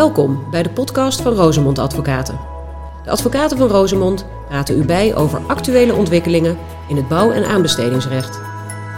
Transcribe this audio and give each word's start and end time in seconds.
Welkom 0.00 0.50
bij 0.50 0.62
de 0.62 0.70
podcast 0.70 1.20
van 1.20 1.32
Rosemond 1.32 1.78
Advocaten. 1.78 2.40
De 3.04 3.10
advocaten 3.10 3.58
van 3.58 3.68
Rosemond 3.68 4.26
praten 4.48 4.78
u 4.78 4.84
bij 4.84 5.14
over 5.14 5.46
actuele 5.46 5.94
ontwikkelingen 5.94 6.58
in 6.88 6.96
het 6.96 7.08
bouw- 7.08 7.30
en 7.30 7.44
aanbestedingsrecht. 7.44 8.40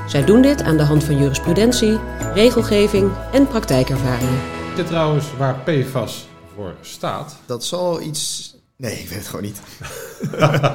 Zij 0.06 0.24
doen 0.24 0.42
dit 0.42 0.62
aan 0.62 0.76
de 0.76 0.82
hand 0.82 1.04
van 1.04 1.18
jurisprudentie, 1.18 1.98
regelgeving 2.34 3.12
en 3.32 3.46
praktijkervaringen. 3.46 4.40
Weet 4.68 4.76
je 4.76 4.84
trouwens 4.84 5.36
waar 5.36 5.54
PFAS 5.54 6.28
voor 6.54 6.74
staat? 6.80 7.36
Dat 7.46 7.64
zal 7.64 8.00
iets. 8.00 8.54
Nee, 8.76 8.98
ik 8.98 9.08
weet 9.08 9.18
het 9.18 9.28
gewoon 9.28 9.44
niet. 9.44 9.60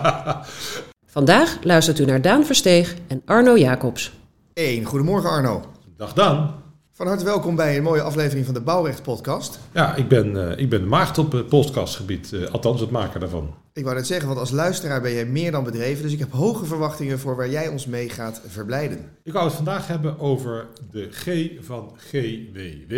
Vandaag 1.18 1.58
luistert 1.64 2.00
u 2.00 2.06
naar 2.06 2.22
Daan 2.22 2.46
Versteeg 2.46 2.96
en 3.08 3.22
Arno 3.26 3.58
Jacobs. 3.58 4.14
1. 4.54 4.86
Goedemorgen 4.86 5.30
Arno. 5.30 5.62
Dag 5.98 6.14
Dan. 6.14 6.66
Van 6.98 7.08
harte 7.08 7.26
welkom 7.26 7.56
bij 7.56 7.78
een 7.78 7.84
mooie 7.84 8.02
aflevering 8.02 8.46
van 8.46 8.54
de 8.54 8.62
Bouwrecht 8.62 9.04
Podcast. 9.04 9.60
Ja, 9.74 9.96
ik 9.96 10.08
ben, 10.08 10.52
eh, 10.52 10.60
ik 10.60 10.70
ben 10.70 10.82
de 10.82 10.88
maagd 10.88 11.18
op 11.18 11.32
het 11.32 11.48
podcastgebied, 11.48 12.34
eh, 12.34 12.52
althans 12.52 12.82
het 12.82 12.90
maken 12.90 13.20
daarvan. 13.20 13.56
Ik 13.74 13.84
wou 13.84 13.96
net 13.96 14.08
zeggen, 14.08 14.28
want 14.28 14.40
als 14.40 14.52
luisteraar 14.52 15.02
ben 15.02 15.14
jij 15.14 15.26
meer 15.26 15.52
dan 15.52 15.64
bedreven, 15.64 16.04
dus 16.04 16.12
ik 16.14 16.20
heb 16.20 16.32
hoge 16.32 16.66
verwachtingen 16.66 17.20
voor 17.20 17.36
waar 17.36 17.50
jij 17.50 17.68
ons 17.68 17.86
mee 17.86 18.10
gaat 18.10 18.42
verblijden. 18.48 19.10
Ik 19.24 19.34
wou 19.34 19.46
het 19.46 19.56
vandaag 19.56 19.88
hebben 19.88 20.20
over 20.20 20.68
de 20.92 21.08
G 21.12 21.52
van 21.66 21.94
GWW. 21.98 22.94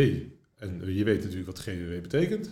En 0.57 0.81
je 0.93 1.03
weet 1.03 1.21
natuurlijk 1.23 1.47
wat 1.47 1.59
GWW 1.59 2.01
betekent. 2.01 2.49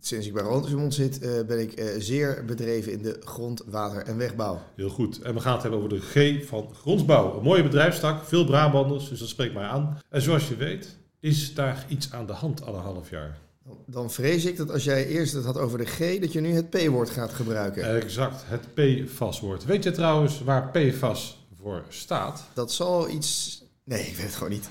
Sinds 0.00 0.26
ik 0.26 0.32
bij 0.32 0.42
Rosemond 0.42 0.94
zit, 0.94 1.18
eh, 1.18 1.30
ben 1.46 1.60
ik 1.60 1.72
eh, 1.72 1.86
zeer 1.98 2.44
bedreven 2.46 2.92
in 2.92 3.02
de 3.02 3.16
grond, 3.24 3.62
water 3.66 4.02
en 4.02 4.16
wegbouw. 4.16 4.62
Heel 4.76 4.88
goed. 4.88 5.20
En 5.22 5.34
we 5.34 5.40
gaan 5.40 5.52
het 5.52 5.62
hebben 5.62 5.80
over 5.80 5.98
de 5.98 6.40
G 6.40 6.46
van 6.48 6.74
Grondsbouw. 6.74 7.36
Een 7.36 7.42
mooie 7.42 7.62
bedrijfstak, 7.62 8.24
veel 8.24 8.44
Brabanders, 8.44 9.08
dus 9.08 9.18
dat 9.18 9.28
spreekt 9.28 9.54
mij 9.54 9.64
aan. 9.64 9.98
En 10.08 10.22
zoals 10.22 10.48
je 10.48 10.56
weet, 10.56 10.96
is 11.20 11.54
daar 11.54 11.84
iets 11.88 12.12
aan 12.12 12.26
de 12.26 12.32
hand 12.32 12.64
al 12.66 12.74
een 12.74 12.82
half 12.82 13.10
jaar. 13.10 13.38
Dan 13.86 14.10
vrees 14.10 14.44
ik 14.44 14.56
dat 14.56 14.70
als 14.70 14.84
jij 14.84 15.06
eerst 15.06 15.32
het 15.32 15.44
had 15.44 15.58
over 15.58 15.78
de 15.78 15.84
G, 15.86 16.18
dat 16.20 16.32
je 16.32 16.40
nu 16.40 16.52
het 16.54 16.70
P-woord 16.70 17.10
gaat 17.10 17.32
gebruiken. 17.32 17.94
Exact, 18.02 18.42
het 18.46 18.74
PFAS-woord. 18.74 19.64
Weet 19.64 19.84
je 19.84 19.90
trouwens 19.90 20.42
waar 20.44 20.70
PFAS 20.70 21.46
voor 21.62 21.82
staat? 21.88 22.42
Dat 22.54 22.72
zal 22.72 23.08
iets. 23.10 23.62
Nee, 23.84 24.00
ik 24.06 24.16
weet 24.16 24.26
het 24.26 24.34
gewoon 24.34 24.52
niet. 24.52 24.68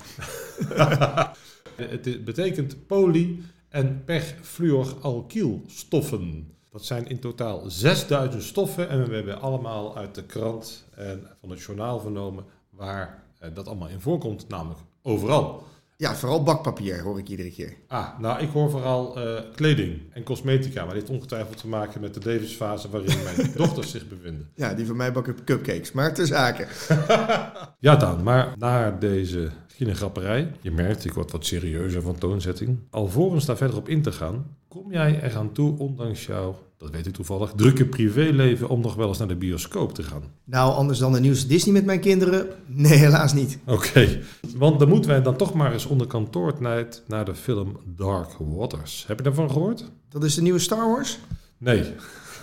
Het 1.76 2.24
betekent 2.24 2.86
poly- 2.86 3.38
en 3.70 4.04
perfluoralkylstoffen. 4.04 6.54
Dat 6.70 6.84
zijn 6.84 7.08
in 7.08 7.18
totaal 7.18 7.62
6000 7.66 8.42
stoffen 8.42 8.88
en 8.88 9.08
we 9.08 9.14
hebben 9.14 9.40
allemaal 9.40 9.96
uit 9.96 10.14
de 10.14 10.22
krant 10.22 10.84
en 10.94 11.26
van 11.40 11.50
het 11.50 11.60
journaal 11.60 12.00
vernomen 12.00 12.44
waar 12.70 13.22
eh, 13.38 13.48
dat 13.54 13.66
allemaal 13.66 13.88
in 13.88 14.00
voorkomt, 14.00 14.48
namelijk 14.48 14.80
overal. 15.02 15.68
Ja, 15.96 16.14
vooral 16.14 16.42
bakpapier 16.42 17.02
hoor 17.02 17.18
ik 17.18 17.28
iedere 17.28 17.50
keer. 17.50 17.76
Ah, 17.86 18.18
nou 18.18 18.42
ik 18.42 18.50
hoor 18.50 18.70
vooral 18.70 19.16
eh, 19.16 19.42
kleding 19.54 20.00
en 20.12 20.22
cosmetica, 20.22 20.84
maar 20.84 20.94
dit 20.94 21.02
heeft 21.02 21.14
ongetwijfeld 21.14 21.56
te 21.56 21.68
maken 21.68 22.00
met 22.00 22.14
de 22.14 22.20
levensfase 22.24 22.90
waarin 22.90 23.22
mijn 23.22 23.52
dochters 23.56 23.90
zich 23.90 24.08
bevinden. 24.08 24.50
Ja, 24.54 24.74
die 24.74 24.86
van 24.86 24.96
mij 24.96 25.12
bakken 25.12 25.44
cupcakes, 25.44 25.92
maar 25.92 26.14
ter 26.14 26.26
zake. 26.26 26.66
Ja 27.78 27.96
dan, 27.96 28.22
maar 28.22 28.54
na 28.58 28.90
deze 28.90 29.50
grapperij, 29.88 30.52
je 30.60 30.70
merkt 30.70 31.04
ik 31.04 31.12
word 31.12 31.30
wat 31.30 31.46
serieuzer 31.46 32.02
van 32.02 32.18
toonzetting. 32.18 32.78
Alvorens 32.90 33.46
daar 33.46 33.56
verder 33.56 33.76
op 33.76 33.88
in 33.88 34.02
te 34.02 34.12
gaan, 34.12 34.46
kom 34.68 34.92
jij 34.92 35.22
eraan 35.22 35.52
toe, 35.52 35.78
ondanks 35.78 36.26
jouw, 36.26 36.58
dat 36.76 36.90
weet 36.90 37.06
ik 37.06 37.12
toevallig, 37.12 37.52
drukke 37.56 37.86
privéleven 37.86 38.68
om 38.68 38.80
nog 38.80 38.94
wel 38.94 39.08
eens 39.08 39.18
naar 39.18 39.28
de 39.28 39.36
bioscoop 39.36 39.94
te 39.94 40.02
gaan. 40.02 40.22
Nou, 40.44 40.74
anders 40.74 40.98
dan 40.98 41.12
de 41.12 41.20
nieuwste 41.20 41.46
Disney 41.46 41.72
met 41.72 41.84
mijn 41.84 42.00
kinderen? 42.00 42.46
Nee, 42.66 42.98
helaas 42.98 43.32
niet. 43.32 43.58
Oké, 43.66 44.20
want 44.56 44.78
dan 44.78 44.88
moeten 44.88 45.10
wij 45.10 45.22
dan 45.22 45.36
toch 45.36 45.54
maar 45.54 45.72
eens 45.72 45.86
onder 45.86 46.06
kantoortijd 46.06 47.02
naar 47.06 47.24
de 47.24 47.34
film 47.34 47.76
Dark 47.84 48.30
Waters. 48.38 49.04
Heb 49.06 49.16
je 49.18 49.24
daarvan 49.24 49.50
gehoord? 49.50 49.84
Dat 50.08 50.24
is 50.24 50.34
de 50.34 50.42
nieuwe 50.42 50.58
Star 50.58 50.88
Wars? 50.88 51.18
Nee, 51.58 51.84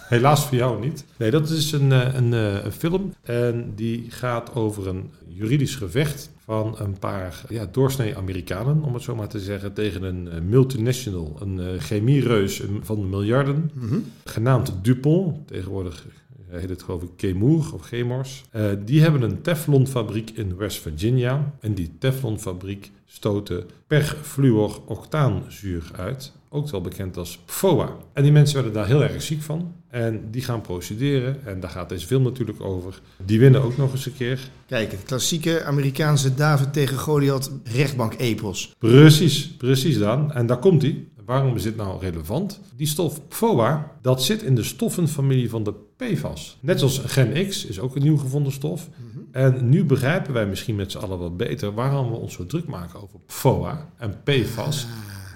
helaas 0.08 0.46
voor 0.46 0.58
jou 0.58 0.80
niet. 0.86 1.06
Nee, 1.18 1.32
dat 1.32 1.50
is 1.50 1.72
een, 1.72 1.92
eh, 1.92 2.14
een, 2.14 2.34
eh, 2.34 2.64
een 2.66 2.72
film 2.72 3.14
en 3.22 3.72
die 3.76 4.06
gaat 4.10 4.56
over 4.56 4.88
een 4.88 5.12
juridisch 5.28 5.76
gevecht 5.76 6.30
van 6.46 6.76
een 6.80 7.00
paar 7.00 7.42
ja, 7.50 7.68
doorsnee 7.72 8.18
Amerikanen, 8.18 8.84
om 8.84 8.94
het 8.94 9.04
zo 9.04 9.16
maar 9.16 9.28
te 9.28 9.40
zeggen, 9.40 9.74
tegen 9.74 10.04
een 10.04 10.30
eh, 10.32 10.42
multinational, 10.42 11.38
een 11.40 11.60
eh, 11.60 11.66
chemiereus 11.80 12.62
van 12.82 13.10
miljarden, 13.10 13.72
Mhm. 13.74 13.96
genaamd 14.26 14.74
Dupont, 14.82 15.48
tegenwoordig 15.48 16.06
heet 16.50 16.70
het 16.70 16.84
geloof 16.84 17.02
ik 17.02 17.10
Chemours 17.18 17.72
of 17.72 17.82
Chemors. 17.82 18.44
Eh, 18.52 18.64
die 18.86 19.02
hebben 19.02 19.22
een 19.22 19.42
Teflonfabriek 19.42 20.30
in 20.30 20.56
West 20.58 20.78
Virginia 20.82 21.54
en 21.60 21.74
die 21.74 21.92
Teflonfabriek 22.00 22.92
stootte 23.06 23.66
perfluoroctaanzuur 23.88 25.84
uit, 25.96 26.32
ook 26.50 26.70
wel 26.70 26.82
bekend 26.82 27.18
als 27.18 27.38
PFOA. 27.46 27.96
En 28.14 28.24
die 28.24 28.32
mensen 28.32 28.56
werden 28.56 28.74
daar 28.74 28.88
heel 28.88 29.04
erg 29.04 29.22
ziek 29.22 29.42
van 29.42 29.74
en 29.90 30.32
die 30.32 30.42
gaan 30.42 30.62
procederen 30.62 31.46
en 31.46 31.60
daar 31.60 31.70
gaat 31.70 31.90
deze 31.90 32.08
film 32.08 32.24
natuurlijk 32.24 32.62
over. 32.62 33.02
Die 33.26 33.40
winnen 33.40 33.64
ook 33.64 33.78
nog 33.78 33.92
eens 33.92 34.06
een 34.06 34.16
keer. 34.16 34.50
Kijk, 34.66 34.92
het 34.92 35.04
klassieke 35.04 35.64
Amerikaanse 35.64 36.34
David 36.34 36.74
tegen 36.74 36.98
Goliath 36.98 37.52
rechtbank-epos. 37.64 38.76
Precies, 38.78 39.48
precies 39.48 39.98
dan. 39.98 40.32
En 40.32 40.46
daar 40.46 40.60
komt 40.60 40.82
hij. 40.82 41.06
Waarom 41.26 41.56
is 41.56 41.64
dit 41.64 41.76
nou 41.76 42.00
relevant? 42.00 42.60
Die 42.76 42.88
stof 42.88 43.28
PFOA, 43.28 43.92
dat 44.02 44.24
zit 44.24 44.42
in 44.42 44.56
de 44.56 44.64
stoffenfamilie 44.64 45.50
van 45.50 45.64
de 45.64 45.74
PFAS. 45.98 46.58
Net 46.60 46.80
zoals 46.80 47.02
Gen 47.06 47.48
X 47.48 47.66
is 47.66 47.80
ook 47.80 47.96
een 47.96 48.04
nieuw 48.04 48.18
gevonden 48.18 48.52
stof. 48.52 48.90
En 49.32 49.70
nu 49.70 49.86
begrijpen 49.86 50.34
wij 50.34 50.48
misschien 50.48 50.76
met 50.76 50.92
z'n 50.92 50.98
allen 50.98 51.20
wat 51.20 51.38
beter 51.38 51.74
waarom 51.74 52.10
we 52.10 52.16
ons 52.16 52.34
zo 52.34 52.46
druk 52.46 52.68
maken 52.68 53.02
over 53.02 53.20
PFOA 53.26 53.90
en 53.98 54.24
PFAS. 54.24 54.88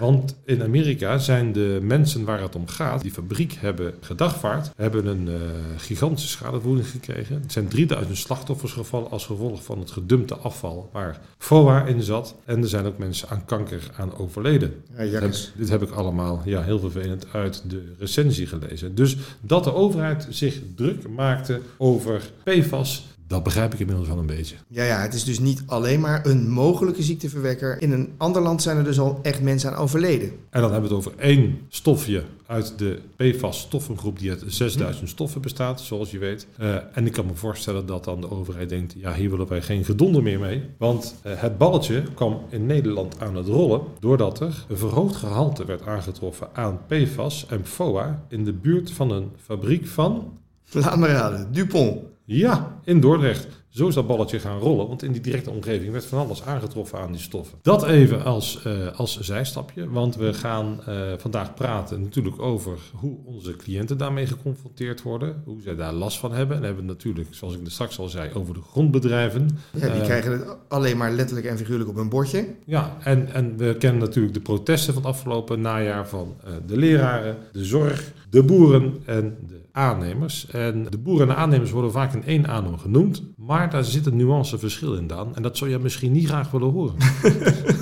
Want 0.01 0.35
in 0.45 0.63
Amerika 0.63 1.17
zijn 1.17 1.51
de 1.51 1.79
mensen 1.81 2.25
waar 2.25 2.41
het 2.41 2.55
om 2.55 2.67
gaat, 2.67 3.01
die 3.01 3.11
fabriek 3.11 3.53
hebben 3.59 3.93
gedagvaard, 3.99 4.71
hebben 4.75 5.05
een 5.05 5.27
eh, 5.27 5.33
gigantische 5.77 6.29
schadevergoeding 6.29 6.87
gekregen. 6.87 7.41
Het 7.41 7.51
zijn 7.51 7.67
3000 7.67 8.17
slachtoffers 8.17 8.71
gevallen 8.71 9.11
als 9.11 9.25
gevolg 9.25 9.63
van 9.63 9.79
het 9.79 9.91
gedumpte 9.91 10.35
afval 10.35 10.89
waar 10.93 11.19
FOA 11.37 11.85
in 11.85 12.03
zat. 12.03 12.35
En 12.45 12.61
er 12.61 12.67
zijn 12.69 12.85
ook 12.85 12.97
mensen 12.97 13.29
aan 13.29 13.45
kanker 13.45 13.89
aan 13.97 14.17
overleden. 14.17 14.73
Ja, 14.91 14.97
Heb- 14.97 15.11
jakkes. 15.11 15.51
dit 15.57 15.69
heb 15.69 15.81
ik 15.81 15.89
allemaal, 15.91 16.41
ja, 16.45 16.61
heel 16.61 16.79
vervelend, 16.79 17.25
uit 17.33 17.63
de 17.67 17.93
recensie 17.99 18.47
gelezen. 18.47 18.95
Dus 18.95 19.17
dat 19.41 19.63
de 19.63 19.73
overheid 19.73 20.27
zich 20.29 20.59
druk 20.75 21.09
maakte 21.09 21.59
over 21.77 22.21
PFAS, 22.43 23.07
dat 23.31 23.43
begrijp 23.43 23.73
ik 23.73 23.79
inmiddels 23.79 24.07
wel 24.07 24.17
een 24.17 24.25
beetje. 24.25 24.55
Ja, 24.67 24.83
ja, 24.83 25.01
het 25.01 25.13
is 25.13 25.23
dus 25.23 25.39
niet 25.39 25.63
alleen 25.65 25.99
maar 25.99 26.25
een 26.25 26.49
mogelijke 26.49 27.03
ziekteverwekker. 27.03 27.81
In 27.81 27.91
een 27.91 28.09
ander 28.17 28.41
land 28.41 28.61
zijn 28.61 28.77
er 28.77 28.83
dus 28.83 28.99
al 28.99 29.19
echt 29.21 29.41
mensen 29.41 29.71
aan 29.71 29.77
overleden. 29.77 30.31
En 30.49 30.61
dan 30.61 30.71
hebben 30.71 30.89
we 30.89 30.95
het 30.95 31.05
over 31.07 31.19
één 31.19 31.59
stofje 31.69 32.23
uit 32.45 32.73
de 32.77 32.99
PFAS-stoffengroep 33.15 34.19
die 34.19 34.29
uit 34.29 34.43
6000 34.47 35.09
stoffen 35.09 35.41
bestaat, 35.41 35.81
zoals 35.81 36.11
je 36.11 36.17
weet. 36.17 36.47
Eh, 36.57 36.75
en 36.93 37.05
ik 37.05 37.11
kan 37.11 37.25
me 37.25 37.35
voorstellen 37.35 37.85
dat 37.85 38.03
dan 38.03 38.21
de 38.21 38.31
overheid 38.31 38.69
denkt, 38.69 38.93
ja, 38.97 39.13
hier 39.13 39.29
willen 39.29 39.47
wij 39.47 39.61
geen 39.61 39.85
gedonder 39.85 40.23
meer 40.23 40.39
mee. 40.39 40.63
Want 40.77 41.15
eh, 41.21 41.33
het 41.35 41.57
balletje 41.57 42.03
kwam 42.15 42.41
in 42.49 42.65
Nederland 42.65 43.15
aan 43.19 43.35
het 43.35 43.47
rollen 43.47 43.81
doordat 43.99 44.39
er 44.39 44.65
een 44.69 44.77
verhoogd 44.77 45.15
gehalte 45.15 45.65
werd 45.65 45.85
aangetroffen 45.85 46.47
aan 46.53 46.79
PFAS 46.87 47.45
en 47.47 47.65
FOA 47.65 48.23
in 48.29 48.43
de 48.43 48.53
buurt 48.53 48.91
van 48.91 49.11
een 49.11 49.31
fabriek 49.43 49.87
van, 49.87 50.39
Laat 50.71 50.97
me 50.97 51.07
raden, 51.07 51.51
Dupont. 51.51 51.97
ja, 52.25 52.79
in 52.83 52.99
Dordrecht. 52.99 53.47
Zo 53.69 53.87
is 53.87 53.93
dat 53.93 54.07
balletje 54.07 54.39
gaan 54.39 54.59
rollen, 54.59 54.87
want 54.87 55.03
in 55.03 55.11
die 55.11 55.21
directe 55.21 55.49
omgeving 55.49 55.91
werd 55.91 56.05
van 56.05 56.19
alles 56.19 56.43
aangetroffen 56.43 56.99
aan 56.99 57.11
die 57.11 57.21
stoffen. 57.21 57.57
Dat 57.61 57.83
even 57.83 58.23
als, 58.23 58.63
eh, 58.63 58.73
als 58.95 59.19
zijstapje, 59.19 59.89
want 59.89 60.15
we 60.15 60.33
gaan 60.33 60.79
eh, 60.85 60.95
vandaag 61.17 61.53
praten 61.53 62.01
natuurlijk 62.01 62.41
over 62.41 62.79
hoe 62.93 63.17
onze 63.25 63.55
cliënten 63.55 63.97
daarmee 63.97 64.25
geconfronteerd 64.25 65.01
worden, 65.01 65.41
hoe 65.45 65.61
zij 65.61 65.75
daar 65.75 65.93
last 65.93 66.19
van 66.19 66.33
hebben. 66.33 66.57
En 66.57 66.63
hebben 66.63 66.85
natuurlijk, 66.85 67.27
zoals 67.31 67.53
ik 67.53 67.59
straks 67.65 67.99
al 67.99 68.09
zei, 68.09 68.29
over 68.33 68.53
de 68.53 68.61
grondbedrijven. 68.71 69.49
Ja, 69.71 69.79
die 69.79 69.89
Eh, 69.89 70.03
krijgen 70.03 70.31
het 70.31 70.45
alleen 70.67 70.97
maar 70.97 71.11
letterlijk 71.11 71.47
en 71.47 71.57
figuurlijk 71.57 71.89
op 71.89 71.95
hun 71.95 72.09
bordje. 72.09 72.45
Ja, 72.65 72.97
en, 73.03 73.33
en 73.33 73.57
we 73.57 73.75
kennen 73.77 74.01
natuurlijk 74.01 74.33
de 74.33 74.41
protesten 74.41 74.93
van 74.93 75.03
het 75.03 75.11
afgelopen 75.11 75.61
najaar 75.61 76.07
van 76.07 76.35
de 76.65 76.77
leraren, 76.77 77.37
de 77.51 77.65
zorg, 77.65 78.13
de 78.29 78.43
boeren 78.43 79.01
en 79.05 79.37
de 79.47 79.59
aannemers. 79.71 80.47
En 80.47 80.87
de 80.89 80.97
boeren 80.97 81.27
en 81.27 81.33
de 81.35 81.39
aannemers 81.39 81.71
worden 81.71 81.91
vaak 81.91 82.13
in 82.13 82.23
één 82.25 82.47
genoemd, 82.79 83.23
maar 83.37 83.69
daar 83.69 83.83
zit 83.83 84.05
een 84.05 84.15
nuanceverschil 84.15 84.93
in, 84.93 85.07
Daan. 85.07 85.35
En 85.35 85.41
dat 85.41 85.57
zou 85.57 85.69
je 85.69 85.79
misschien 85.79 86.11
niet 86.11 86.27
graag 86.27 86.51
willen 86.51 86.71
horen. 86.71 86.95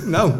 Nou, 0.06 0.32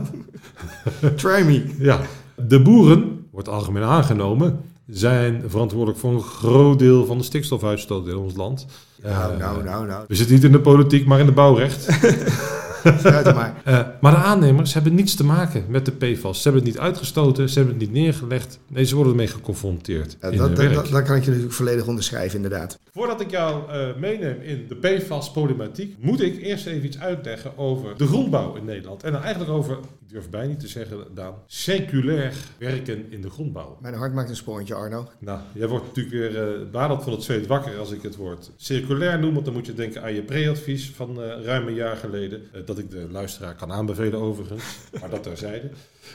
try 1.16 1.42
me. 1.44 1.74
ja, 1.78 2.00
de 2.46 2.62
boeren, 2.62 3.26
wordt 3.30 3.48
algemeen 3.48 3.82
aangenomen, 3.82 4.60
zijn 4.86 5.42
verantwoordelijk 5.46 5.98
voor 5.98 6.12
een 6.12 6.22
groot 6.22 6.78
deel 6.78 7.06
van 7.06 7.18
de 7.18 7.24
stikstofuitstoot 7.24 8.08
in 8.08 8.16
ons 8.16 8.34
land. 8.36 8.66
Nou, 9.02 9.38
nou, 9.38 9.64
nou, 9.64 9.86
nou. 9.86 10.04
We 10.08 10.14
zitten 10.14 10.34
niet 10.34 10.44
in 10.44 10.52
de 10.52 10.60
politiek, 10.60 11.06
maar 11.06 11.20
in 11.20 11.26
de 11.26 11.32
bouwrecht. 11.32 11.86
Maar. 12.84 13.54
Eh, 13.64 13.80
maar 14.00 14.12
de 14.12 14.18
aannemers 14.18 14.74
hebben 14.74 14.94
niets 14.94 15.14
te 15.14 15.24
maken 15.24 15.64
met 15.68 15.84
de 15.84 15.92
PFAS. 15.92 16.42
Ze 16.42 16.48
hebben 16.48 16.62
het 16.66 16.72
niet 16.72 16.82
uitgestoten, 16.82 17.48
ze 17.48 17.58
hebben 17.58 17.78
het 17.78 17.82
niet 17.82 17.92
neergelegd. 18.02 18.58
Nee, 18.68 18.84
ze 18.84 18.94
worden 18.94 19.12
ermee 19.12 19.26
geconfronteerd 19.26 20.16
Ja, 20.20 20.28
in 20.28 20.36
dat, 20.38 20.46
hun 20.46 20.56
dat, 20.56 20.64
werk. 20.64 20.74
dat, 20.74 20.88
dat 20.90 21.02
kan 21.02 21.16
ik 21.16 21.22
je 21.22 21.28
natuurlijk 21.28 21.54
volledig 21.56 21.86
onderschrijven, 21.86 22.36
inderdaad. 22.36 22.78
Voordat 22.92 23.20
ik 23.20 23.30
jou 23.30 23.70
eh, 23.70 23.86
meeneem 24.00 24.40
in 24.40 24.66
de 24.68 24.74
PFAS-problematiek, 24.76 25.96
moet 26.00 26.20
ik 26.20 26.42
eerst 26.42 26.66
even 26.66 26.84
iets 26.84 26.98
uitleggen 26.98 27.58
over 27.58 27.96
de 27.96 28.06
grondbouw 28.06 28.54
in 28.54 28.64
Nederland. 28.64 29.02
En 29.02 29.12
dan 29.12 29.22
eigenlijk 29.22 29.52
over, 29.52 29.72
ik 29.72 30.08
durf 30.08 30.30
bijna 30.30 30.48
niet 30.48 30.60
te 30.60 30.68
zeggen, 30.68 30.98
Daan, 31.14 31.34
circulair 31.46 32.32
werken 32.58 33.04
in 33.10 33.22
de 33.22 33.30
grondbouw. 33.30 33.78
Mijn 33.80 33.94
hart 33.94 34.14
maakt 34.14 34.28
een 34.30 34.36
sprongetje, 34.36 34.74
Arno. 34.74 35.08
Nou, 35.18 35.40
jij 35.52 35.68
wordt 35.68 35.86
natuurlijk 35.86 36.14
weer 36.14 36.60
uh, 36.60 36.70
badend 36.70 37.02
van 37.02 37.12
het 37.12 37.22
zweet 37.22 37.46
wakker 37.46 37.78
als 37.78 37.90
ik 37.92 38.02
het 38.02 38.16
woord 38.16 38.50
circulair 38.56 39.18
noem. 39.18 39.32
Want 39.32 39.44
dan 39.44 39.54
moet 39.54 39.66
je 39.66 39.74
denken 39.74 40.02
aan 40.02 40.14
je 40.14 40.22
pre-advies 40.22 40.90
van 40.94 41.10
uh, 41.10 41.44
ruim 41.44 41.66
een 41.66 41.74
jaar 41.74 41.96
geleden. 41.96 42.42
Dat 42.70 42.78
ik 42.78 42.90
de 42.90 43.06
luisteraar 43.10 43.54
kan 43.54 43.72
aanbevelen 43.72 44.20
overigens, 44.20 44.64
maar 45.00 45.10
dat 45.10 45.22
terzijde. 45.22 45.70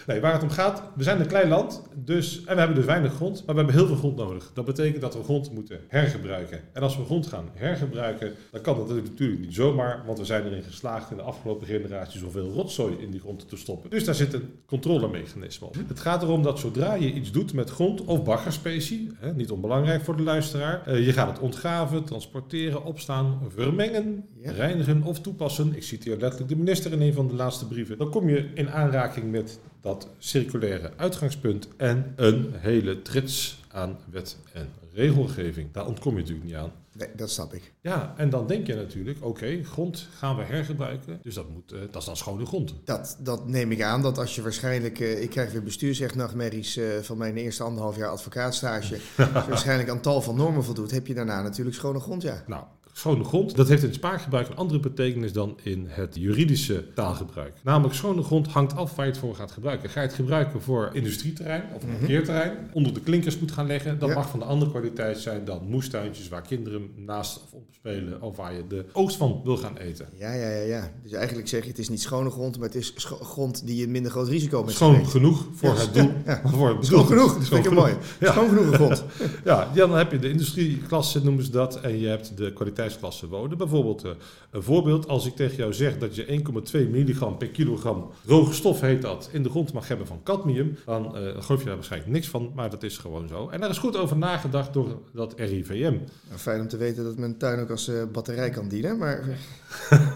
Nee, 0.08 0.20
waar 0.22 0.34
het 0.34 0.44
om 0.44 0.50
gaat, 0.50 0.84
we 0.96 1.04
zijn 1.04 1.20
een 1.20 1.28
klein 1.28 1.50
land 1.50 1.84
dus, 1.96 2.44
en 2.46 2.54
we 2.54 2.60
hebben 2.60 2.76
dus 2.76 2.86
weinig 2.86 3.14
grond, 3.14 3.46
maar 3.46 3.56
we 3.56 3.62
hebben 3.62 3.80
heel 3.80 3.88
veel 3.88 3.96
grond 3.96 4.16
nodig. 4.16 4.52
Dat 4.54 4.66
betekent 4.66 5.02
dat 5.02 5.14
we 5.14 5.24
grond 5.24 5.52
moeten 5.52 5.80
hergebruiken. 5.88 6.60
En 6.74 6.82
als 6.82 6.98
we 6.98 7.06
grond 7.06 7.28
gaan 7.28 7.50
hergebruiken, 7.54 8.34
dan 8.52 8.62
kan 8.62 8.78
dat 8.78 8.88
natuurlijk 8.88 9.40
niet 9.40 9.54
zomaar, 9.54 10.04
want 10.06 10.18
we 10.18 10.26
zijn 10.26 10.46
erin 10.46 10.64
geslaagd 10.64 11.12
in 11.12 11.18
de 11.18 11.24
afgelopen 11.24 11.68
generatie 11.68 12.20
zoveel 12.20 12.52
rotzooi 12.52 12.96
in 13.00 13.12
die 13.12 13.20
grond 13.20 13.50
te 13.50 13.58
stoppen. 13.58 13.90
Dus 13.90 14.04
daar 14.04 14.16
zit 14.16 14.34
een 14.34 14.50
controlemechanisme 14.66 15.68
op. 15.68 15.76
Het 15.88 16.00
gaat 16.00 16.24
erom 16.24 16.44
dat 16.44 16.60
zodra 16.60 16.94
je 16.94 17.14
iets 17.14 17.32
doet 17.32 17.54
met 17.54 17.70
grond 17.70 18.02
of 18.06 18.24
baggerspecie, 18.24 19.12
hè, 19.18 19.34
niet 19.34 19.52
onbelangrijk 19.52 20.04
voor 20.04 20.18
de 20.18 20.24
luisteraar, 20.24 20.88
eh, 20.88 21.06
je 21.06 21.14
gaat 21.14 21.28
het 21.28 21.40
ontgraven, 21.40 22.04
transporteren, 22.04 22.84
opstaan, 22.84 23.40
vermengen, 23.48 24.26
ja. 24.42 24.52
reinigen 24.52 25.04
of 25.04 25.20
toepassen. 25.20 25.76
Ik 25.76 25.84
citeer 25.84 26.18
letterlijk 26.18 26.50
de 26.50 26.56
minister 26.56 26.92
in 26.92 27.02
een 27.02 27.14
van 27.14 27.28
de 27.28 27.34
laatste 27.34 27.68
brieven. 27.68 27.98
Dan 27.98 28.10
kom 28.10 28.30
je 28.30 28.50
in 28.54 28.70
aanraking 28.70 29.32
met 29.32 29.60
dat 29.86 30.08
circulaire 30.18 30.92
uitgangspunt 30.96 31.68
en 31.78 32.14
een 32.16 32.54
hele 32.54 33.02
trits 33.02 33.64
aan 33.72 33.98
wet 34.10 34.38
en 34.54 34.70
regelgeving. 34.94 35.72
Daar 35.72 35.86
ontkom 35.86 36.14
je 36.14 36.20
natuurlijk 36.20 36.48
niet 36.48 36.56
aan. 36.56 36.72
Nee, 36.92 37.10
dat 37.16 37.30
snap 37.30 37.54
ik. 37.54 37.74
Ja, 37.82 38.14
en 38.18 38.30
dan 38.30 38.48
denk 38.48 38.68
je 38.68 38.76
natuurlijk, 38.76 39.18
oké, 39.18 39.28
okay, 39.28 39.64
grond 39.64 40.08
gaan 40.18 40.36
we 40.36 40.44
hergebruiken. 40.44 41.20
Dus 41.22 41.34
dat, 41.34 41.50
moet, 41.50 41.74
uh, 41.74 41.80
dat 41.80 41.96
is 41.96 42.06
dan 42.06 42.18
schone 42.18 42.46
grond. 42.46 42.74
Dat, 42.84 43.18
dat 43.20 43.48
neem 43.48 43.72
ik 43.72 43.82
aan, 43.82 44.02
dat 44.02 44.18
als 44.18 44.36
je 44.36 44.42
waarschijnlijk... 44.42 45.00
Uh, 45.00 45.22
ik 45.22 45.30
krijg 45.30 45.52
weer 45.52 45.64
bestuursrechtnachtmerries 45.64 46.78
uh, 46.78 46.98
van 47.02 47.18
mijn 47.18 47.38
eerste 47.38 47.64
anderhalf 47.64 47.96
jaar 47.96 48.10
advocaatstage. 48.10 49.00
als 49.18 49.44
je 49.44 49.50
waarschijnlijk 49.50 49.90
aan 49.90 50.02
tal 50.02 50.22
van 50.22 50.36
normen 50.36 50.64
voldoet, 50.64 50.92
heb 50.92 51.08
je 51.08 51.14
daarna 51.14 51.42
natuurlijk 51.42 51.76
schone 51.76 52.00
grond, 52.00 52.22
ja. 52.22 52.44
Nou, 52.48 52.64
schone 52.98 53.24
grond, 53.24 53.56
dat 53.56 53.68
heeft 53.68 53.82
in 53.82 53.88
het 53.88 53.98
spraakgebruik 53.98 54.48
een 54.48 54.56
andere 54.56 54.80
betekenis 54.80 55.34
dan 55.34 55.58
in 55.64 55.86
het 55.90 56.16
juridische 56.16 56.94
taalgebruik. 56.94 57.54
Namelijk, 57.64 57.94
schone 57.94 58.24
grond 58.24 58.48
hangt 58.48 58.76
af 58.76 58.96
waar 58.96 59.06
je 59.06 59.12
het 59.12 59.20
voor 59.20 59.36
gaat 59.36 59.52
gebruiken. 59.52 59.90
Ga 59.90 60.02
je 60.02 60.08
het 60.08 60.16
gebruiken 60.16 60.62
voor 60.62 60.90
industrieterrein 60.94 61.64
of 61.74 61.84
een 61.84 61.98
parkeerterrein, 61.98 62.52
mm 62.52 62.58
-hmm. 62.58 62.70
onder 62.74 62.94
de 62.94 63.00
klinkers 63.00 63.40
moet 63.40 63.52
gaan 63.52 63.68
leggen, 63.68 64.00
dat 64.00 64.10
ja. 64.10 64.16
mag 64.16 64.30
van 64.30 64.40
de 64.40 64.46
andere 64.46 64.72
kwaliteit 64.72 65.18
zijn 65.18 65.46
dan 65.46 65.68
moestuintjes 65.68 66.28
waar 66.28 66.42
kinderen 66.42 66.90
naast 66.96 67.42
of 67.44 67.54
op 67.54 67.68
spelen 67.72 68.22
of 68.22 68.36
waar 68.36 68.54
je 68.54 68.68
de 68.68 68.86
oogst 68.92 69.18
van 69.18 69.42
wil 69.44 69.58
gaan 69.58 69.78
eten. 69.78 70.08
Ja, 70.18 70.34
ja, 70.34 70.50
ja, 70.50 70.62
ja. 70.62 70.92
Dus 71.04 71.12
eigenlijk 71.12 71.48
zeg 71.48 71.64
je, 71.64 71.70
het 71.70 71.80
is 71.80 71.90
niet 71.90 72.02
schone 72.02 72.30
grond, 72.30 72.58
maar 72.58 72.68
het 72.68 72.76
is 72.76 72.94
grond 73.22 73.66
die 73.66 73.84
een 73.84 73.92
minder 73.92 74.12
groot 74.12 74.28
risico 74.28 74.64
met 74.64 74.74
Schoon 74.74 75.08
genoeg 75.08 75.48
voor 75.54 75.78
het 75.78 75.94
doel. 75.94 76.12
Ja. 76.26 76.42
Voor 76.56 76.76
het 76.76 76.86
Schoon 76.86 77.06
genoeg, 77.06 77.38
dat 77.38 77.48
vind 77.48 77.66
ik 77.66 77.72
mooi. 77.72 77.94
Ja. 78.20 78.32
Schoon 78.32 78.50
genoeg 78.50 78.76
grond. 78.76 79.04
ja, 79.46 79.72
dan 79.74 79.92
heb 79.98 80.12
je 80.12 80.20
de 80.20 80.30
industrieklasse, 80.30 81.24
noemen 81.24 81.44
ze 81.44 81.52
dat, 81.52 81.80
en 81.82 82.00
je 82.00 82.08
hebt 82.08 82.38
de 82.38 82.54
kwaliteitsklasse 82.86 83.28
wonen. 83.28 83.58
Bijvoorbeeld, 83.58 84.06
uh, 84.06 84.12
een 84.52 84.64
voorbeeld, 84.64 85.08
als 85.08 85.26
ik 85.26 85.36
tegen 85.36 85.58
jou 85.58 85.74
zeg 85.74 85.98
dat 85.98 86.16
je 86.16 86.26
1,2 86.26 86.90
milligram 86.90 87.38
per 87.38 87.48
kilogram 87.48 88.10
droge 88.26 88.54
stof 88.54 88.82
heet 88.82 89.02
dat, 89.02 89.30
in 89.32 89.44
de 89.44 89.50
grond 89.50 89.74
mag 89.74 89.88
hebben 89.88 90.08
van 90.08 90.24
cadmium, 90.24 90.78
dan 90.86 91.06
uh, 91.06 91.42
geloof 91.42 91.60
je 91.60 91.66
daar 91.66 91.76
waarschijnlijk 91.76 92.12
niks 92.12 92.28
van, 92.28 92.52
maar 92.56 92.70
dat 92.70 92.84
is 92.84 92.98
gewoon 92.98 93.28
zo. 93.28 93.50
En 93.50 93.60
daar 93.60 93.70
is 93.70 93.78
goed 93.78 93.98
over 93.98 94.18
nagedacht 94.18 94.74
door 94.74 95.00
dat 95.12 95.34
RIVM. 95.38 95.98
Nou, 96.28 96.40
fijn 96.40 96.62
om 96.62 96.68
te 96.68 96.78
weten 96.78 97.04
dat 97.04 97.18
mijn 97.18 97.38
tuin 97.38 97.60
ook 97.60 97.70
als 97.70 97.90
uh, 97.90 98.04
batterij 98.12 98.50
kan 98.50 98.68
dienen, 98.68 98.98
maar... 98.98 99.24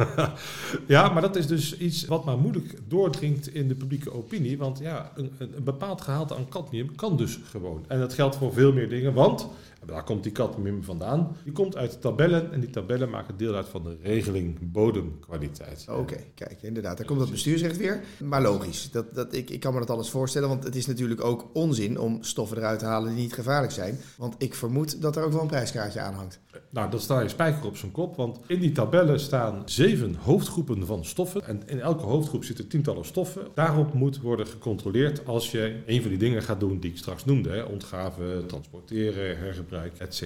ja, 0.88 1.10
maar 1.10 1.22
dat 1.22 1.36
is 1.36 1.48
dus 1.48 1.78
iets 1.78 2.06
wat 2.06 2.26
maar 2.26 2.38
moeilijk 2.38 2.76
doordringt 2.88 3.54
in 3.54 3.68
de 3.68 3.76
publieke 3.76 4.14
opinie, 4.14 4.58
want 4.58 4.80
ja, 4.80 5.12
een, 5.16 5.32
een 5.38 5.64
bepaald 5.64 6.02
gehalte 6.02 6.36
aan 6.36 6.50
cadmium 6.50 6.96
kan 6.96 7.18
dus 7.18 7.40
gewoon. 7.44 7.86
En 7.88 8.00
dat 8.00 8.14
geldt 8.14 8.36
voor 8.36 8.54
veel 8.54 8.74
meer 8.74 8.90
dingen, 8.90 9.14
want... 9.14 9.48
Daar 9.90 10.04
komt 10.04 10.24
die 10.24 10.32
cadmium 10.32 10.84
vandaan. 10.84 11.36
Die 11.44 11.54
komt 11.54 11.76
uit 11.76 12.02
tabellen 12.02 12.52
en 12.52 12.60
die 12.60 12.70
tabellen 12.70 13.10
maken 13.10 13.38
deel 13.38 13.56
uit 13.56 13.68
van 13.68 13.84
de 13.84 13.98
regeling 14.02 14.72
bodemkwaliteit. 14.72 15.86
Oké, 15.90 16.18
kijk, 16.36 16.62
inderdaad. 16.62 16.98
Daar 16.98 17.06
komt 17.06 17.20
dat 17.20 17.32
bestuursrecht 17.32 17.78
weer. 17.78 18.04
Maar 18.24 18.42
logisch, 18.42 18.92
dat, 18.92 19.16
dat, 19.16 19.34
ik, 19.34 19.50
ik 19.50 19.60
kan 19.60 19.74
me 19.74 19.80
dat 19.80 19.90
alles 19.90 20.10
voorstellen, 20.10 20.50
want 20.50 20.64
het 20.64 20.76
is 20.76 20.86
natuurlijk 20.86 21.24
ook 21.24 21.50
onzin 21.54 22.00
om 22.00 22.24
stoffen 22.24 22.58
eruit 22.58 22.80
te 22.80 22.86
halen 22.86 23.14
die 23.14 23.22
niet 23.22 23.34
gevaarlijk 23.34 23.74
zijn. 23.74 24.00
Want 24.18 24.36
ik 24.38 24.56
vermoed 24.56 25.02
dat 25.02 25.16
er 25.16 25.24
ook 25.24 25.32
wel 25.32 25.42
een 25.42 25.48
prijskaartje 25.48 26.00
aan 26.00 26.14
hangt. 26.14 26.40
Nou, 26.70 26.92
dat 26.92 27.02
sta 27.02 27.20
je 27.20 27.30
spijker 27.30 27.66
op 27.66 27.78
zijn 27.78 27.92
kop, 27.92 28.16
want 28.16 28.40
in 28.48 28.60
die 28.60 28.72
tabellen 28.72 29.20
staan 29.20 29.62
zeven 29.66 30.16
hoofdgroepen 30.16 30.86
van 30.86 31.06
stoffen. 31.06 31.48
En 31.48 31.62
in 31.66 31.80
elke 31.82 32.04
hoofdgroep 32.04 32.44
zitten 32.44 32.68
tientallen 32.68 33.06
stoffen. 33.06 33.48
Daarop 33.54 33.94
moet 33.94 34.22
worden 34.22 34.48
gecontroleerd 34.48 35.26
als 35.26 35.52
je 35.52 35.76
een 35.86 36.02
van 36.02 36.10
die 36.10 36.20
dingen 36.20 36.44
gaat 36.44 36.60
doen 36.60 36.80
die 36.80 36.92
ik 36.92 36.98
straks 36.98 37.26
noemde. 37.26 37.50
Hè? 37.50 37.62
Ontgraven, 37.62 38.46
transporteren, 38.48 39.38
hergebruik, 39.38 39.98
etc. 39.98 40.24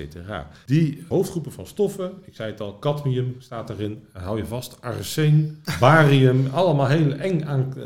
Die 0.66 1.04
hoofdgroepen 1.08 1.52
van 1.52 1.68
stoffen, 1.68 2.12
ik 2.26 2.36
zei 2.36 2.52
het 2.52 2.62
al, 2.62 2.80
cadmium 2.80 3.36
staat 3.40 3.70
erin, 3.70 4.04
hou 4.12 4.38
je 4.38 4.46
vast, 4.46 4.82
arsen, 4.82 5.62
barium, 5.80 6.48
allemaal 6.52 6.88
hele 6.88 7.14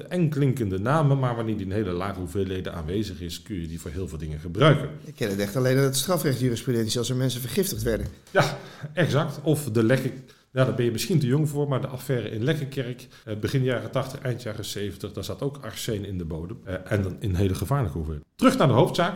eng 0.07 0.29
klinkende 0.29 0.79
namen. 0.79 1.19
Maar 1.19 1.35
wanneer 1.35 1.57
die 1.57 1.65
in 1.65 1.71
hele 1.71 1.91
lage 1.91 2.19
hoeveelheden 2.19 2.73
aanwezig 2.73 3.21
is, 3.21 3.41
kun 3.41 3.61
je 3.61 3.67
die 3.67 3.79
voor 3.81 3.91
heel 3.91 4.07
veel 4.07 4.17
dingen 4.17 4.39
gebruiken. 4.39 4.89
Ik 5.03 5.15
ken 5.15 5.29
het 5.29 5.39
echt 5.39 5.55
alleen 5.55 5.77
uit 5.77 5.85
het 5.85 5.97
strafrechtjurisprudentie 5.97 6.99
als 6.99 7.09
er 7.09 7.15
mensen 7.15 7.41
vergiftigd 7.41 7.83
werden. 7.83 8.07
Ja, 8.31 8.57
exact. 8.93 9.39
Of 9.43 9.63
de 9.63 9.83
lekke... 9.83 10.11
Ja, 10.51 10.65
daar 10.65 10.75
ben 10.75 10.85
je 10.85 10.91
misschien 10.91 11.19
te 11.19 11.27
jong 11.27 11.49
voor, 11.49 11.67
maar 11.67 11.81
de 11.81 11.87
affaire 11.87 12.29
in 12.29 12.43
Lekkerkerk, 12.43 13.07
eh, 13.25 13.35
begin 13.35 13.63
jaren 13.63 13.91
80, 13.91 14.19
eind 14.19 14.43
jaren 14.43 14.65
70, 14.65 15.13
daar 15.13 15.23
zat 15.23 15.41
ook 15.41 15.57
arsen 15.61 16.05
in 16.05 16.17
de 16.17 16.25
bodem. 16.25 16.59
Eh, 16.63 16.75
en 16.85 17.01
dan 17.01 17.15
in 17.19 17.35
hele 17.35 17.55
gevaarlijke 17.55 17.97
hoeveelheden. 17.97 18.29
Terug 18.35 18.57
naar 18.57 18.67
de 18.67 18.73
hoofdzaak. 18.73 19.13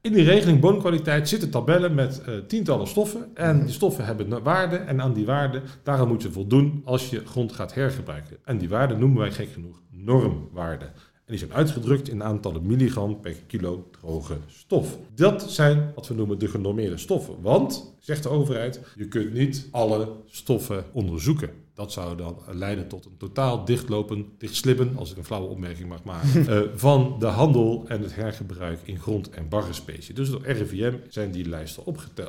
In 0.00 0.12
die 0.12 0.24
regeling 0.24 0.60
bodemkwaliteit 0.60 1.28
zitten 1.28 1.50
tabellen 1.50 1.94
met 1.94 2.22
uh, 2.28 2.34
tientallen 2.38 2.86
stoffen. 2.86 3.26
En 3.34 3.64
die 3.64 3.72
stoffen 3.72 4.04
hebben 4.04 4.42
waarde. 4.42 4.76
En 4.76 5.00
aan 5.00 5.12
die 5.12 5.26
waarde, 5.26 5.62
daaraan 5.82 6.08
moet 6.08 6.22
je 6.22 6.30
voldoen 6.30 6.82
als 6.84 7.10
je 7.10 7.26
grond 7.26 7.52
gaat 7.52 7.74
hergebruiken. 7.74 8.36
En 8.44 8.58
die 8.58 8.68
waarde 8.68 8.96
noemen 8.96 9.18
wij 9.18 9.32
gek 9.32 9.48
genoeg 9.52 9.80
normwaarden. 9.90 10.92
En 11.28 11.34
die 11.34 11.46
zijn 11.46 11.58
uitgedrukt 11.58 12.08
in 12.08 12.22
aantallen 12.22 12.66
milligram 12.66 13.20
per 13.20 13.34
kilo 13.46 13.88
droge 14.00 14.36
stof. 14.46 14.98
Dat 15.14 15.50
zijn 15.50 15.92
wat 15.94 16.08
we 16.08 16.14
noemen 16.14 16.38
de 16.38 16.48
genormeerde 16.48 16.96
stoffen. 16.96 17.34
Want, 17.40 17.94
zegt 17.98 18.22
de 18.22 18.28
overheid, 18.28 18.80
je 18.96 19.08
kunt 19.08 19.32
niet 19.32 19.68
alle 19.70 20.08
stoffen 20.26 20.84
onderzoeken. 20.92 21.50
Dat 21.74 21.92
zou 21.92 22.16
dan 22.16 22.38
leiden 22.50 22.88
tot 22.88 23.04
een 23.04 23.16
totaal 23.18 23.64
dichtlopen, 23.64 24.26
dichtslippen, 24.38 24.92
als 24.96 25.10
ik 25.10 25.16
een 25.16 25.24
flauwe 25.24 25.48
opmerking 25.48 25.88
mag 25.88 26.04
maken, 26.04 26.50
uh, 26.50 26.60
van 26.74 27.16
de 27.18 27.26
handel 27.26 27.84
en 27.88 28.02
het 28.02 28.14
hergebruik 28.14 28.78
in 28.84 28.98
grond- 28.98 29.30
en 29.30 29.48
baggerspecie. 29.48 30.14
Dus 30.14 30.30
door 30.30 30.42
RIVM 30.42 30.94
zijn 31.08 31.30
die 31.30 31.48
lijsten 31.48 31.82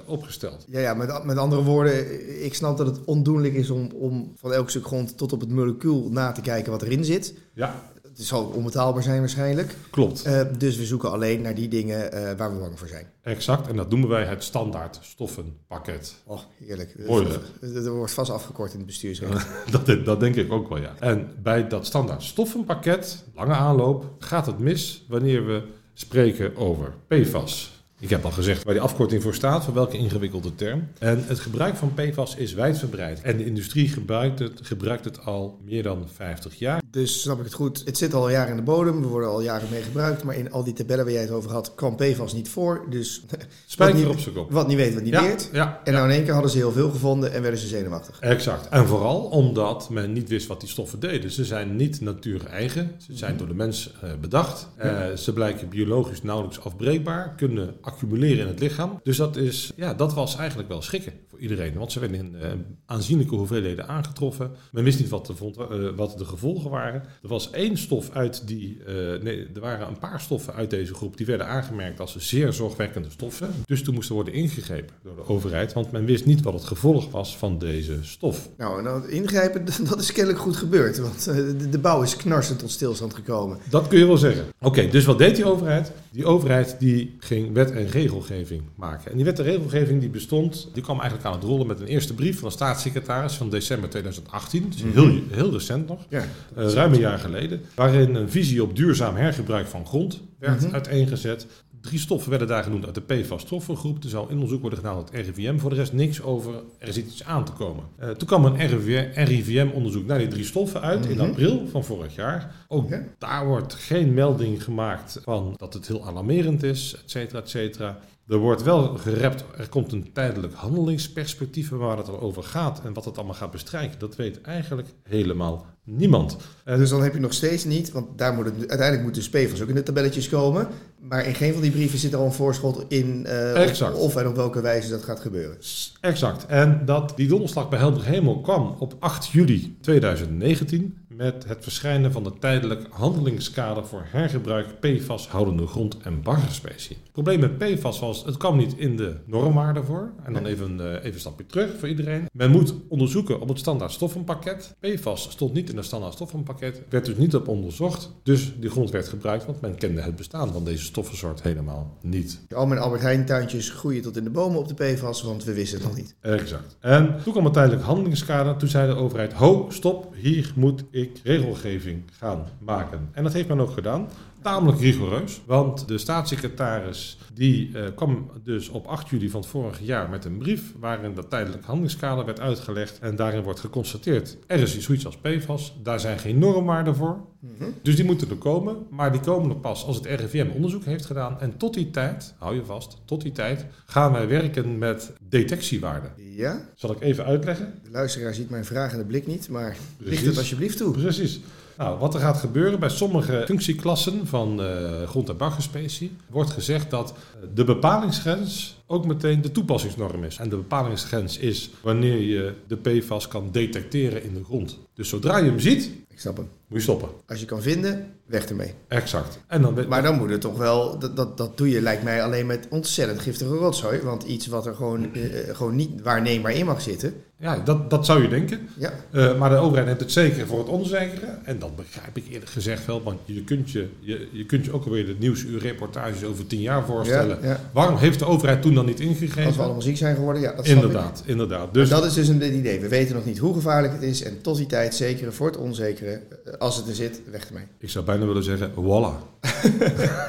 opgesteld. 0.05 0.65
Ja, 0.67 0.79
ja 0.79 0.93
met, 0.93 1.23
met 1.23 1.37
andere 1.37 1.63
woorden, 1.63 2.43
ik 2.43 2.53
snap 2.53 2.77
dat 2.77 2.87
het 2.87 3.05
ondoenlijk 3.05 3.53
is 3.53 3.69
om, 3.69 3.91
om 3.93 4.31
van 4.35 4.53
elk 4.53 4.69
stuk 4.69 4.85
grond 4.85 5.17
tot 5.17 5.33
op 5.33 5.39
het 5.39 5.49
molecuul 5.49 6.09
na 6.11 6.31
te 6.31 6.41
kijken 6.41 6.71
wat 6.71 6.81
erin 6.81 7.05
zit. 7.05 7.37
Ja. 7.53 7.91
Het 8.19 8.27
zal 8.27 8.45
onbetaalbaar 8.45 9.03
zijn 9.03 9.19
waarschijnlijk. 9.19 9.75
Klopt. 9.89 10.27
Uh, 10.27 10.41
dus 10.57 10.77
we 10.77 10.85
zoeken 10.85 11.11
alleen 11.11 11.41
naar 11.41 11.55
die 11.55 11.67
dingen 11.67 12.13
uh, 12.13 12.31
waar 12.37 12.53
we 12.53 12.59
bang 12.59 12.79
voor 12.79 12.87
zijn. 12.87 13.07
Exact, 13.21 13.67
en 13.67 13.75
dat 13.75 13.89
noemen 13.89 14.09
wij 14.09 14.25
het 14.25 14.43
standaard 14.43 14.99
stoffenpakket. 15.01 16.15
Oh, 16.25 16.39
heerlijk. 16.65 16.95
Mooi, 17.07 17.27
dat, 17.27 17.73
dat 17.73 17.87
wordt 17.87 18.13
vast 18.13 18.31
afgekort 18.31 18.71
in 18.71 18.77
het 18.77 18.87
bestuursrecht. 18.87 19.47
dat, 19.85 20.05
dat 20.05 20.19
denk 20.19 20.35
ik 20.35 20.51
ook 20.51 20.69
wel, 20.69 20.77
ja. 20.77 20.95
En 20.99 21.29
bij 21.43 21.67
dat 21.67 21.85
standaard 21.85 22.23
stoffenpakket, 22.23 23.23
lange 23.35 23.53
aanloop, 23.53 24.15
gaat 24.19 24.45
het 24.45 24.59
mis 24.59 25.05
wanneer 25.07 25.45
we 25.45 25.63
spreken 25.93 26.55
over 26.55 26.93
PFAS. 27.07 27.78
Ik 28.01 28.09
heb 28.09 28.25
al 28.25 28.31
gezegd 28.31 28.63
waar 28.63 28.73
die 28.73 28.83
afkorting 28.83 29.21
voor 29.21 29.33
staat, 29.33 29.63
voor 29.63 29.73
welke 29.73 29.97
ingewikkelde 29.97 30.55
term. 30.55 30.87
En 30.99 31.23
het 31.27 31.39
gebruik 31.39 31.75
van 31.75 31.93
PFAS 31.93 32.35
is 32.35 32.53
wijdverbreid. 32.53 33.21
En 33.21 33.37
de 33.37 33.45
industrie 33.45 33.89
gebruikt 33.89 34.39
het, 34.39 34.59
gebruikt 34.61 35.05
het 35.05 35.25
al 35.25 35.59
meer 35.63 35.83
dan 35.83 36.07
50 36.13 36.55
jaar. 36.55 36.81
Dus 36.91 37.21
snap 37.21 37.37
ik 37.37 37.43
het 37.43 37.53
goed, 37.53 37.81
het 37.85 37.97
zit 37.97 38.13
al 38.13 38.29
jaren 38.29 38.49
in 38.49 38.55
de 38.55 38.61
bodem, 38.61 39.01
we 39.01 39.07
worden 39.07 39.29
al 39.29 39.41
jaren 39.41 39.67
mee 39.71 39.81
gebruikt. 39.81 40.23
Maar 40.23 40.35
in 40.35 40.51
al 40.51 40.63
die 40.63 40.73
tabellen 40.73 41.03
waar 41.03 41.13
jij 41.13 41.21
het 41.21 41.31
over 41.31 41.51
had, 41.51 41.75
kwam 41.75 41.95
PFAS 41.95 42.33
niet 42.33 42.49
voor. 42.49 42.85
Dus 42.89 43.23
Spijker 43.65 44.09
op 44.09 44.19
zijn 44.19 44.35
kop. 44.35 44.51
Wat 44.51 44.67
niet 44.67 44.77
weet, 44.77 44.93
wat 44.93 45.03
niet 45.03 45.13
ja, 45.13 45.21
leert. 45.21 45.49
Ja, 45.51 45.81
en 45.83 45.93
nou 45.93 46.05
in 46.05 46.15
één 46.15 46.23
keer 46.23 46.33
hadden 46.33 46.51
ze 46.51 46.57
heel 46.57 46.71
veel 46.71 46.89
gevonden 46.89 47.33
en 47.33 47.41
werden 47.41 47.59
ze 47.59 47.67
zenuwachtig. 47.67 48.19
Exact. 48.19 48.69
En 48.69 48.87
vooral 48.87 49.21
omdat 49.21 49.89
men 49.89 50.13
niet 50.13 50.29
wist 50.29 50.47
wat 50.47 50.59
die 50.59 50.69
stoffen 50.69 50.99
deden. 50.99 51.31
Ze 51.31 51.45
zijn 51.45 51.75
niet 51.75 52.01
natuur-eigen. 52.01 52.91
Ze 52.97 53.17
zijn 53.17 53.37
door 53.37 53.47
de 53.47 53.53
mens 53.53 53.93
uh, 54.03 54.09
bedacht. 54.21 54.67
Uh, 54.83 55.05
ze 55.15 55.33
blijken 55.33 55.69
biologisch 55.69 56.21
nauwelijks 56.21 56.59
afbreekbaar. 56.59 57.33
Kunnen 57.35 57.75
accumuleren 57.91 58.39
in 58.39 58.47
het 58.47 58.59
lichaam. 58.59 58.99
Dus 59.03 59.17
dat, 59.17 59.35
is, 59.35 59.71
ja, 59.75 59.93
dat 59.93 60.13
was 60.13 60.35
eigenlijk 60.35 60.69
wel 60.69 60.81
schrikken 60.81 61.13
voor 61.29 61.39
iedereen. 61.39 61.73
Want 61.73 61.91
ze 61.91 61.99
werden 61.99 62.17
in 62.17 62.35
uh, 62.35 62.51
aanzienlijke 62.85 63.35
hoeveelheden 63.35 63.87
aangetroffen. 63.87 64.51
Men 64.71 64.83
wist 64.83 64.99
niet 64.99 65.09
wat 65.09 65.25
de, 65.25 65.35
vond, 65.35 65.57
uh, 65.57 65.89
wat 65.95 66.17
de 66.17 66.25
gevolgen 66.25 66.69
waren. 66.69 67.03
Er 67.21 67.27
was 67.27 67.51
één 67.51 67.77
stof 67.77 68.09
uit 68.11 68.47
die... 68.47 68.77
Uh, 68.87 69.21
nee, 69.21 69.47
er 69.53 69.61
waren 69.61 69.87
een 69.87 69.99
paar 69.99 70.21
stoffen 70.21 70.53
uit 70.53 70.69
deze 70.69 70.93
groep 70.93 71.17
die 71.17 71.25
werden 71.25 71.47
aangemerkt 71.47 71.99
als 71.99 72.15
zeer 72.17 72.53
zorgwekkende 72.53 73.09
stoffen. 73.09 73.49
Dus 73.65 73.83
toen 73.83 73.93
moesten 73.93 74.15
worden 74.15 74.33
ingegrepen 74.33 74.95
door 75.03 75.15
de 75.15 75.27
overheid. 75.27 75.73
Want 75.73 75.91
men 75.91 76.05
wist 76.05 76.25
niet 76.25 76.41
wat 76.41 76.53
het 76.53 76.63
gevolg 76.63 77.11
was 77.11 77.37
van 77.37 77.57
deze 77.59 77.97
stof. 78.01 78.49
Nou, 78.57 78.81
nou 78.81 79.09
ingrijpen, 79.09 79.65
dat 79.89 79.99
is 79.99 80.11
kennelijk 80.11 80.43
goed 80.43 80.57
gebeurd. 80.57 80.97
Want 80.97 81.23
de, 81.23 81.69
de 81.69 81.79
bouw 81.79 82.01
is 82.01 82.15
knarsend 82.15 82.59
tot 82.59 82.71
stilstand 82.71 83.13
gekomen. 83.13 83.57
Dat 83.69 83.87
kun 83.87 83.99
je 83.99 84.05
wel 84.05 84.17
zeggen. 84.17 84.45
Oké, 84.61 84.87
dus 84.87 85.05
wat 85.05 85.17
deed 85.17 85.35
die 85.35 85.45
overheid? 85.45 85.91
Die 86.11 86.25
overheid 86.25 86.75
die 86.79 87.15
ging 87.19 87.53
wet 87.53 87.71
en 87.79 87.89
regelgeving 87.89 88.61
maken. 88.75 89.11
En 89.11 89.15
die 89.15 89.25
wet 89.25 89.39
en 89.39 89.45
regelgeving 89.45 89.99
die 89.99 90.09
bestond, 90.09 90.69
die 90.73 90.83
kwam 90.83 90.99
eigenlijk 90.99 91.29
aan 91.29 91.33
het 91.33 91.43
rollen 91.43 91.67
met 91.67 91.79
een 91.79 91.87
eerste 91.87 92.13
brief 92.13 92.39
van 92.39 92.47
de 92.47 92.53
staatssecretaris 92.53 93.33
van 93.33 93.49
december 93.49 93.89
2018. 93.89 94.69
Dus 94.69 94.93
heel, 94.93 95.21
heel 95.29 95.51
recent 95.51 95.87
nog, 95.87 96.05
ja, 96.09 96.23
uh, 96.57 96.71
ruim 96.71 96.93
een 96.93 96.99
jaar 96.99 97.19
geleden. 97.19 97.61
Waarin 97.75 98.15
een 98.15 98.29
visie 98.29 98.63
op 98.63 98.75
duurzaam 98.75 99.15
hergebruik 99.15 99.67
van 99.67 99.85
grond 99.85 100.21
werd 100.39 100.61
mm 100.61 100.73
uiteengezet. 100.73 101.47
Drie 101.81 101.99
stoffen 101.99 102.29
werden 102.29 102.47
daar 102.47 102.63
genoemd 102.63 102.85
uit 102.85 102.95
de 102.95 103.01
PFAS-stoffengroep. 103.01 104.03
Er 104.03 104.09
zou 104.09 104.31
onderzoek 104.31 104.61
worden 104.61 104.79
gedaan 104.79 104.97
het 104.97 105.09
RIVM. 105.09 105.57
Voor 105.57 105.69
de 105.69 105.75
rest 105.75 105.93
niks 105.93 106.21
over, 106.21 106.53
er 106.77 106.93
zit 106.93 107.05
iets 107.05 107.23
aan 107.23 107.45
te 107.45 107.51
komen. 107.51 107.83
Uh, 107.99 108.09
toen 108.09 108.27
kwam 108.27 108.45
een 108.45 109.13
RIVM-onderzoek 109.13 110.05
naar 110.05 110.17
die 110.17 110.27
drie 110.27 110.45
stoffen 110.45 110.81
uit 110.81 111.05
in 111.05 111.19
april 111.19 111.67
van 111.71 111.83
vorig 111.83 112.15
jaar. 112.15 112.55
Ook 112.67 112.89
daar 113.17 113.47
wordt 113.47 113.73
geen 113.73 114.13
melding 114.13 114.63
gemaakt 114.63 115.19
van 115.23 115.53
dat 115.57 115.73
het 115.73 115.87
heel 115.87 116.05
alarmerend 116.05 116.63
is, 116.63 116.95
et 117.03 117.11
cetera, 117.11 117.39
et 117.39 117.49
cetera. 117.49 117.99
Er 118.29 118.37
wordt 118.37 118.63
wel 118.63 118.97
gerept, 118.97 119.43
er 119.57 119.69
komt 119.69 119.91
een 119.91 120.09
tijdelijk 120.13 120.53
handelingsperspectief 120.53 121.69
waar 121.69 121.97
het 121.97 122.09
over 122.09 122.43
gaat 122.43 122.81
en 122.83 122.93
wat 122.93 123.05
het 123.05 123.17
allemaal 123.17 123.35
gaat 123.35 123.51
bestrijken. 123.51 123.99
Dat 123.99 124.15
weet 124.15 124.41
eigenlijk 124.41 124.87
helemaal 125.03 125.65
niemand. 125.83 126.37
dus 126.65 126.89
dan 126.89 127.03
heb 127.03 127.13
je 127.13 127.19
nog 127.19 127.33
steeds 127.33 127.65
niet, 127.65 127.91
want 127.91 128.17
daar 128.17 128.33
moet 128.33 128.45
het, 128.45 128.55
uiteindelijk 128.57 129.03
moet 129.03 129.31
de 129.31 129.39
PFAS 129.39 129.61
ook 129.61 129.69
in 129.69 129.75
de 129.75 129.83
tabelletjes 129.83 130.29
komen. 130.29 130.67
Maar 130.99 131.25
in 131.25 131.35
geen 131.35 131.53
van 131.53 131.61
die 131.61 131.71
brieven 131.71 131.99
zit 131.99 132.13
er 132.13 132.19
al 132.19 132.25
een 132.25 132.31
voorschot 132.31 132.85
in 132.87 133.25
uh, 133.27 133.93
of, 133.95 134.15
en 134.15 134.27
op 134.27 134.35
welke 134.35 134.61
wijze 134.61 134.89
dat 134.89 135.03
gaat 135.03 135.19
gebeuren. 135.19 135.57
Exact. 136.01 136.45
En 136.45 136.81
dat 136.85 137.13
die 137.15 137.27
donderslag 137.27 137.69
bij 137.69 137.79
Helder 137.79 138.05
Hemel 138.05 138.41
kwam 138.41 138.75
op 138.79 138.95
8 138.99 139.27
juli 139.27 139.77
2019 139.81 140.97
met 141.19 141.45
het 141.47 141.63
verschijnen 141.63 142.11
van 142.11 142.23
de 142.23 142.31
tijdelijk 142.39 142.87
handelingskader 142.89 143.85
voor 143.85 144.03
hergebruik 144.05 144.79
PFAS 144.79 145.27
houdende 145.27 145.67
grond- 145.67 145.97
en 145.97 146.21
baggerspecie. 146.21 146.97
Het 147.03 147.11
probleem 147.11 147.39
met 147.39 147.57
PFAS 147.57 147.99
was, 147.99 148.25
het 148.25 148.37
kwam 148.37 148.57
niet 148.57 148.73
in 148.77 148.95
de 148.95 149.15
normwaarde 149.25 149.83
voor. 149.83 150.11
En 150.23 150.33
dan 150.33 150.45
even, 150.45 150.77
uh, 150.79 150.85
even 150.85 151.13
een 151.13 151.19
stapje 151.19 151.45
terug 151.45 151.79
voor 151.79 151.87
iedereen. 151.87 152.25
Men 152.33 152.51
moet 152.51 152.73
onderzoeken 152.87 153.41
op 153.41 153.47
het 153.47 153.59
standaard 153.59 153.91
stoffenpakket. 153.91 154.75
PFAS 154.79 155.31
stond 155.31 155.53
niet 155.53 155.69
in 155.69 155.77
het 155.77 155.85
standaard 155.85 156.13
stoffenpakket, 156.13 156.81
werd 156.89 157.05
dus 157.05 157.17
niet 157.17 157.35
op 157.35 157.47
onderzocht. 157.47 158.11
Dus 158.23 158.53
die 158.59 158.69
grond 158.69 158.89
werd 158.89 159.07
gebruikt, 159.07 159.45
want 159.45 159.61
men 159.61 159.75
kende 159.75 160.01
het 160.01 160.15
bestaan 160.15 160.53
van 160.53 160.63
deze 160.63 160.83
stoffensoort 160.83 161.41
helemaal 161.41 161.97
niet. 162.01 162.39
Al 162.55 162.67
mijn 162.67 162.81
Albert 162.81 163.01
Heijn 163.01 163.25
tuintjes 163.25 163.69
groeien 163.69 164.01
tot 164.01 164.17
in 164.17 164.23
de 164.23 164.29
bomen 164.29 164.59
op 164.59 164.67
de 164.67 164.73
PFAS, 164.73 165.21
want 165.21 165.43
we 165.43 165.53
wisten 165.53 165.77
het 165.77 165.87
nog 165.87 165.97
niet. 165.97 166.15
Exact. 166.21 166.77
En 166.79 167.15
toen 167.23 167.31
kwam 167.31 167.43
het 167.43 167.53
tijdelijk 167.53 167.83
handelingskader. 167.83 168.57
Toen 168.57 168.69
zei 168.69 168.87
de 168.87 168.95
overheid, 168.95 169.33
ho, 169.33 169.65
stop, 169.69 170.13
hier 170.15 170.53
moet 170.55 170.83
ik 170.91 171.08
regelgeving 171.23 172.03
gaan 172.11 172.45
maken. 172.59 173.09
En 173.11 173.23
dat 173.23 173.33
heeft 173.33 173.47
men 173.47 173.59
ook 173.59 173.71
gedaan. 173.71 174.07
Tamelijk 174.41 174.79
rigoureus, 174.79 175.41
want 175.45 175.87
de 175.87 175.97
staatssecretaris 175.97 177.17
die 177.33 177.69
uh, 177.69 177.83
kwam 177.95 178.31
dus 178.43 178.69
op 178.69 178.85
8 178.85 179.09
juli 179.09 179.29
van 179.29 179.39
het 179.39 179.49
vorige 179.49 179.83
jaar 179.83 180.09
met 180.09 180.25
een 180.25 180.37
brief 180.37 180.73
waarin 180.79 181.13
dat 181.13 181.29
tijdelijk 181.29 181.63
handelingskader 181.63 182.25
werd 182.25 182.39
uitgelegd 182.39 182.99
en 182.99 183.15
daarin 183.15 183.43
wordt 183.43 183.59
geconstateerd 183.59 184.37
er 184.47 184.59
is 184.59 184.79
zoiets 184.79 185.05
als 185.05 185.17
PFAS, 185.17 185.77
daar 185.83 185.99
zijn 185.99 186.19
geen 186.19 186.39
normwaarden 186.39 186.95
voor. 186.95 187.27
Mhm. 187.39 187.69
Dus 187.81 187.95
die 187.95 188.05
moeten 188.05 188.29
er 188.29 188.35
komen, 188.35 188.77
maar 188.89 189.11
die 189.11 189.21
komen 189.21 189.49
er 189.49 189.55
pas 189.55 189.85
als 189.85 189.95
het 189.95 190.05
RIVM 190.05 190.49
onderzoek 190.53 190.83
heeft 190.83 191.05
gedaan 191.05 191.39
en 191.39 191.57
tot 191.57 191.73
die 191.73 191.89
tijd, 191.89 192.33
hou 192.37 192.55
je 192.55 192.65
vast, 192.65 192.97
tot 193.05 193.21
die 193.21 193.31
tijd 193.31 193.65
gaan 193.85 194.11
wij 194.11 194.27
werken 194.27 194.77
met 194.77 195.13
detectiewaarden. 195.29 196.11
Ja? 196.35 196.69
Zal 196.75 196.91
ik 196.91 197.01
even 197.01 197.25
uitleggen? 197.25 197.73
De 197.83 197.91
luisteraar 197.91 198.33
ziet 198.33 198.49
mijn 198.49 198.65
vragende 198.65 199.05
blik 199.05 199.27
niet, 199.27 199.49
maar 199.49 199.77
licht 199.97 200.25
het 200.25 200.37
alsjeblieft 200.37 200.77
toe. 200.77 200.91
Precies. 200.91 201.39
Nou, 201.79 201.99
wat 201.99 202.13
er 202.13 202.19
gaat 202.19 202.37
gebeuren 202.37 202.79
bij 202.79 202.89
sommige 202.89 203.43
functieklassen 203.45 204.27
van 204.27 204.61
uh, 204.61 205.07
grond- 205.07 205.29
en 205.29 205.37
baggerspecie, 205.37 206.15
wordt 206.29 206.49
gezegd 206.49 206.89
dat 206.89 207.13
de 207.53 207.63
bepalingsgrens 207.63 208.78
ook 208.91 209.05
meteen 209.05 209.41
de 209.41 209.51
toepassingsnorm 209.51 210.23
is. 210.23 210.37
En 210.37 210.49
de 210.49 210.55
bepalingsgrens 210.55 211.37
is 211.37 211.69
wanneer 211.81 212.17
je 212.17 212.53
de 212.67 212.77
PFAS 212.77 213.27
kan 213.27 213.49
detecteren 213.51 214.23
in 214.23 214.33
de 214.33 214.43
grond. 214.43 214.79
Dus 214.93 215.09
zodra 215.09 215.37
je 215.37 215.45
hem 215.45 215.59
ziet, 215.59 215.91
ik 216.07 216.19
snap 216.19 216.37
hem. 216.37 216.49
Moet 216.67 216.77
je 216.77 216.83
stoppen. 216.83 217.09
Als 217.27 217.39
je 217.39 217.45
kan 217.45 217.61
vinden, 217.61 218.13
weg 218.25 218.45
ermee. 218.45 218.73
Exact. 218.87 219.39
En 219.47 219.61
dan, 219.61 219.87
maar 219.87 220.03
dan 220.03 220.17
moet 220.17 220.29
het 220.29 220.41
toch 220.41 220.57
wel, 220.57 220.99
dat, 220.99 221.15
dat, 221.15 221.37
dat 221.37 221.57
doe 221.57 221.69
je 221.69 221.81
lijkt 221.81 222.03
mij 222.03 222.23
alleen 222.23 222.45
met 222.45 222.67
ontzettend 222.69 223.19
giftige 223.19 223.55
rotzooi. 223.55 224.01
Want 224.01 224.23
iets 224.23 224.47
wat 224.47 224.65
er 224.65 224.75
gewoon, 224.75 225.09
uh, 225.13 225.23
gewoon 225.51 225.75
niet 225.75 226.01
waarneembaar 226.01 226.51
in 226.51 226.65
mag 226.65 226.81
zitten. 226.81 227.13
Ja, 227.37 227.59
dat, 227.59 227.89
dat 227.89 228.05
zou 228.05 228.21
je 228.21 228.27
denken. 228.27 228.69
Ja. 228.77 228.91
Uh, 229.11 229.37
maar 229.37 229.49
de 229.49 229.55
overheid 229.55 229.87
neemt 229.87 229.99
het 229.99 230.11
zeker 230.11 230.47
voor 230.47 230.59
het 230.59 230.67
onzekere. 230.67 231.37
En 231.43 231.59
dat 231.59 231.75
begrijp 231.75 232.17
ik 232.17 232.23
eerlijk 232.29 232.51
gezegd 232.51 232.85
wel. 232.85 233.03
Want 233.03 233.19
je 233.25 233.43
kunt 233.43 233.71
je, 233.71 233.87
je, 233.99 234.27
je, 234.31 234.45
kunt 234.45 234.65
je 234.65 234.73
ook 234.73 234.85
alweer 234.85 235.05
de 235.05 235.15
nieuwsuur 235.19 235.59
reportages 235.59 236.23
over 236.23 236.47
tien 236.47 236.61
jaar 236.61 236.85
voorstellen. 236.85 237.37
Ja, 237.41 237.49
ja. 237.49 237.59
Waarom 237.73 237.97
heeft 237.97 238.19
de 238.19 238.25
overheid 238.25 238.61
toen 238.61 238.73
dan 238.79 238.87
niet 238.87 238.99
ingegrepen? 238.99 239.45
Als 239.45 239.55
we 239.55 239.61
allemaal 239.61 239.81
ziek 239.81 239.97
zijn 239.97 240.15
geworden, 240.15 240.41
ja. 240.41 240.53
Dat 240.53 240.65
inderdaad, 240.65 241.23
inderdaad. 241.25 241.73
Dus 241.73 241.89
dat 241.89 242.05
is 242.05 242.13
dus 242.13 242.27
een 242.27 242.55
idee. 242.57 242.79
We 242.79 242.87
weten 242.87 243.15
nog 243.15 243.25
niet 243.25 243.37
hoe 243.37 243.53
gevaarlijk 243.53 243.93
het 243.93 244.01
is. 244.01 244.23
En 244.23 244.41
tot 244.41 244.57
die 244.57 244.65
tijd, 244.65 244.95
zeker 244.95 245.33
voor 245.33 245.47
het 245.47 245.57
onzekere, 245.57 246.21
als 246.59 246.75
het 246.75 246.87
er 246.87 246.95
zit, 246.95 247.21
weg 247.31 247.47
ermee. 247.47 247.63
Ik 247.79 247.89
zou 247.89 248.05
bijna 248.05 248.25
willen 248.25 248.43
zeggen, 248.43 248.71
voilà. 248.71 249.13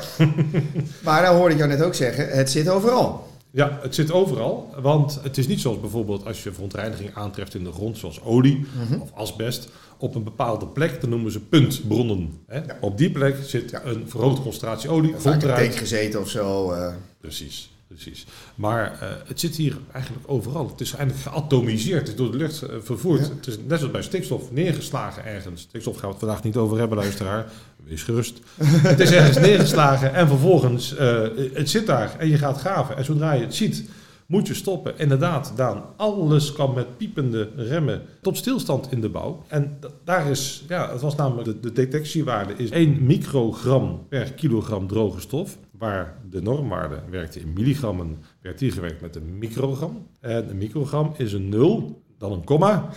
maar 1.05 1.23
dan 1.23 1.37
hoorde 1.37 1.53
ik 1.53 1.59
jou 1.59 1.71
net 1.71 1.83
ook 1.83 1.95
zeggen, 1.95 2.29
het 2.29 2.51
zit 2.51 2.69
overal. 2.69 3.29
Ja, 3.51 3.79
het 3.83 3.95
zit 3.95 4.13
overal. 4.13 4.75
Want 4.81 5.21
het 5.23 5.39
is 5.39 5.47
niet 5.47 5.61
zoals 5.61 5.81
bijvoorbeeld 5.81 6.27
als 6.27 6.43
je 6.43 6.53
verontreiniging 6.53 7.15
aantreft 7.15 7.55
in 7.55 7.65
de 7.65 7.73
grond, 7.73 7.99
zoals 7.99 8.23
olie 8.23 8.67
of 9.01 9.13
asbest. 9.15 9.69
Op 9.99 10.15
een 10.15 10.25
bepaalde 10.25 10.67
plek, 10.67 11.01
dan 11.01 11.11
noemen 11.11 11.33
ze 11.33 11.41
puntbronnen. 11.41 12.39
Hè? 12.47 12.59
Ja. 12.59 12.77
Op 12.81 12.99
die 12.99 13.11
plek 13.11 13.37
zit 13.45 13.71
ja. 13.71 13.85
een 13.85 14.05
verhoogde 14.09 14.43
concentratie 14.43 14.91
olie. 14.91 15.15
Vaak 15.17 15.75
gezeten 15.75 16.21
of 16.21 16.29
zo. 16.29 16.73
Uh. 16.73 16.93
Precies 17.21 17.71
precies. 17.95 18.27
Maar 18.55 18.99
uh, 19.03 19.09
het 19.27 19.41
zit 19.41 19.57
hier 19.57 19.77
eigenlijk 19.93 20.25
overal. 20.29 20.69
Het 20.69 20.81
is 20.81 20.93
eigenlijk 20.93 21.23
geatomiseerd. 21.23 22.01
Het 22.01 22.09
is 22.09 22.15
door 22.15 22.31
de 22.31 22.37
lucht 22.37 22.63
uh, 22.63 22.69
vervoerd. 22.83 23.27
Ja. 23.27 23.35
Het 23.35 23.47
is 23.47 23.57
net 23.67 23.79
zoals 23.79 23.93
bij 23.93 24.03
stikstof 24.03 24.51
neergeslagen 24.53 25.25
ergens. 25.25 25.61
Stikstof 25.61 25.95
gaan 25.95 26.05
we 26.05 26.11
het 26.11 26.19
vandaag 26.19 26.43
niet 26.43 26.57
over 26.57 26.79
hebben, 26.79 26.99
luisteraar. 26.99 27.47
Wees 27.85 28.03
gerust. 28.03 28.39
het 28.63 29.01
is 29.01 29.11
ergens 29.11 29.39
neergeslagen 29.39 30.15
en 30.15 30.29
vervolgens, 30.29 30.95
uh, 30.95 31.23
het 31.53 31.71
zit 31.71 31.87
daar 31.87 32.17
en 32.19 32.29
je 32.29 32.39
gaat 32.39 32.59
graven. 32.59 32.97
En 32.97 33.05
zodra 33.05 33.33
je 33.33 33.45
het 33.45 33.55
ziet, 33.55 33.85
moet 34.31 34.47
je 34.47 34.55
stoppen. 34.55 34.99
Inderdaad, 34.99 35.53
Daan, 35.57 35.83
alles 35.97 36.53
kan 36.53 36.75
met 36.75 36.97
piepende 36.97 37.51
remmen 37.57 38.03
tot 38.21 38.37
stilstand 38.37 38.93
in 38.93 39.01
de 39.01 39.09
bouw. 39.09 39.45
En 39.49 39.79
daar 40.05 40.31
is, 40.31 40.65
ja, 40.69 40.93
het 40.93 41.01
was 41.01 41.15
namelijk, 41.17 41.45
de, 41.45 41.61
de 41.61 41.73
detectiewaarde 41.73 42.55
is 42.57 42.71
1 42.71 43.07
microgram 43.07 44.07
per 44.09 44.33
kilogram 44.33 44.87
droge 44.87 45.21
stof. 45.21 45.59
Waar 45.71 46.17
de 46.31 46.43
normwaarde 46.43 46.99
werkte 47.11 47.41
in 47.41 47.53
milligrammen, 47.53 48.19
werd 48.41 48.61
hier 48.61 48.73
gewerkt 48.73 49.01
met 49.01 49.17
een 49.17 49.39
microgram. 49.39 50.07
En 50.21 50.51
een 50.51 50.59
microgram 50.59 51.15
is 51.17 51.33
een 51.33 51.49
0, 51.49 52.03
dan 52.19 52.33
een 52.33 52.45
komma. 52.45 52.89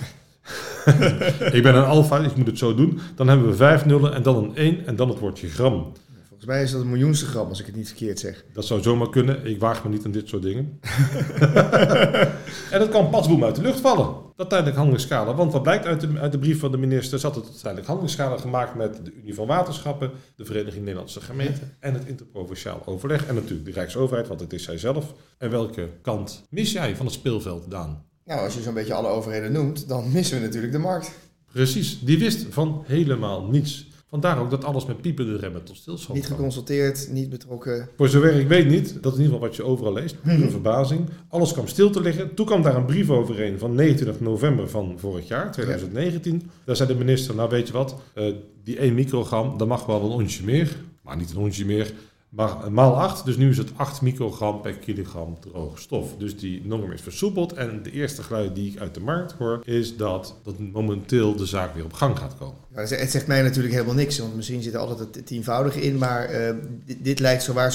ik 1.58 1.63
ben 1.63 1.75
een 1.75 1.86
alfa, 1.86 2.20
ik 2.20 2.36
moet 2.36 2.48
het 2.48 2.58
zo 2.58 2.75
doen. 2.75 3.00
Dan 3.16 3.28
hebben 3.28 3.48
we 3.48 3.56
vijf 3.56 3.86
nullen 3.86 4.13
en 4.13 4.24
dan 4.24 4.36
een 4.44 4.56
1 4.56 4.86
en 4.86 4.96
dan 4.96 5.10
het 5.10 5.20
woordje 5.20 5.48
gram. 5.48 5.92
Volgens 6.44 6.62
mij 6.62 6.70
is 6.72 6.78
dat 6.78 6.82
een 6.82 6.98
miljoenste 7.00 7.26
gram, 7.26 7.50
als 7.50 7.60
ik 7.60 7.66
het 7.66 7.76
niet 7.76 7.88
verkeerd 7.88 8.20
zeg. 8.20 8.46
Dat 8.54 8.66
zou 8.66 8.82
zomaar 8.82 9.10
kunnen. 9.10 9.46
Ik 9.46 9.60
waag 9.60 9.84
me 9.84 9.90
niet 9.90 10.06
aan 10.06 10.12
dit 10.12 10.28
soort 10.28 10.42
dingen. 10.42 10.80
en 12.74 12.80
dat 12.80 12.90
kan 12.90 13.10
pasboom 13.10 13.44
uit 13.44 13.56
de 13.56 13.62
lucht 13.62 13.80
vallen. 13.80 14.16
Dat 14.36 14.50
tijdelijk 14.50 14.76
handelingskader. 14.76 15.36
Want 15.36 15.52
wat 15.52 15.64
blijkt 15.64 15.86
uit 15.86 16.02
de, 16.02 16.20
uit 16.20 16.32
de 16.32 16.40
brief 16.40 16.60
van 16.60 16.72
de 16.72 16.78
minister, 16.78 17.20
zat 17.20 17.36
het 17.36 17.60
tijdelijk 17.60 17.88
handelingskader 17.88 18.40
gemaakt 18.40 18.76
met 18.76 19.06
de 19.06 19.14
Unie 19.14 19.36
van 19.36 19.48
Waterschappen, 19.48 20.12
de 20.36 20.46
Vereniging 20.46 20.84
Nederlandse 20.84 21.22
Gemeenten 21.22 21.76
en 21.80 21.94
het 21.94 22.06
interprovinciaal 22.06 22.82
overleg. 22.86 23.26
En 23.26 23.36
natuurlijk 23.36 23.66
de 23.66 23.72
Rijksoverheid, 23.72 24.28
want 24.28 24.40
het 24.40 24.54
is 24.54 24.64
zij 24.64 24.78
zelf. 24.78 25.14
En 25.38 25.50
welke 25.50 25.90
kant 26.02 26.44
mis 26.50 26.72
jij 26.72 26.96
van 26.96 27.06
het 27.06 27.16
speelveld, 27.16 27.72
Daan? 27.72 28.06
Nou, 28.26 28.40
als 28.42 28.54
je 28.54 28.62
zo'n 28.62 28.74
beetje 28.74 28.94
alle 28.94 29.08
overheden 29.08 29.52
noemt, 29.52 29.88
dan 29.88 30.12
missen 30.12 30.38
we 30.38 30.46
natuurlijk 30.46 30.74
de 30.74 30.80
markt. 30.80 31.12
Precies, 31.52 32.00
die 32.00 32.20
wist 32.20 32.46
van 32.50 32.84
helemaal 32.86 33.44
niets. 33.44 33.92
Vandaar 34.13 34.39
ook 34.39 34.50
dat 34.50 34.63
alles 34.63 34.86
met 34.86 35.01
piepende 35.01 35.38
remmen 35.38 35.63
tot 35.63 35.75
stilstand 35.75 36.20
Niet 36.20 36.27
geconsulteerd, 36.27 37.08
niet 37.12 37.29
betrokken. 37.29 37.89
Voor 37.98 38.10
zover 38.10 38.39
ik 38.39 38.48
weet 38.48 38.67
niet, 38.67 38.98
dat 39.01 39.12
is 39.13 39.17
in 39.17 39.24
ieder 39.24 39.34
geval 39.34 39.39
wat 39.39 39.55
je 39.55 39.63
overal 39.63 39.93
leest, 39.93 40.15
een 40.24 40.51
verbazing. 40.51 41.10
Alles 41.29 41.53
kwam 41.53 41.67
stil 41.67 41.89
te 41.89 42.01
liggen. 42.01 42.34
Toen 42.34 42.46
kwam 42.46 42.62
daar 42.62 42.75
een 42.75 42.86
brief 42.86 43.10
overheen 43.10 43.60
van 43.60 43.75
29 43.75 44.22
november 44.22 44.70
van 44.70 44.96
vorig 45.00 45.27
jaar, 45.27 45.51
2019. 45.51 46.50
Daar 46.63 46.75
zei 46.75 46.88
de 46.88 46.96
minister, 46.96 47.36
nou 47.36 47.50
weet 47.50 47.67
je 47.67 47.74
wat, 47.74 47.96
uh, 48.15 48.34
die 48.63 48.77
1 48.77 48.93
microgram, 48.93 49.58
dat 49.58 49.67
mag 49.67 49.86
wel 49.86 50.01
een 50.01 50.10
onsje 50.10 50.43
meer. 50.43 50.75
Maar 51.01 51.17
niet 51.17 51.32
een 51.32 51.38
onsje 51.38 51.65
meer, 51.65 51.93
Maar 52.36 52.72
maal 52.72 53.00
8, 53.00 53.25
dus 53.25 53.38
nu 53.38 53.50
is 53.50 53.58
het 53.58 53.72
8 53.75 54.02
microgram 54.02 54.62
per 54.62 54.74
kilogram 54.74 55.38
droge 55.40 55.82
stof. 55.82 56.16
Dus 56.18 56.38
die 56.38 56.62
norm 56.66 56.92
is 56.92 57.02
versoepeld. 57.02 57.54
En 57.54 57.84
de 57.84 57.92
eerste 57.92 58.24
geluid 58.24 58.56
die 58.56 58.72
ik 58.72 58.80
uit 58.80 58.94
de 58.94 59.00
markt 59.00 59.32
hoor, 59.32 59.62
is 59.63 59.98
dat, 59.98 60.36
dat 60.44 60.60
momenteel 60.60 61.36
de 61.36 61.46
zaak 61.46 61.75
weer 61.75 61.84
op 61.84 61.94
gang 61.94 62.18
gaat 62.20 62.36
komen. 62.38 62.63
Nou, 62.74 62.88
het 62.88 63.12
zegt 63.12 63.28
mij 63.28 63.42
natuurlijk 63.42 63.74
helemaal 63.74 63.96
niks, 63.96 64.20
want 64.20 64.36
misschien 64.36 64.62
zit 64.62 64.74
er 64.74 64.80
altijd 64.80 65.16
het 65.16 65.25
tienvoudige 65.25 65.82
in, 65.82 65.98
maar 65.98 66.32
uh, 66.32 66.50
dit, 66.86 66.98
dit, 67.04 67.20
lijkt 67.20 67.44
zowaar 67.44 67.72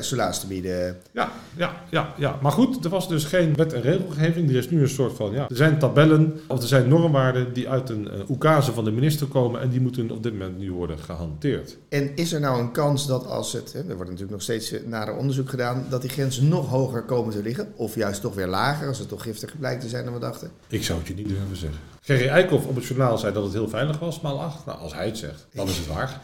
solaas 0.00 0.40
te 0.40 0.46
bieden. 0.46 0.96
Ja, 1.12 1.32
ja, 1.56 1.82
ja, 1.90 2.14
ja, 2.16 2.38
maar 2.42 2.52
goed, 2.52 2.84
er 2.84 2.90
was 2.90 3.08
dus 3.08 3.24
geen 3.24 3.54
wet 3.54 3.72
en 3.72 3.82
regelgeving. 3.82 4.48
Er 4.48 4.56
is 4.56 4.70
nu 4.70 4.82
een 4.82 4.88
soort 4.88 5.16
van, 5.16 5.32
ja, 5.32 5.48
er 5.48 5.56
zijn 5.56 5.78
tabellen 5.78 6.40
of 6.48 6.60
er 6.62 6.68
zijn 6.68 6.88
normwaarden 6.88 7.52
die 7.52 7.68
uit 7.68 7.90
een 7.90 8.08
uh, 8.14 8.30
oekase 8.30 8.72
van 8.72 8.84
de 8.84 8.90
minister 8.90 9.26
komen 9.26 9.60
en 9.60 9.68
die 9.68 9.80
moeten 9.80 10.10
op 10.10 10.22
dit 10.22 10.32
moment 10.32 10.58
nu 10.58 10.72
worden 10.72 10.98
gehanteerd. 10.98 11.76
En 11.88 12.16
is 12.16 12.32
er 12.32 12.40
nou 12.40 12.60
een 12.60 12.72
kans 12.72 13.06
dat 13.06 13.26
als 13.26 13.52
het, 13.52 13.72
hè, 13.72 13.83
er 13.88 13.94
wordt 13.94 14.10
natuurlijk 14.10 14.30
nog 14.30 14.42
steeds 14.42 14.72
eh, 14.72 14.80
nader 14.86 15.16
onderzoek 15.16 15.50
gedaan, 15.50 15.86
dat 15.88 16.00
die 16.00 16.10
grenzen 16.10 16.48
nog 16.48 16.68
hoger 16.68 17.02
komen 17.02 17.32
te 17.32 17.42
liggen? 17.42 17.72
Of 17.76 17.94
juist 17.94 18.20
toch 18.20 18.34
weer 18.34 18.46
lager, 18.46 18.88
als 18.88 18.98
het 18.98 19.08
toch 19.08 19.22
giftiger 19.22 19.56
blijkt 19.58 19.80
te 19.80 19.88
zijn 19.88 20.04
dan 20.04 20.14
we 20.14 20.20
dachten? 20.20 20.50
Ik 20.68 20.84
zou 20.84 20.98
het 20.98 21.08
je 21.08 21.14
niet 21.14 21.28
durven 21.28 21.56
zeggen. 21.56 21.78
Gerry 22.00 22.28
Eikhoff 22.28 22.66
op 22.66 22.74
het 22.74 22.84
journaal 22.84 23.18
zei 23.18 23.32
dat 23.32 23.44
het 23.44 23.52
heel 23.52 23.68
veilig 23.68 23.98
was, 23.98 24.20
maal 24.20 24.40
8. 24.40 24.66
Nou, 24.66 24.78
als 24.78 24.94
hij 24.94 25.06
het 25.06 25.18
zegt, 25.18 25.46
dan 25.52 25.68
is 25.68 25.76
het 25.76 25.86
waar. 25.86 26.20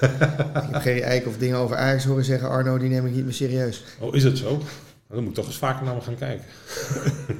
ik 0.00 0.72
heb 0.72 0.82
Gerry 0.82 1.02
Eikhoff 1.02 1.38
dingen 1.38 1.56
over 1.56 1.76
Ajax 1.76 2.04
horen 2.04 2.24
zeggen, 2.24 2.48
Arno, 2.48 2.78
die 2.78 2.88
neem 2.88 3.06
ik 3.06 3.14
niet 3.14 3.24
meer 3.24 3.32
serieus. 3.32 3.84
Oh, 4.00 4.14
is 4.14 4.24
het 4.24 4.38
zo? 4.38 4.62
Dan 5.08 5.22
moet 5.22 5.28
ik 5.28 5.34
toch 5.34 5.46
eens 5.46 5.58
vaker 5.58 5.84
naar 5.84 5.94
me 5.94 6.00
gaan 6.00 6.16
kijken. 6.16 6.44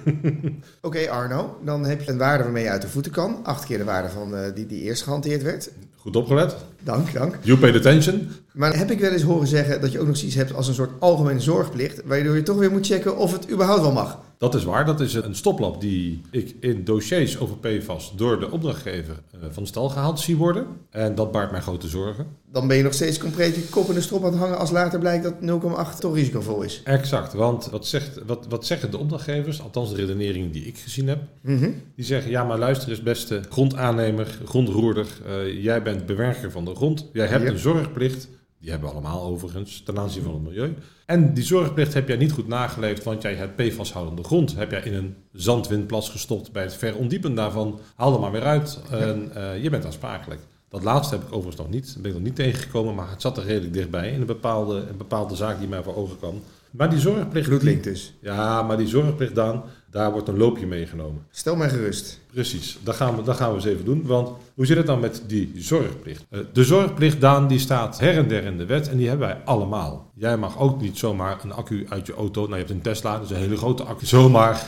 Oké, 0.81 1.11
Arno, 1.11 1.59
dan 1.65 1.85
heb 1.85 2.03
je 2.03 2.11
een 2.11 2.19
waarde 2.19 2.43
waarmee 2.43 2.63
je 2.63 2.71
uit 2.71 2.83
de 2.83 2.89
voeten 2.89 3.13
kan. 3.13 3.41
Acht 3.45 3.65
keer 3.65 3.79
de 3.79 3.85
waarde 3.85 4.09
van 4.09 4.35
uh, 4.35 4.41
die, 4.55 4.67
die 4.67 4.81
eerst 4.81 5.03
gehanteerd 5.03 5.43
werd. 5.43 5.71
Goed 5.97 6.17
opgelet. 6.17 6.57
Dank, 6.85 7.13
dank. 7.13 7.39
You 7.43 7.59
paid 7.59 7.77
attention. 7.77 8.29
Maar 8.53 8.77
heb 8.77 8.91
ik 8.91 9.01
wel 9.01 9.11
eens 9.11 9.23
horen 9.23 9.47
zeggen 9.47 9.81
dat 9.81 9.93
je 9.93 10.01
ook 10.01 10.07
nog 10.07 10.17
iets 10.17 10.35
hebt 10.35 10.55
als 10.55 10.69
een 10.69 10.75
soort 10.75 10.91
algemene 10.99 11.41
zorgplicht, 11.41 12.03
waardoor 12.05 12.37
je 12.37 12.43
toch 12.43 12.57
weer 12.57 12.71
moet 12.71 12.87
checken 12.87 13.17
of 13.17 13.33
het 13.33 13.51
überhaupt 13.51 13.81
wel 13.81 13.93
mag? 13.93 14.19
Dat 14.39 14.55
is 14.55 14.65
waar. 14.65 14.85
Dat 14.85 15.01
is 15.01 15.15
een 15.15 15.35
stoplap 15.35 15.81
die 15.81 16.21
ik 16.31 16.55
in 16.61 16.85
dossiers 16.85 17.39
over 17.39 17.57
PFAS 17.57 18.13
door 18.17 18.41
de 18.41 18.51
opdrachtgever 18.51 19.23
eh, 19.31 19.41
van 19.51 19.67
stal 19.67 19.89
gehaald 19.89 20.21
zie 20.21 20.37
worden. 20.37 20.67
En 20.91 21.15
dat 21.15 21.33
baart 21.33 21.51
mij 21.51 21.61
grote 21.61 21.89
zorgen. 21.89 22.27
Dan 22.53 22.69
ben 22.69 22.77
je 22.77 22.83
nog 22.83 22.95
steeds 22.95 23.19
compleet 23.19 23.55
je 23.55 23.69
kop 23.69 23.89
in 23.89 23.95
de 23.95 24.01
strop 24.01 24.25
aan 24.25 24.31
het 24.31 24.41
hangen 24.41 24.59
als 24.59 24.71
later 24.71 24.99
blijkt 24.99 25.25
dat 25.25 25.63
0,8 25.95 25.99
toch 25.99 26.15
risicovol 26.15 26.63
is. 26.63 26.81
Exact. 26.85 27.33
Want 27.33 27.69
wat, 27.71 27.87
zegt, 27.87 28.19
wat, 28.27 28.47
wat 28.49 28.67
zeggen 28.67 28.91
de 28.91 28.99
opdrachtgevers, 28.99 29.63
althans 29.63 29.91
de 29.91 29.97
redeneringen 29.97 30.51
die 30.51 30.65
ik 30.65 30.79
gezien 30.79 31.09
heb, 31.09 31.19
mhm. 31.41 31.71
die 31.97 32.05
zeggen 32.05 32.31
ja 32.31 32.45
maar 32.45 32.59
luister 32.59 32.89
eens 32.89 33.03
beste 33.03 33.41
grondaannemer, 33.51 34.39
grondroerder, 34.45 35.07
uh, 35.27 35.63
jij 35.63 35.83
bent 35.83 36.07
bewerker 36.07 36.51
van 36.51 36.65
de 36.65 36.74
grond, 36.75 37.11
jij 37.13 37.27
hebt 37.27 37.49
een 37.49 37.59
zorgplicht. 37.59 38.29
Die 38.61 38.71
hebben 38.71 38.89
we 38.89 38.95
allemaal 38.95 39.23
overigens 39.23 39.83
ten 39.83 39.99
aanzien 39.99 40.23
van 40.23 40.35
het 40.35 40.43
milieu. 40.43 40.75
En 41.07 41.35
die 41.35 41.45
zorgplicht 41.45 41.95
heb 41.95 42.09
jij 42.09 42.17
niet 42.17 42.33
goed 42.33 42.49
nageleefd, 42.49 43.05
want 43.05 43.23
jij 43.23 43.35
hebt 43.35 43.57
PFAS-houdende 43.57 44.25
grond. 44.25 44.57
Heb 44.57 44.71
jij 44.71 44.83
in 44.83 44.95
een 44.95 45.17
zandwindplas 45.33 46.09
gestopt 46.11 46.53
bij 46.53 46.63
het 46.63 46.75
verondiepen 46.75 47.35
daarvan. 47.35 47.81
Haal 47.95 48.15
er 48.15 48.21
maar 48.21 48.33
weer 48.33 48.43
uit 48.43 48.81
en 48.91 49.33
uh, 49.37 49.63
je 49.63 49.71
bent 49.71 49.85
aansprakelijk. 49.85 50.41
Dat 50.69 50.83
laatste 50.83 51.15
heb 51.15 51.25
ik 51.25 51.33
overigens 51.33 51.57
nog 51.57 51.71
niet, 51.71 51.97
ben 52.01 52.11
ik 52.11 52.17
nog 52.17 52.27
niet 52.27 52.37
tegengekomen, 52.37 52.95
maar 52.95 53.11
het 53.11 53.21
zat 53.21 53.37
er 53.37 53.45
redelijk 53.45 53.73
dichtbij 53.73 54.11
in 54.11 54.21
een 54.21 54.27
bepaalde, 54.27 54.77
een 54.77 54.97
bepaalde 54.97 55.37
zaak 55.37 55.59
die 55.59 55.69
mij 55.69 55.83
voor 55.83 55.97
ogen 55.97 56.17
kwam. 56.17 56.43
Maar 56.71 56.91
die 56.91 57.01
zorgplicht... 57.01 57.49
Bloedlink 57.49 57.83
dus. 57.83 58.15
Ja, 58.21 58.63
maar 58.63 58.77
die 58.77 58.87
zorgplicht 58.87 59.35
dan, 59.35 59.63
daar 59.95 60.13
wordt 60.13 60.29
een 60.29 60.37
loopje 60.37 60.67
meegenomen. 60.67 61.27
Stel 61.31 61.57
mij 61.57 61.69
gerust. 61.69 62.21
Precies, 62.33 62.79
dat 62.83 62.95
gaan, 62.95 63.17
we, 63.17 63.23
dat 63.23 63.37
gaan 63.37 63.49
we 63.49 63.55
eens 63.55 63.65
even 63.65 63.85
doen. 63.85 64.03
Want 64.07 64.31
hoe 64.55 64.67
zit 64.67 64.77
het 64.77 64.87
dan 64.87 65.01
met 65.01 65.23
die 65.27 65.53
zorgplicht? 65.57 66.25
Eh, 66.31 66.41
de 66.53 66.65
zorgplicht, 66.65 67.21
Daan, 67.21 67.49
die 67.49 67.59
staat 67.59 68.01
her 68.01 68.17
en 68.17 68.29
der 68.29 68.45
in 68.45 68.59
de 68.59 68.67
wet 68.67 68.89
en 68.89 68.97
die 68.97 69.09
hebben 69.09 69.29
wij 69.29 69.37
allemaal. 69.45 70.11
Jij 70.15 70.37
mag 70.37 70.59
ook 70.59 70.81
niet 70.81 70.99
zomaar 70.99 71.39
een 71.43 71.53
accu 71.53 71.87
uit 71.89 72.07
je 72.07 72.15
auto, 72.15 72.41
nou 72.41 72.53
je 72.53 72.59
hebt 72.59 72.71
een 72.71 72.81
Tesla, 72.81 73.19
dat 73.19 73.25
is 73.25 73.31
een 73.31 73.43
hele 73.43 73.57
grote 73.57 73.83
accu, 73.83 74.07
zomaar, 74.07 74.67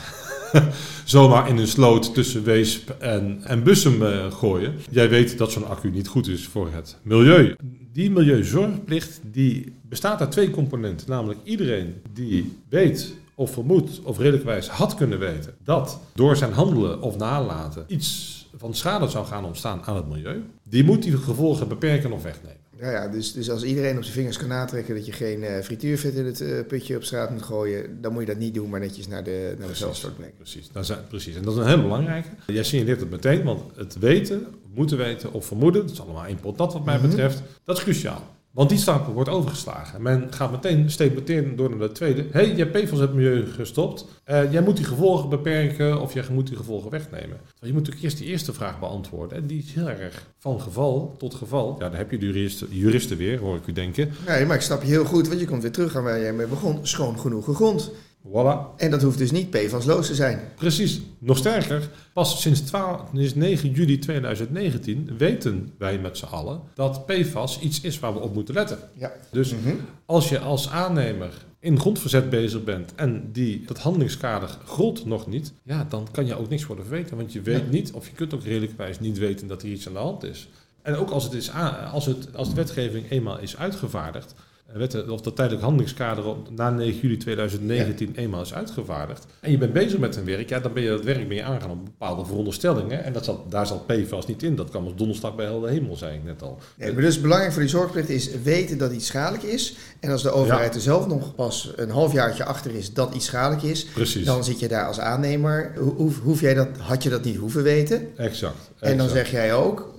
zomaar 1.05 1.49
in 1.49 1.57
een 1.57 1.67
sloot 1.67 2.13
tussen 2.13 2.43
Weesp 2.43 2.89
en, 2.89 3.39
en 3.43 3.63
Bussum 3.63 4.01
uh, 4.01 4.31
gooien. 4.31 4.75
Jij 4.89 5.09
weet 5.09 5.37
dat 5.37 5.51
zo'n 5.51 5.67
accu 5.67 5.89
niet 5.89 6.07
goed 6.07 6.27
is 6.27 6.47
voor 6.47 6.69
het 6.71 6.97
milieu. 7.01 7.55
Die 7.93 8.11
milieuzorgplicht 8.11 9.21
die 9.31 9.73
bestaat 9.81 10.19
uit 10.19 10.31
twee 10.31 10.49
componenten. 10.49 11.09
Namelijk 11.09 11.39
iedereen 11.43 11.93
die 12.13 12.57
weet 12.69 13.15
of 13.37 13.51
vermoedt 13.51 13.99
of 14.03 14.17
redelijkwijs 14.17 14.67
had 14.67 14.95
kunnen 14.95 15.19
weten 15.19 15.53
dat 15.63 15.99
door 16.13 16.35
zijn 16.35 16.53
handelen 16.53 17.01
of 17.01 17.17
nalaten 17.17 17.83
iets 17.87 18.35
van 18.55 18.73
schade 18.73 19.07
zou 19.07 19.25
gaan 19.25 19.45
ontstaan 19.45 19.83
aan 19.83 19.95
het 19.95 20.07
milieu, 20.07 20.43
die 20.63 20.83
moet 20.83 21.03
die 21.03 21.17
gevolgen 21.17 21.67
beperken 21.67 22.11
of 22.11 22.23
wegnemen. 22.23 22.57
Ja, 22.79 22.91
ja 22.91 23.07
dus, 23.07 23.33
dus 23.33 23.49
als 23.49 23.63
iedereen 23.63 23.97
op 23.97 24.03
zijn 24.03 24.15
vingers 24.15 24.37
kan 24.37 24.47
natrekken 24.47 24.95
dat 24.95 25.05
je 25.05 25.11
geen 25.11 25.41
uh, 25.41 25.59
frituurvet 25.59 26.13
in 26.15 26.25
het 26.25 26.41
uh, 26.41 26.59
putje 26.67 26.95
op 26.95 27.03
straat 27.03 27.29
moet 27.29 27.41
gooien, 27.41 28.01
dan 28.01 28.11
moet 28.11 28.21
je 28.21 28.27
dat 28.27 28.37
niet 28.37 28.53
doen, 28.53 28.69
maar 28.69 28.79
netjes 28.79 29.07
naar 29.07 29.23
de, 29.23 29.55
naar 29.59 29.67
de 29.67 29.75
zelfstortplek. 29.75 30.35
Precies, 30.35 30.69
dat 30.71 30.83
is, 30.83 30.95
precies, 31.07 31.35
en 31.35 31.43
dat 31.43 31.53
is 31.53 31.59
een 31.59 31.67
heel 31.67 31.81
belangrijke. 31.81 32.29
Jij 32.47 32.63
signaleert 32.63 32.99
het 32.99 33.09
meteen, 33.09 33.43
want 33.43 33.61
het 33.75 33.99
weten, 33.99 34.47
moeten 34.73 34.97
weten 34.97 35.33
of 35.33 35.45
vermoeden, 35.45 35.81
dat 35.81 35.91
is 35.91 36.01
allemaal 36.01 36.25
één 36.25 36.39
pot 36.39 36.57
dat 36.57 36.73
wat 36.73 36.85
mij 36.85 36.97
mhm. 36.97 37.07
betreft, 37.07 37.41
dat 37.63 37.77
is 37.77 37.83
cruciaal. 37.83 38.35
Want 38.51 38.69
die 38.69 38.77
stapel 38.77 39.13
wordt 39.13 39.29
overgeslagen. 39.29 40.01
Men 40.01 40.27
gaat 40.29 40.51
meteen, 40.51 40.91
steekt 40.91 41.15
meteen 41.15 41.55
door 41.55 41.69
naar 41.69 41.87
de 41.87 41.91
tweede. 41.91 42.21
Hé, 42.21 42.27
hey, 42.31 42.55
hebt 42.55 42.71
PFAS 42.71 42.99
het 42.99 43.13
milieu 43.13 43.45
gestopt. 43.45 44.05
Uh, 44.25 44.51
jij 44.51 44.61
moet 44.61 44.75
die 44.75 44.85
gevolgen 44.85 45.29
beperken 45.29 46.01
of 46.01 46.13
jij 46.13 46.23
moet 46.31 46.47
die 46.47 46.57
gevolgen 46.57 46.91
wegnemen. 46.91 47.37
je 47.59 47.67
moet 47.67 47.73
natuurlijk 47.73 48.03
eerst 48.03 48.17
die 48.17 48.27
eerste 48.27 48.53
vraag 48.53 48.79
beantwoorden. 48.79 49.37
En 49.37 49.47
die 49.47 49.63
is 49.63 49.73
heel 49.73 49.89
erg 49.89 50.27
van 50.37 50.61
geval 50.61 51.15
tot 51.17 51.35
geval. 51.35 51.75
Ja, 51.79 51.89
dan 51.89 51.97
heb 51.97 52.11
je 52.11 52.17
de 52.17 52.25
juristen, 52.25 52.67
juristen 52.69 53.17
weer, 53.17 53.39
hoor 53.39 53.55
ik 53.55 53.67
u 53.67 53.73
denken. 53.73 54.11
Nee, 54.27 54.45
maar 54.45 54.55
ik 54.55 54.61
snap 54.61 54.81
je 54.81 54.87
heel 54.87 55.05
goed, 55.05 55.27
want 55.27 55.39
je 55.39 55.47
komt 55.47 55.61
weer 55.61 55.71
terug 55.71 55.95
aan 55.95 56.03
waar 56.03 56.19
jij 56.19 56.33
mee 56.33 56.47
begon. 56.47 56.79
Schoon 56.81 57.19
genoeg 57.19 57.55
grond. 57.55 57.91
Voilà. 58.31 58.75
En 58.77 58.91
dat 58.91 59.01
hoeft 59.01 59.17
dus 59.17 59.31
niet 59.31 59.49
PFAS-loos 59.49 60.07
te 60.07 60.15
zijn. 60.15 60.39
Precies. 60.55 61.01
Nog 61.19 61.37
sterker, 61.37 61.89
pas 62.13 62.41
sinds, 62.41 62.61
12, 62.61 63.01
sinds 63.13 63.35
9 63.35 63.71
juli 63.71 63.99
2019 63.99 65.09
weten 65.17 65.73
wij 65.77 65.99
met 65.99 66.17
z'n 66.17 66.25
allen 66.25 66.61
dat 66.73 67.05
PFAS 67.05 67.59
iets 67.59 67.81
is 67.81 67.99
waar 67.99 68.13
we 68.13 68.19
op 68.19 68.33
moeten 68.33 68.53
letten. 68.53 68.77
Ja. 68.93 69.11
Dus 69.31 69.51
mhm. 69.51 69.75
als 70.05 70.29
je 70.29 70.39
als 70.39 70.69
aannemer 70.69 71.45
in 71.59 71.79
grondverzet 71.79 72.29
bezig 72.29 72.63
bent 72.63 72.95
en 72.95 73.29
die, 73.31 73.63
dat 73.65 73.77
handelingskader 73.79 74.57
grond 74.65 75.05
nog 75.05 75.27
niet, 75.27 75.53
ja, 75.63 75.85
dan 75.89 76.07
kan 76.11 76.25
je 76.25 76.35
ook 76.35 76.49
niks 76.49 76.65
worden 76.65 76.85
verweten. 76.85 77.17
Want 77.17 77.33
je 77.33 77.41
weet 77.41 77.71
niet, 77.71 77.91
of 77.91 78.07
je 78.07 78.15
kunt 78.15 78.33
ook 78.33 78.43
redelijkwijs 78.43 78.99
niet 78.99 79.17
weten 79.17 79.47
dat 79.47 79.61
er 79.61 79.69
iets 79.69 79.87
aan 79.87 79.93
de 79.93 79.99
hand 79.99 80.23
is. 80.23 80.49
En 80.81 80.95
ook 80.95 81.09
als, 81.09 81.23
het 81.23 81.33
is, 81.33 81.51
als, 81.91 82.05
het, 82.05 82.35
als 82.35 82.49
de 82.49 82.55
wetgeving 82.55 83.11
eenmaal 83.11 83.39
is 83.39 83.57
uitgevaardigd, 83.57 84.35
wet, 84.73 85.09
of 85.09 85.21
dat 85.21 85.35
tijdelijk 85.35 85.63
handelingskader 85.63 86.23
na 86.49 86.69
9 86.69 86.99
juli 87.01 87.17
2019 87.17 88.13
eenmaal 88.15 88.41
is 88.41 88.53
uitgevaardigd. 88.53 89.25
En 89.39 89.51
je 89.51 89.57
bent 89.57 89.73
bezig 89.73 89.99
met 89.99 90.15
een 90.15 90.25
werk, 90.25 90.49
ja, 90.49 90.59
dan 90.59 90.73
ben 90.73 90.83
je 90.83 90.89
dat 90.89 91.03
werk 91.03 91.27
mee 91.27 91.43
aangaan 91.43 91.69
op 91.71 91.85
bepaalde 91.85 92.25
veronderstellingen. 92.25 93.03
En 93.03 93.13
dat 93.13 93.25
zat, 93.25 93.51
daar 93.51 93.67
zat 93.67 93.87
PFAS 93.87 94.25
niet 94.25 94.43
in. 94.43 94.55
Dat 94.55 94.69
kan 94.69 94.83
als 94.83 94.95
donderslag 94.95 95.35
bij 95.35 95.45
helder 95.45 95.69
hemel 95.69 95.95
zijn, 95.95 96.21
net 96.25 96.41
al. 96.41 96.57
Nee, 96.75 96.93
maar 96.93 97.01
dus 97.01 97.21
belangrijk 97.21 97.51
voor 97.51 97.61
die 97.61 97.71
zorgplicht 97.71 98.09
is 98.09 98.41
weten 98.41 98.77
dat 98.77 98.91
iets 98.91 99.05
schadelijk 99.05 99.43
is. 99.43 99.75
En 99.99 100.11
als 100.11 100.23
de 100.23 100.31
overheid 100.31 100.75
er 100.75 100.81
zelf 100.81 101.07
nog 101.07 101.35
pas 101.35 101.71
een 101.75 101.89
halfjaartje 101.89 102.43
achter 102.43 102.75
is 102.75 102.93
dat 102.93 103.15
iets 103.15 103.25
schadelijk 103.25 103.63
is, 103.63 103.85
Precies. 103.85 104.25
dan 104.25 104.43
zit 104.43 104.59
je 104.59 104.67
daar 104.67 104.87
als 104.87 104.99
aannemer. 104.99 105.73
Hoef, 105.77 106.19
hoef 106.21 106.41
jij 106.41 106.53
dat, 106.53 106.67
had 106.77 107.03
je 107.03 107.09
dat 107.09 107.23
niet 107.23 107.35
hoeven 107.35 107.63
weten? 107.63 107.97
Exact. 107.97 108.17
exact. 108.17 108.79
En 108.79 108.97
dan 108.97 109.09
zeg 109.09 109.31
jij 109.31 109.53
ook, 109.53 109.96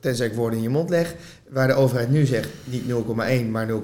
tenzij 0.00 0.26
ik 0.26 0.34
woorden 0.34 0.58
in 0.58 0.64
je 0.64 0.70
mond 0.70 0.90
leg, 0.90 1.14
waar 1.48 1.66
de 1.66 1.74
overheid 1.74 2.10
nu 2.10 2.26
zegt 2.26 2.48
niet 2.64 2.82
0,1 2.82 3.50
maar 3.50 3.68
0,8 3.68 3.74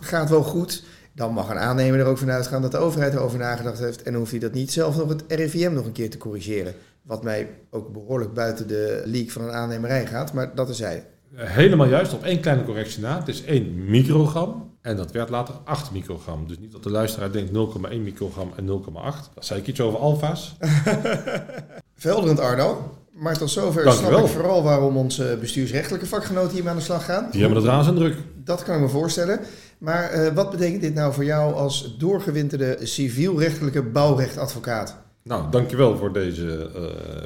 gaat 0.00 0.30
wel 0.30 0.42
goed. 0.42 0.84
Dan 1.14 1.32
mag 1.32 1.50
een 1.50 1.58
aannemer 1.58 2.00
er 2.00 2.06
ook 2.06 2.18
vanuit 2.18 2.46
gaan 2.46 2.62
dat 2.62 2.70
de 2.70 2.78
overheid 2.78 3.14
erover 3.14 3.38
nagedacht 3.38 3.78
heeft. 3.78 4.02
En 4.02 4.10
dan 4.10 4.20
hoeft 4.20 4.30
hij 4.30 4.40
dat 4.40 4.52
niet 4.52 4.72
zelf 4.72 4.96
nog 4.96 5.08
het 5.08 5.24
RIVM 5.28 5.72
nog 5.72 5.84
een 5.84 5.92
keer 5.92 6.10
te 6.10 6.18
corrigeren. 6.18 6.74
Wat 7.02 7.22
mij 7.22 7.48
ook 7.70 7.92
behoorlijk 7.92 8.34
buiten 8.34 8.68
de 8.68 9.02
leak 9.04 9.30
van 9.30 9.42
een 9.42 9.52
aannemerij 9.52 10.06
gaat, 10.06 10.32
maar 10.32 10.54
dat 10.54 10.68
is 10.68 10.78
hij. 10.78 11.06
Helemaal 11.34 11.86
juist, 11.86 12.12
op 12.12 12.22
één 12.22 12.40
kleine 12.40 12.64
correctie 12.64 13.02
na. 13.02 13.18
Het 13.18 13.28
is 13.28 13.44
1 13.44 13.90
microgram 13.90 14.76
en 14.80 14.96
dat 14.96 15.12
werd 15.12 15.28
later 15.28 15.54
8 15.64 15.90
microgram. 15.92 16.48
Dus 16.48 16.58
niet 16.58 16.72
dat 16.72 16.82
de 16.82 16.90
luisteraar 16.90 17.32
denkt 17.32 17.50
0,1 17.50 17.98
microgram 18.02 18.52
en 18.56 18.66
0,8. 18.66 19.34
Dat 19.34 19.44
zei 19.44 19.60
ik 19.60 19.66
iets 19.66 19.80
over 19.80 19.98
alfa's. 19.98 20.56
Velderend 21.94 22.40
Arno. 22.40 22.92
Maar 23.18 23.38
tot 23.38 23.50
zover 23.50 23.84
Dank 23.84 23.98
snap 23.98 24.18
ik 24.18 24.26
vooral 24.26 24.62
waarom 24.62 24.96
onze 24.96 25.36
bestuursrechtelijke 25.40 26.06
vakgenoten 26.06 26.52
hiermee 26.52 26.70
aan 26.70 26.78
de 26.78 26.84
slag 26.84 27.04
gaan. 27.04 27.28
Die 27.30 27.40
hebben 27.40 27.58
het 27.58 27.68
razend 27.68 27.96
druk. 27.96 28.16
Dat 28.44 28.62
kan 28.62 28.74
ik 28.74 28.80
me 28.80 28.88
voorstellen. 28.88 29.40
Maar 29.78 30.14
uh, 30.14 30.34
wat 30.34 30.50
betekent 30.50 30.80
dit 30.80 30.94
nou 30.94 31.12
voor 31.12 31.24
jou 31.24 31.54
als 31.54 31.96
doorgewinterde 31.98 32.78
civielrechtelijke 32.82 33.82
bouwrechtadvocaat? 33.82 34.96
Nou, 35.22 35.50
dankjewel 35.50 35.96
voor 35.96 36.12
deze, 36.12 36.70
uh, 36.76 36.82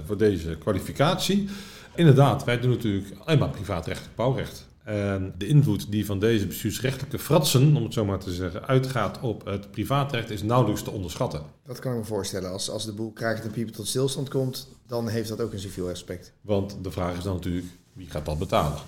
voor 0.06 0.16
deze 0.16 0.56
kwalificatie. 0.58 1.48
Inderdaad, 1.94 2.44
wij 2.44 2.60
doen 2.60 2.70
natuurlijk 2.70 3.06
alleen 3.24 3.38
maar 3.38 3.50
privaatrechtelijk 3.50 4.16
bouwrecht. 4.16 4.66
En 4.84 5.34
de 5.38 5.46
invloed 5.46 5.90
die 5.90 6.06
van 6.06 6.18
deze 6.18 6.46
bestuursrechtelijke 6.46 7.18
fratsen, 7.18 7.76
om 7.76 7.82
het 7.82 7.92
zo 7.92 8.04
maar 8.04 8.18
te 8.18 8.32
zeggen, 8.32 8.66
uitgaat 8.66 9.20
op 9.20 9.44
het 9.44 9.70
privaatrecht 9.70 10.30
is 10.30 10.42
nauwelijks 10.42 10.82
te 10.82 10.90
onderschatten. 10.90 11.42
Dat 11.64 11.78
kan 11.78 11.92
ik 11.92 11.98
me 11.98 12.04
voorstellen. 12.04 12.50
Als, 12.50 12.70
als 12.70 12.84
de 12.84 12.92
boel 12.92 13.12
kraakt 13.12 13.44
en 13.44 13.50
piepen 13.50 13.74
tot 13.74 13.86
stilstand 13.86 14.28
komt, 14.28 14.68
dan 14.86 15.08
heeft 15.08 15.28
dat 15.28 15.40
ook 15.40 15.52
een 15.52 15.58
civiel 15.58 15.88
aspect. 15.88 16.32
Want 16.40 16.76
de 16.82 16.90
vraag 16.90 17.16
is 17.16 17.22
dan 17.22 17.34
natuurlijk, 17.34 17.66
wie 17.92 18.10
gaat 18.10 18.26
dat 18.26 18.38
betalen? 18.38 18.78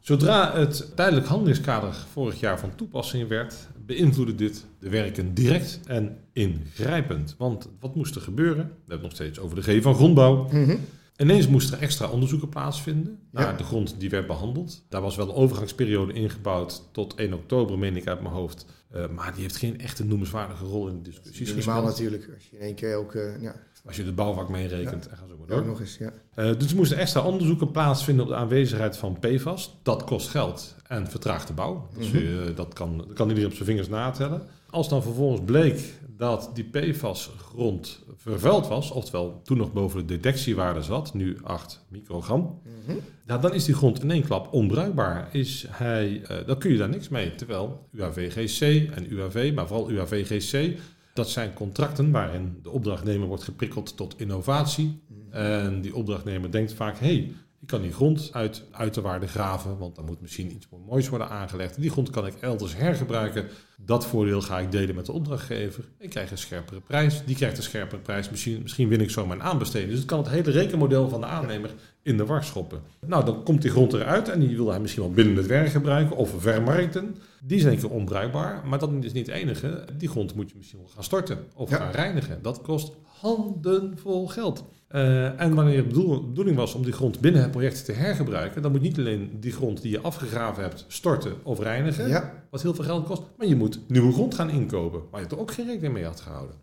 Zodra 0.00 0.56
het 0.58 0.92
tijdelijk 0.94 1.26
handelingskader 1.26 1.94
vorig 2.12 2.40
jaar 2.40 2.58
van 2.58 2.74
toepassing 2.74 3.28
werd, 3.28 3.54
beïnvloedde 3.86 4.34
dit 4.34 4.64
de 4.78 4.88
werken 4.88 5.34
direct 5.34 5.80
en 5.86 6.18
ingrijpend. 6.32 7.34
Want 7.38 7.68
wat 7.80 7.94
moest 7.94 8.14
er 8.14 8.20
gebeuren? 8.20 8.64
We 8.64 8.70
hebben 8.78 8.92
het 8.94 9.02
nog 9.02 9.12
steeds 9.12 9.38
over 9.38 9.56
de 9.56 9.78
G 9.78 9.82
van 9.82 9.94
grondbouw. 9.94 10.48
Mhm. 10.52 10.76
Ineens 11.20 11.48
moesten 11.48 11.76
er 11.76 11.82
extra 11.82 12.08
onderzoeken 12.08 12.48
plaatsvinden 12.48 13.18
Ja. 13.32 13.40
naar 13.40 13.56
de 13.56 13.64
grond 13.64 13.94
die 13.98 14.10
werd 14.10 14.26
behandeld. 14.26 14.84
Daar 14.88 15.00
was 15.00 15.16
wel 15.16 15.28
een 15.28 15.34
overgangsperiode 15.34 16.12
ingebouwd 16.12 16.88
tot 16.92 17.14
1 17.14 17.32
oktober, 17.32 17.78
meen 17.78 17.96
ik 17.96 18.06
uit 18.06 18.20
mijn 18.20 18.34
hoofd. 18.34 18.66
Eh, 18.90 19.08
maar 19.08 19.32
die 19.32 19.42
heeft 19.42 19.56
geen 19.56 19.80
echte 19.80 20.04
noemenswaardige 20.04 20.64
rol 20.64 20.88
in 20.88 21.02
de 21.02 21.10
discussies 21.10 21.54
Normaal 21.54 21.84
natuurlijk, 21.84 22.30
als 22.34 22.48
je 22.50 22.56
in 22.56 22.62
één 22.62 22.74
keer 22.74 22.96
ook, 22.96 23.14
eh, 23.14 23.42
ja, 23.42 23.54
Als 23.86 23.96
je 23.96 24.04
de 24.04 24.12
bouwvak 24.12 24.48
meerekent. 24.48 25.08
En 25.08 25.16
ga 25.16 25.24
zo 25.28 25.36
maar 25.38 25.46
door. 25.46 25.58
ook 25.58 25.66
nog 25.66 25.80
eens, 25.80 25.96
ja. 25.98 26.12
Eh, 26.34 26.58
dus 26.58 26.70
er 26.70 26.76
moesten 26.76 26.98
extra 26.98 27.20
onderzoeken 27.22 27.70
plaatsvinden 27.70 28.24
op 28.24 28.30
de 28.30 28.36
aanwezigheid 28.36 28.96
van 28.96 29.18
PFAS. 29.20 29.76
Dat 29.82 30.04
kost 30.04 30.28
geld 30.28 30.74
en 30.86 31.06
vertraagt 31.10 31.46
de 31.46 31.52
bouw. 31.52 31.88
Dat, 31.98 32.06
Mhm. 32.06 32.16
je- 32.18 32.52
dat, 32.54 32.72
kan, 32.74 32.96
dat 32.98 33.12
kan 33.12 33.28
iedereen 33.28 33.48
op 33.50 33.54
zijn 33.54 33.66
vingers 33.68 33.88
natellen. 33.88 34.42
Als 34.70 34.88
dan 34.88 35.02
vervolgens 35.02 35.40
bleek 35.44 35.80
dat 36.16 36.50
die 36.54 36.64
PFAS-grond 36.64 38.00
vervuild 38.16 38.68
was, 38.68 38.90
oftewel 38.90 39.40
toen 39.44 39.56
nog 39.56 39.72
boven 39.72 39.98
de 40.06 40.06
detectiewaarde 40.14 40.82
zat, 40.82 41.14
nu 41.14 41.38
8 41.42 41.84
microgram, 41.88 42.60
Mhm. 42.86 42.96
ja, 43.26 43.38
dan 43.38 43.54
is 43.54 43.64
die 43.64 43.74
grond 43.74 44.02
in 44.02 44.10
één 44.10 44.24
klap 44.24 44.52
onbruikbaar. 44.52 45.28
Is 45.32 45.66
hij, 45.68 46.22
eh, 46.22 46.36
dan 46.46 46.58
kun 46.58 46.70
je 46.72 46.78
daar 46.78 46.88
niks 46.88 47.08
mee. 47.08 47.34
Terwijl 47.34 47.88
UAVGC 47.92 48.60
en 48.94 49.12
UAV, 49.12 49.52
maar 49.54 49.66
vooral 49.66 49.90
UAVGC, 49.90 50.78
dat 51.12 51.30
zijn 51.30 51.52
contracten 51.52 52.10
waarin 52.10 52.58
de 52.62 52.70
opdrachtnemer 52.70 53.26
wordt 53.28 53.42
geprikkeld 53.42 53.96
tot 53.96 54.20
innovatie. 54.20 55.02
En 55.30 55.80
die 55.80 55.94
opdrachtnemer 55.94 56.50
denkt 56.50 56.72
vaak, 56.72 56.98
hé, 56.98 57.06
hey, 57.06 57.32
ik 57.60 57.66
kan 57.66 57.82
die 57.82 57.92
grond 57.92 58.30
uit 58.32 58.62
uiterwaarde 58.70 59.26
graven, 59.26 59.78
want 59.78 59.94
dan 59.96 60.04
moet 60.04 60.20
misschien 60.20 60.52
iets 60.52 60.66
moois 60.86 61.08
worden 61.08 61.28
aangelegd. 61.28 61.80
Die 61.80 61.90
grond 61.90 62.10
kan 62.10 62.26
ik 62.26 62.34
elders 62.40 62.76
hergebruiken. 62.76 63.46
Dat 63.84 64.06
voordeel 64.06 64.40
ga 64.40 64.58
ik 64.58 64.72
delen 64.72 64.94
met 64.94 65.06
de 65.06 65.12
opdrachtgever. 65.12 65.84
Ik 65.98 66.10
krijg 66.10 66.30
een 66.30 66.38
scherpere 66.38 66.80
prijs. 66.80 67.22
Die 67.26 67.36
krijgt 67.36 67.56
een 67.56 67.62
scherpere 67.62 68.00
prijs. 68.00 68.30
Misschien, 68.30 68.62
misschien 68.62 68.88
win 68.88 69.00
ik 69.00 69.10
zo 69.10 69.26
mijn 69.26 69.42
aanbesteding. 69.42 69.90
Dus 69.90 69.98
het 69.98 70.08
kan 70.08 70.18
het 70.18 70.28
hele 70.28 70.50
rekenmodel 70.50 71.08
van 71.08 71.20
de 71.20 71.26
aannemer 71.26 71.70
in 72.02 72.16
de 72.16 72.26
war 72.26 72.44
schoppen. 72.44 72.80
Nou, 73.06 73.24
dan 73.24 73.42
komt 73.42 73.62
die 73.62 73.70
grond 73.70 73.92
eruit 73.92 74.28
en 74.28 74.40
die 74.40 74.56
wil 74.56 74.68
hij 74.70 74.80
misschien 74.80 75.02
wel 75.02 75.12
binnen 75.12 75.36
het 75.36 75.46
werk 75.46 75.68
gebruiken 75.68 76.16
of 76.16 76.34
vermarkten. 76.38 77.16
Die 77.42 77.56
is 77.56 77.62
in 77.62 77.68
één 77.70 77.78
keer 77.78 77.90
onbruikbaar, 77.90 78.66
maar 78.66 78.78
dat 78.78 78.90
is 79.00 79.12
niet 79.12 79.26
het 79.26 79.36
enige. 79.36 79.84
Die 79.96 80.08
grond 80.08 80.34
moet 80.34 80.50
je 80.50 80.56
misschien 80.56 80.78
wel 80.78 80.88
gaan 80.88 81.04
storten 81.04 81.38
of 81.54 81.70
Ja. 81.70 81.76
gaan 81.76 81.90
reinigen. 81.92 82.42
Dat 82.42 82.60
kost 82.62 82.92
handenvol 83.04 84.26
geld. 84.28 84.64
Eh, 84.90 85.40
en 85.40 85.54
wanneer 85.54 85.76
de 85.76 85.82
bedoel- 85.88 86.26
bedoeling 86.28 86.56
was 86.56 86.74
om 86.74 86.82
die 86.84 86.92
grond 86.92 87.20
binnen 87.20 87.42
het 87.42 87.50
project 87.50 87.84
te 87.84 87.92
hergebruiken, 87.92 88.62
dan 88.62 88.70
moet 88.70 88.80
niet 88.80 88.98
alleen 88.98 89.30
die 89.40 89.52
grond 89.52 89.82
die 89.82 89.90
je 89.90 90.00
afgegraven 90.00 90.62
hebt 90.62 90.84
storten 90.88 91.32
of 91.42 91.58
reinigen, 91.60 92.08
Ja, 92.08 92.32
wat 92.50 92.62
heel 92.62 92.74
veel 92.74 92.84
geld 92.84 93.06
kost, 93.06 93.22
maar 93.36 93.46
je 93.46 93.56
moet 93.56 93.80
nieuwe 93.88 94.12
grond 94.12 94.34
gaan 94.34 94.50
inkopen, 94.50 95.00
waar 95.10 95.20
je 95.20 95.26
er 95.26 95.38
ook 95.38 95.50
geen 95.52 95.66
rekening 95.66 95.92
mee 95.94 96.04
had 96.04 96.20
gehouden. 96.20 96.56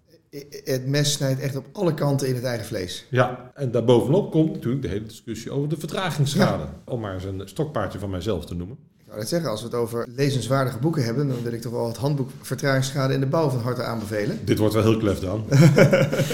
het 0.63 0.87
mes 0.87 1.11
snijdt 1.13 1.39
echt 1.39 1.55
op 1.55 1.65
alle 1.71 1.93
kanten 1.93 2.27
in 2.27 2.35
het 2.35 2.43
eigen 2.43 2.65
vlees. 2.65 3.05
Ja, 3.09 3.51
en 3.55 3.71
daarbovenop 3.71 4.31
komt 4.31 4.53
natuurlijk 4.53 4.81
de 4.81 4.87
hele 4.89 5.05
discussie 5.05 5.51
over 5.51 5.69
de 5.69 5.77
vertragingsschade. 5.77 6.63
Om 6.85 6.99
maar 6.99 7.13
eens 7.13 7.23
een 7.23 7.41
stokpaardje 7.45 7.99
van 7.99 8.09
mijzelf 8.09 8.45
te 8.45 8.55
noemen. 8.55 8.77
Wou 9.07 9.19
net 9.19 9.29
zeggen, 9.29 9.49
als 9.49 9.61
we 9.61 9.67
het 9.67 9.75
over 9.75 10.07
lezenswaardige 10.15 10.77
boeken 10.77 11.03
hebben, 11.03 11.27
dan 11.27 11.43
wil 11.43 11.53
ik 11.53 11.61
toch 11.61 11.71
wel 11.71 11.87
het 11.87 11.97
handboek 11.97 12.29
Vertragingsschade 12.41 13.13
in 13.13 13.19
de 13.19 13.25
bouw 13.25 13.49
van 13.49 13.59
harte 13.59 13.83
aanbevelen. 13.83 14.39
Dit 14.45 14.57
wordt 14.57 14.73
wel 14.73 14.83
heel 14.83 14.97
klef 14.97 15.19
dan. 15.19 15.45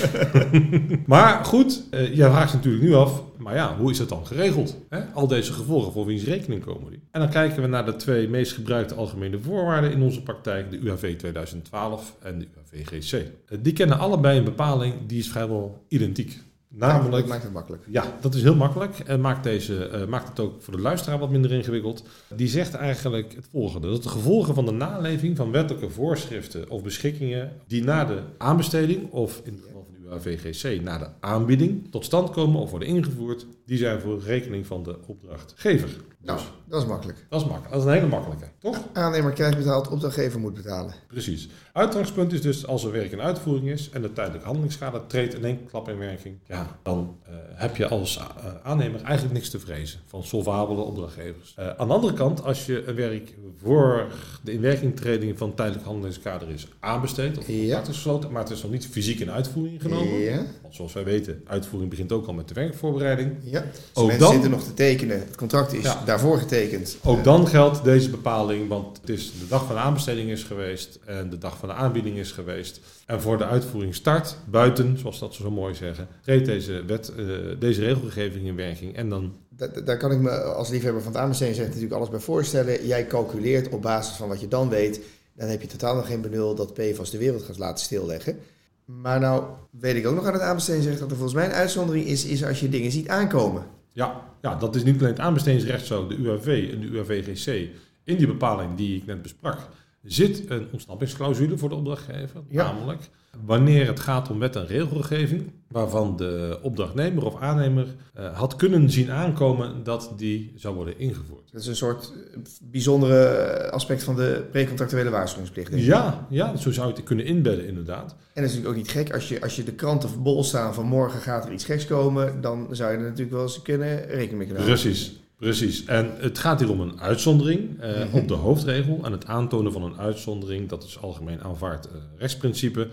maar 1.05 1.45
goed, 1.45 1.83
eh, 1.89 2.15
jij 2.15 2.29
vraagt 2.29 2.53
natuurlijk 2.53 2.83
nu 2.83 2.93
af, 2.93 3.23
maar 3.37 3.55
ja, 3.55 3.77
hoe 3.77 3.91
is 3.91 3.97
dat 3.97 4.09
dan 4.09 4.25
geregeld? 4.27 4.77
Al 5.13 5.27
deze 5.27 5.53
gevolgen, 5.53 5.91
voor 5.91 6.05
wiens 6.05 6.23
rekening 6.23 6.65
komen 6.65 6.89
die? 6.89 6.99
En 7.11 7.19
dan 7.19 7.29
kijken 7.29 7.61
we 7.61 7.67
naar 7.67 7.85
de 7.85 7.95
twee 7.95 8.29
meest 8.29 8.51
gebruikte 8.51 8.95
algemene 8.95 9.39
voorwaarden 9.39 9.91
in 9.91 10.01
onze 10.01 10.23
praktijk, 10.23 10.71
de 10.71 10.77
UAV 10.77 11.17
2012 11.17 12.15
en 12.21 12.39
de 12.39 12.47
UAV-GC. 12.55 13.11
Eh, 13.11 13.57
die 13.61 13.73
kennen 13.73 13.99
allebei 13.99 14.37
een 14.37 14.43
bepaling, 14.43 14.93
die 15.07 15.19
is 15.19 15.29
vrijwel 15.29 15.85
identiek. 15.87 16.41
Namelijk 16.75 17.11
dat 17.11 17.27
maakt 17.27 17.43
het 17.43 17.53
makkelijk. 17.53 17.83
Ja, 17.89 18.17
dat 18.21 18.33
is 18.33 18.41
heel 18.41 18.55
makkelijk 18.55 18.99
en 18.99 19.21
maakt, 19.21 19.43
deze, 19.43 19.85
eh, 19.87 20.05
maakt 20.05 20.27
het 20.27 20.39
ook 20.39 20.61
voor 20.61 20.75
de 20.75 20.81
luisteraar 20.81 21.19
wat 21.19 21.29
minder 21.29 21.51
ingewikkeld. 21.51 22.03
Die 22.35 22.47
zegt 22.47 22.73
eigenlijk 22.73 23.35
het 23.35 23.47
volgende: 23.51 23.89
dat 23.89 24.03
de 24.03 24.09
gevolgen 24.09 24.53
van 24.53 24.65
de 24.65 24.71
naleving 24.71 25.37
van 25.37 25.51
wettelijke 25.51 25.89
voorschriften 25.89 26.69
of 26.69 26.83
beschikkingen 26.83 27.51
die 27.67 27.83
na 27.83 28.05
de 28.05 28.21
aanbesteding 28.37 29.11
of 29.11 29.41
in 29.43 29.53
het 29.53 29.63
geval 29.63 29.85
van 29.85 29.93
de 29.93 30.09
UAVGC 30.09 30.81
na 30.81 30.97
de 30.97 31.07
aanbieding 31.19 31.91
tot 31.91 32.05
stand 32.05 32.29
komen 32.29 32.61
of 32.61 32.69
worden 32.69 32.87
ingevoerd, 32.87 33.45
die 33.65 33.77
zijn 33.77 33.99
voor 33.99 34.21
rekening 34.21 34.65
van 34.67 34.83
de 34.83 34.95
opdrachtgever. 35.05 35.89
Nou, 36.25 36.37
Dus 36.39 36.47
dat 36.65 36.81
is 36.81 36.87
makkelijk. 36.87 37.25
dat 37.29 37.41
is 37.41 37.47
makkelijk. 37.47 37.73
Dat 37.73 37.81
is 37.81 37.87
een 37.87 37.93
hele 37.93 38.07
makkelijke, 38.07 38.45
toch? 38.59 38.79
Aannemer 38.93 39.31
krijgt 39.31 39.57
betaald, 39.57 39.87
opdrachtgever 39.87 40.39
moet 40.39 40.53
betalen. 40.53 40.93
Precies. 41.07 41.49
Uitgangspunt 41.73 42.33
is 42.33 42.41
dus 42.41 42.67
als 42.67 42.83
er 42.83 42.91
werk 42.91 43.11
in 43.11 43.21
uitvoering 43.21 43.69
is 43.69 43.89
en 43.89 44.01
de 44.01 44.13
tijdelijk 44.13 44.43
handelingskader 44.43 45.07
treedt 45.07 45.33
in 45.33 45.45
één 45.45 45.65
klap 45.69 45.89
in 45.89 45.97
werking, 45.97 46.35
ja, 46.47 46.67
dan 46.83 47.17
eh, 47.25 47.33
heb 47.53 47.75
je 47.75 47.87
als 47.87 48.17
eh, 48.17 48.25
aannemer 48.63 49.01
eigenlijk 49.01 49.33
niks 49.33 49.49
te 49.49 49.59
vrezen 49.59 49.99
van 50.05 50.23
solvabele 50.23 50.81
opdrachtgevers. 50.81 51.53
Eh, 51.57 51.67
aan 51.77 51.87
de 51.87 51.93
andere 51.93 52.13
kant, 52.13 52.43
als 52.43 52.65
je 52.65 52.83
een 52.87 52.95
werk 52.95 53.33
voor 53.61 54.07
de 54.43 54.51
inwerkingtreding 54.51 55.37
van 55.37 55.53
tijdelijk 55.53 55.85
handelingskader 55.85 56.49
is 56.49 56.67
aanbesteed 56.79 57.37
of 57.37 57.47
Ja. 57.47 57.53
contract 57.61 57.87
is 57.87 57.95
gesloten, 57.95 58.31
maar 58.31 58.41
het 58.43 58.51
is 58.51 58.61
nog 58.61 58.71
niet 58.71 58.87
fysiek 58.87 59.19
in 59.19 59.31
uitvoering 59.31 59.81
genomen. 59.81 60.19
Ja, 60.19 60.43
Want 60.61 60.75
zoals 60.75 60.93
wij 60.93 61.03
weten, 61.03 61.41
uitvoering 61.47 61.89
begint 61.89 62.11
ook 62.11 62.27
al 62.27 62.33
met 62.33 62.47
de 62.47 62.53
werkvoorbereiding. 62.53 63.31
ja. 63.43 63.59
Dus 63.61 63.69
Ook 63.93 64.03
mensen 64.07 64.23
dan- 64.23 64.31
zitten 64.33 64.51
nog 64.51 64.63
te 64.63 64.73
tekenen. 64.73 65.19
Het 65.19 65.35
contract 65.35 65.73
is 65.73 65.83
Ja. 65.83 66.01
Daarvoor 66.13 66.37
getekend. 66.39 66.97
Ook 67.03 67.23
dan 67.23 67.47
geldt 67.47 67.83
deze 67.83 68.09
bepaling, 68.09 68.67
want 68.67 68.97
het 69.01 69.09
is 69.09 69.31
de 69.39 69.47
dag 69.47 69.65
van 69.65 69.75
de 69.75 69.81
aanbesteding 69.81 70.29
is 70.29 70.43
geweest 70.43 70.99
en 71.05 71.29
de 71.29 71.37
dag 71.37 71.57
van 71.57 71.69
de 71.69 71.75
aanbieding 71.75 72.17
is 72.17 72.31
geweest. 72.31 72.79
En 73.05 73.21
voor 73.21 73.37
de 73.37 73.45
uitvoering 73.45 73.95
start, 73.95 74.35
buiten, 74.49 74.97
zoals 74.97 75.19
dat 75.19 75.33
ze 75.33 75.41
zo 75.41 75.51
mooi 75.51 75.75
zeggen, 75.75 76.07
treedt 76.21 76.45
deze, 76.45 76.83
wet, 76.87 77.13
eh, 77.17 77.25
deze 77.59 77.81
regelgeving 77.81 78.45
in 78.45 78.55
werking. 78.55 78.95
En 78.95 79.09
dan, 79.09 79.33
Da- 79.49 79.67
da- 79.67 79.81
Daar 79.81 79.97
kan 79.97 80.11
ik 80.11 80.19
me 80.19 80.29
als 80.41 80.69
liefhebber 80.69 81.01
van 81.01 81.11
het 81.11 81.21
aanbestedingsrecht 81.21 81.69
natuurlijk 81.69 81.95
alles 81.97 82.09
bij 82.09 82.19
voorstellen. 82.19 82.87
Jij 82.87 83.07
calculeert 83.07 83.69
op 83.69 83.81
basis 83.81 84.15
van 84.15 84.27
wat 84.27 84.39
je 84.41 84.47
dan 84.47 84.69
weet. 84.69 84.99
Dan 85.35 85.47
heb 85.47 85.61
je 85.61 85.67
totaal 85.67 85.95
nog 85.95 86.07
geen 86.07 86.21
benul 86.21 86.55
dat 86.55 86.73
PFAS 86.73 87.09
de 87.11 87.17
wereld 87.17 87.43
gaat 87.43 87.57
laten 87.57 87.83
stilleggen. 87.85 88.37
Maar 88.85 89.19
nou 89.19 89.43
weet 89.69 89.95
ik 89.95 90.07
ook 90.07 90.15
nog 90.15 90.25
aan 90.25 90.33
het 90.33 90.41
aanbestedingsrecht 90.41 90.99
dat 90.99 91.09
er 91.11 91.15
volgens 91.17 91.35
mij 91.37 91.45
een 91.45 91.55
uitzondering 91.55 92.05
is, 92.05 92.25
is 92.25 92.43
als 92.45 92.59
je 92.59 92.69
dingen 92.69 92.91
ziet 92.91 93.07
aankomen. 93.07 93.63
Ja, 93.93 94.23
ja, 94.41 94.55
dat 94.55 94.75
is 94.75 94.83
niet 94.83 94.99
alleen 94.99 95.11
het 95.11 95.19
aanbestedingsrecht 95.19 95.85
zo, 95.85 96.07
de 96.07 96.15
UAV 96.15 96.69
en 96.73 96.79
de 96.79 96.87
UAVGC. 96.87 97.69
In 98.03 98.17
die 98.17 98.27
bepaling 98.27 98.75
die 98.75 98.97
ik 98.97 99.05
net 99.05 99.21
besprak, 99.21 99.59
zit 100.03 100.49
een 100.49 100.67
ontsnappingsclausule 100.71 101.57
voor 101.57 101.69
de 101.69 101.75
opdrachtgever. 101.75 102.41
Ja. 102.49 102.71
Namelijk, 102.71 103.09
wanneer 103.45 103.87
het 103.87 103.99
gaat 103.99 104.29
om 104.29 104.39
wet 104.39 104.55
en 104.55 104.67
regelgeving, 104.67 105.51
waarvan 105.67 106.17
de 106.17 106.59
opdrachtnemer 106.61 107.25
of 107.25 107.39
aannemer 107.39 107.87
eh, 108.13 108.37
had 108.37 108.55
kunnen 108.55 108.89
zien 108.89 109.11
aankomen 109.11 109.83
dat 109.83 110.13
die 110.17 110.53
zou 110.55 110.75
worden 110.75 110.99
ingevoerd. 110.99 111.51
Dat 111.51 111.61
is 111.61 111.67
een 111.67 111.75
soort 111.75 112.13
eh, 112.13 112.39
bijzondere 112.61 113.71
aspect 113.71 114.03
van 114.03 114.15
de 114.15 114.45
precontractuele 114.51 115.09
waarschuwingsplicht. 115.09 115.69
denk 115.69 115.81
ik. 115.81 115.87
Ja, 115.87 116.27
ja, 116.29 116.55
zo 116.55 116.71
zou 116.71 116.87
je 116.87 116.93
het 116.93 117.03
kunnen 117.03 117.25
inbedden 117.25 117.67
inderdaad. 117.67 118.11
En 118.11 118.41
dat 118.41 118.51
is 118.51 118.57
natuurlijk 118.57 118.67
ook 118.67 118.75
niet 118.75 118.91
gek. 118.91 119.13
Als 119.13 119.29
je, 119.29 119.41
als 119.41 119.55
je 119.55 119.63
de 119.63 119.73
kranten 119.73 120.23
bol 120.23 120.43
staan 120.43 120.73
van 120.73 120.85
morgen 120.85 121.19
gaat 121.19 121.45
er 121.45 121.51
iets 121.51 121.65
geks 121.65 121.85
komen, 121.85 122.41
dan 122.41 122.67
zou 122.71 122.91
je 122.91 122.97
er 122.97 123.03
natuurlijk 123.03 123.31
wel 123.31 123.41
eens 123.41 123.61
kunnen 123.61 123.97
rekening 123.97 124.37
mee 124.37 124.47
kunnen 124.47 124.63
houden. 124.63 124.81
Precies, 124.81 125.22
precies. 125.43 125.85
En 125.85 126.11
het 126.17 126.37
gaat 126.37 126.59
hier 126.59 126.69
om 126.69 126.79
een 126.79 127.01
uitzondering 127.01 127.81
eh, 127.81 128.05
Mhm. 128.05 128.17
op 128.17 128.27
de 128.27 128.33
hoofdregel. 128.33 128.99
En 129.03 129.11
het 129.11 129.25
aantonen 129.27 129.71
van 129.71 129.83
een 129.83 129.97
uitzondering, 129.97 130.69
dat 130.69 130.83
is 130.83 131.01
algemeen 131.01 131.43
aanvaard 131.43 131.85
eh, 131.85 131.91
rechtsprincipe. 132.17 132.87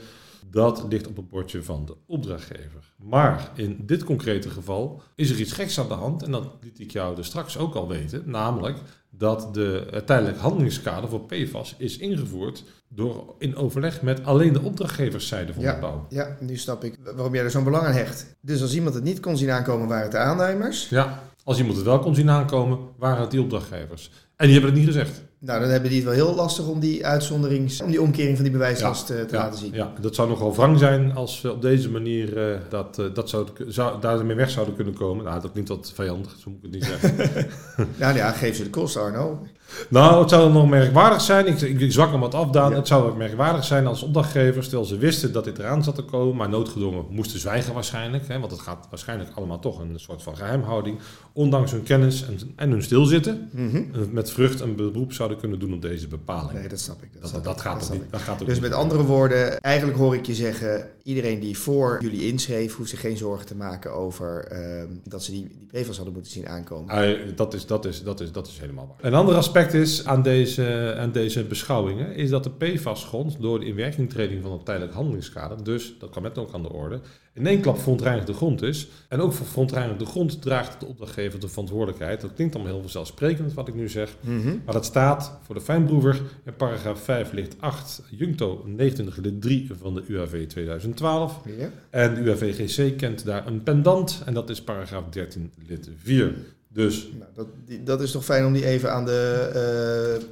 Dat 0.51 0.85
ligt 0.89 1.07
op 1.07 1.17
het 1.17 1.29
bordje 1.29 1.63
van 1.63 1.85
de 1.87 1.95
opdrachtgever. 2.07 2.93
Maar 2.97 3.51
in 3.55 3.79
dit 3.87 4.05
concrete 4.05 4.51
geval 4.51 5.03
is 5.15 5.31
er 5.31 5.41
iets 5.41 5.53
geks 5.53 5.81
aan 5.81 5.89
de 5.89 5.95
hand. 5.95 6.23
En 6.23 6.31
dat 6.31 6.49
liet 6.61 6.81
ik 6.81 6.91
jou 6.91 7.17
er 7.19 7.25
straks 7.25 7.59
ook 7.59 7.75
al 7.75 7.89
weten. 7.89 8.23
Namelijk 8.27 8.79
dat 9.11 9.55
de 9.55 9.87
het 9.91 10.07
tijdelijk 10.07 10.39
handelingskader 10.39 11.09
voor 11.09 11.21
PFAS 11.27 11.75
is 11.79 11.99
ingevoerd 11.99 12.65
door 12.89 13.35
in 13.39 13.57
overleg 13.57 14.03
met 14.03 14.25
alleen 14.25 14.53
de 14.53 14.61
opdrachtgeverszijde 14.63 15.53
van 15.53 15.63
de 15.63 15.77
bouw. 15.81 16.07
Ja, 16.09 16.37
nu 16.41 16.57
snap 16.57 16.85
ik 16.85 16.97
waarom 17.15 17.35
jij 17.35 17.45
er 17.45 17.51
zo'n 17.51 17.65
belang 17.65 17.85
aan 17.85 17.93
hecht. 17.93 18.37
Dus 18.41 18.63
als 18.63 18.75
iemand 18.75 18.95
het 18.95 19.05
niet 19.05 19.21
kon 19.21 19.37
zien 19.37 19.51
aankomen, 19.51 19.89
waren 19.89 20.03
het 20.03 20.13
de 20.13 20.19
aannemers. 20.19 20.89
Ja, 20.89 21.23
als 21.51 21.59
iemand 21.59 21.77
het 21.77 21.87
wel 21.87 21.99
kon 21.99 22.15
zien 22.15 22.31
aankomen, 22.31 22.79
waren 22.99 23.21
het 23.21 23.31
die 23.31 23.41
opdrachtgevers. 23.41 24.11
En 24.41 24.47
die 24.47 24.55
hebben 24.55 24.71
het 24.71 24.81
niet 24.81 24.89
gezegd. 24.95 25.23
Nou, 25.39 25.61
dan 25.61 25.69
hebben 25.69 25.89
die 25.91 25.99
het 25.99 26.09
wel 26.09 26.27
heel 26.27 26.35
lastig 26.35 26.67
om 26.67 26.81
die 26.81 27.07
uitzonderings, 27.07 27.81
om 27.83 27.91
die 27.91 28.03
omkering 28.03 28.35
van 28.35 28.45
die 28.45 28.53
bewijslast 28.53 29.11
eh, 29.11 29.21
te 29.21 29.35
ja, 29.37 29.43
laten 29.43 29.59
zien. 29.59 29.73
Ja, 29.73 29.93
dat 30.01 30.15
zou 30.15 30.29
nogal 30.29 30.55
wrang 30.55 30.79
zijn 30.79 31.15
als 31.15 31.41
we 31.41 31.53
op 31.53 31.63
deze 31.63 31.91
manier 31.91 32.37
eh, 32.53 32.59
dat, 32.69 32.99
eh, 32.99 33.05
dat 33.15 33.29
zou, 33.29 33.47
zou, 33.69 34.01
daarmee 34.01 34.37
weg 34.37 34.51
zouden 34.51 34.75
kunnen 34.75 34.95
komen. 34.95 35.25
Nou, 35.25 35.41
dat 35.41 35.53
klinkt 35.53 35.69
wat 35.71 35.93
vijandig, 35.95 36.37
zo 36.39 36.51
moet 36.51 36.59
ik 36.59 36.63
het 36.63 36.73
niet 36.73 36.85
zeggen. 36.85 37.49
Nou 37.99 38.17
ja, 38.17 38.31
geef 38.31 38.57
ze 38.57 38.63
de 38.63 38.71
kost, 38.71 38.97
Arno. 38.97 39.47
nou, 39.89 40.21
het 40.21 40.31
zou 40.31 40.53
nog 40.53 40.69
merkwaardig 40.69 41.21
zijn, 41.21 41.47
ik, 41.47 41.61
ik, 41.61 41.81
ik 41.81 41.93
zwak 41.93 42.11
hem 42.11 42.21
wat 42.21 42.35
af, 42.35 42.51
Daan. 42.51 42.71
Ja. 42.71 42.77
Het 42.77 42.87
zou 42.89 43.17
merkwaardig 43.17 43.65
zijn 43.65 43.87
als 43.87 44.03
opdrachtgevers, 44.03 44.69
terwijl 44.69 44.89
ze 44.89 44.99
wisten 44.99 45.33
dat 45.33 45.45
dit 45.45 45.59
eraan 45.59 45.85
zat 45.85 45.95
te 45.95 46.03
komen, 46.03 46.37
maar 46.37 46.49
noodgedwongen 46.49 47.05
moesten 47.11 47.41
zwijgen 47.41 47.75
waarschijnlijk. 47.75 48.29
Hè, 48.29 48.39
want 48.39 48.53
het 48.53 48.61
gaat 48.61 48.87
waarschijnlijk 48.91 49.31
allemaal 49.35 49.59
toch 49.59 49.81
een 49.81 49.93
soort 50.01 50.23
van 50.23 50.37
geheimhouding. 50.37 50.99
Ondanks 51.33 51.71
hun 51.71 51.83
kennis 51.83 52.25
en, 52.27 52.39
en 52.57 52.71
hun 52.71 52.83
stilzitten, 52.83 53.49
Mhm. 53.53 53.83
met 54.11 54.30
vrucht 54.31 54.61
een 54.61 54.77
beroep 54.77 55.13
zouden 55.13 55.39
kunnen 55.39 55.59
doen 55.59 55.73
op 55.73 55.83
deze 55.83 56.09
bepaling. 56.09 56.53
Nee, 56.53 56.69
dat 56.69 56.81
snap 56.81 57.03
ik. 57.03 57.13
Dat, 57.13 57.21
dat, 57.21 57.31
snap 57.31 57.45
dat, 57.45 57.57
ik, 57.57 57.61
gaat 57.61 57.75
ook 57.75 57.83
snap 57.83 57.99
niet. 57.99 58.11
Dat 58.11 58.21
gaat 58.21 58.39
Dus 58.39 58.49
niet. 58.49 58.61
met 58.61 58.73
andere 58.73 59.03
woorden, 59.03 59.61
eigenlijk 59.61 59.99
hoor 59.99 60.15
ik 60.15 60.27
je 60.27 60.35
zeggen, 60.35 60.91
iedereen 61.03 61.41
die 61.41 61.59
voor 61.59 61.99
jullie 62.01 62.27
inschreef, 62.27 62.77
hoeft 62.77 62.91
zich 62.91 63.01
geen 63.01 63.17
zorgen 63.17 63.47
te 63.47 63.55
maken 63.55 63.93
over 63.93 64.45
ehm, 64.45 64.89
dat 65.05 65.25
ze 65.25 65.31
die, 65.31 65.49
die 65.71 65.81
PFAS 65.83 65.97
hadden 65.97 66.15
moeten 66.15 66.33
zien 66.33 66.49
aankomen. 66.49 66.95
Ah, 66.95 67.19
dat, 67.35 67.55
is, 67.55 67.67
dat, 67.67 67.85
is, 67.85 68.03
dat, 68.03 68.21
is, 68.21 68.33
dat 68.33 68.47
is 68.47 68.59
helemaal 68.59 68.87
waar. 68.87 69.11
Een 69.11 69.19
ander 69.19 69.35
aspect 69.35 69.75
is 69.75 70.05
aan 70.07 70.23
deze, 70.23 70.95
aan 70.99 71.13
deze 71.13 71.45
beschouwingen... 71.45 72.15
is 72.15 72.31
dat 72.31 72.45
de 72.45 72.51
PFAS-grond 72.51 73.41
door 73.41 73.61
de 73.61 73.67
inwerkingtreding 73.67 74.43
van 74.43 74.53
het 74.53 74.65
tijdelijk 74.65 74.95
handelingskader... 74.95 75.65
dus, 75.65 75.95
dat 75.99 76.11
kwam 76.11 76.23
net 76.23 76.39
ook 76.39 76.55
aan 76.55 76.63
de 76.63 76.73
orde... 76.73 77.01
in 77.33 77.47
één 77.47 77.61
klap 77.61 77.79
verontreinigde 77.79 78.33
grond 78.33 78.63
is. 78.63 78.89
En 79.09 79.21
ook 79.21 79.33
voor 79.33 79.47
verontreinigde 79.47 80.05
grond 80.05 80.43
draagt 80.43 80.81
de 80.81 80.87
opdrachtgever 80.87 81.41
de 81.41 81.49
verantwoordelijkheid. 81.49 82.21
Dat 82.21 82.33
klinkt 82.35 82.55
allemaal 82.55 82.73
heel 82.73 82.83
vanzelfsprekend 82.83 83.55
wat 83.55 83.69
ik 83.69 83.75
nu 83.75 83.89
zeg... 83.89 84.17
Mhm. 84.21 84.57
Maar 84.65 84.75
dat 84.75 84.85
staat 84.85 85.39
voor 85.43 85.55
de 85.55 85.61
fijnbroever 85.61 86.21
in 86.45 86.55
paragraaf 86.57 87.01
5 87.03 87.33
ligt 87.33 87.55
8 87.61 88.03
Juncto 88.11 88.63
29 88.67 89.17
lid 89.17 89.43
3 89.43 89.71
van 89.81 89.95
de 89.95 90.03
UAV 90.07 90.47
2012. 90.47 91.41
Ja. 91.59 91.69
En 91.91 92.15
de 92.15 92.21
UAV-GC 92.21 92.99
kent 92.99 93.25
daar 93.25 93.47
een 93.47 93.63
pendant 93.63 94.23
en 94.27 94.35
dat 94.35 94.51
is 94.51 94.63
paragraaf 94.63 95.05
13 95.11 95.53
lid 95.67 95.89
4. 96.03 96.35
Dus 96.69 97.09
Nou, 97.19 97.31
dat, 97.35 97.47
die, 97.67 97.83
dat 97.83 98.01
is 98.01 98.11
toch 98.11 98.25
fijn 98.25 98.47
om 98.47 98.53
die 98.53 98.67
even 98.67 98.93
aan 98.93 99.05
de, 99.05 99.49
eh, 99.49 100.25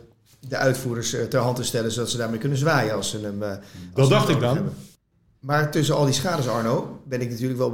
de 0.48 0.56
uitvoerders 0.56 1.12
eh, 1.12 1.24
ter 1.24 1.40
hand 1.40 1.56
te 1.56 1.62
stellen, 1.64 1.92
zodat 1.92 2.10
ze 2.10 2.16
daarmee 2.16 2.38
kunnen 2.38 2.58
zwaaien 2.58 2.94
als 2.94 3.10
ze 3.10 3.18
hem. 3.20 3.42
eh, 3.42 3.50
als 3.50 3.58
dat 3.94 4.04
ze 4.06 4.12
dacht 4.12 4.28
ik 4.28 4.40
dan. 4.40 4.54
hebben. 4.54 4.72
Maar 5.40 5.70
tussen 5.70 5.94
al 5.94 6.04
die 6.04 6.14
schades, 6.14 6.48
Arno, 6.48 7.00
ben 7.08 7.20
ik 7.20 7.30
natuurlijk 7.30 7.58
wel 7.58 7.70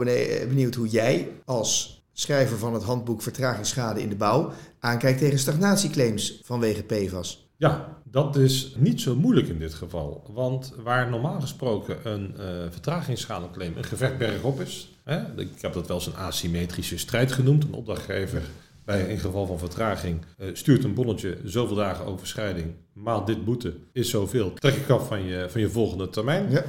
benieuwd 0.49 0.75
hoe 0.75 0.89
jij 0.89 1.29
als 1.45 2.03
schrijver 2.15 2.59
van 2.59 2.75
het 2.75 2.83
handboek 2.83 3.23
Vertragingsschade 3.23 4.03
in 4.03 4.09
de 4.09 4.17
bouw 4.17 4.53
aankijkt 4.79 5.19
tegen 5.19 5.39
stagnatieclaims 5.39 6.41
vanwege 6.45 6.83
PFAS. 6.83 7.49
Ja, 7.57 7.99
dat 8.05 8.37
is 8.37 8.75
niet 8.77 9.01
zo 9.01 9.17
moeilijk 9.17 9.49
in 9.49 9.59
dit 9.59 9.75
geval. 9.75 10.31
Want 10.33 10.75
waar 10.83 11.11
normaal 11.11 11.41
gesproken 11.41 11.99
een 12.03 12.35
vertragingsschadeclaim 12.71 13.77
een 13.77 13.85
gevecht 13.85 14.19
bergop 14.19 14.61
is. 14.61 14.95
Hè, 15.05 15.41
ik 15.41 15.61
heb 15.61 15.73
dat 15.73 15.87
wel 15.87 15.97
eens 15.97 16.07
een 16.07 16.17
asymmetrische 16.17 16.99
strijd 16.99 17.33
genoemd. 17.33 17.65
Een 17.65 17.73
opdrachtgever 17.73 18.43
bij 18.85 19.03
in 19.03 19.19
geval 19.19 19.47
van 19.47 19.59
vertraging 19.59 20.21
eh, 20.39 20.49
stuurt 20.53 20.85
een 20.85 20.95
bonnetje 20.95 21.39
zoveel 21.45 21.77
dagen 21.77 22.07
overschrijding. 22.07 22.75
Maal 22.93 23.25
dit 23.25 23.45
boete 23.45 23.75
is 23.93 24.11
zoveel. 24.11 24.53
Trek 24.53 24.75
ik 24.75 24.89
af 24.89 25.07
van 25.07 25.23
je, 25.23 25.47
van 25.49 25.61
je 25.61 25.71
volgende 25.71 26.11
termijn. 26.11 26.51
Ja. 26.51 26.65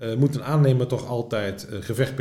Eh, 0.00 0.14
moet 0.14 0.34
een 0.34 0.44
aannemer 0.44 0.86
toch 0.86 1.06
altijd 1.06 1.68
eh, 1.68 1.78
gevecht 1.80 2.14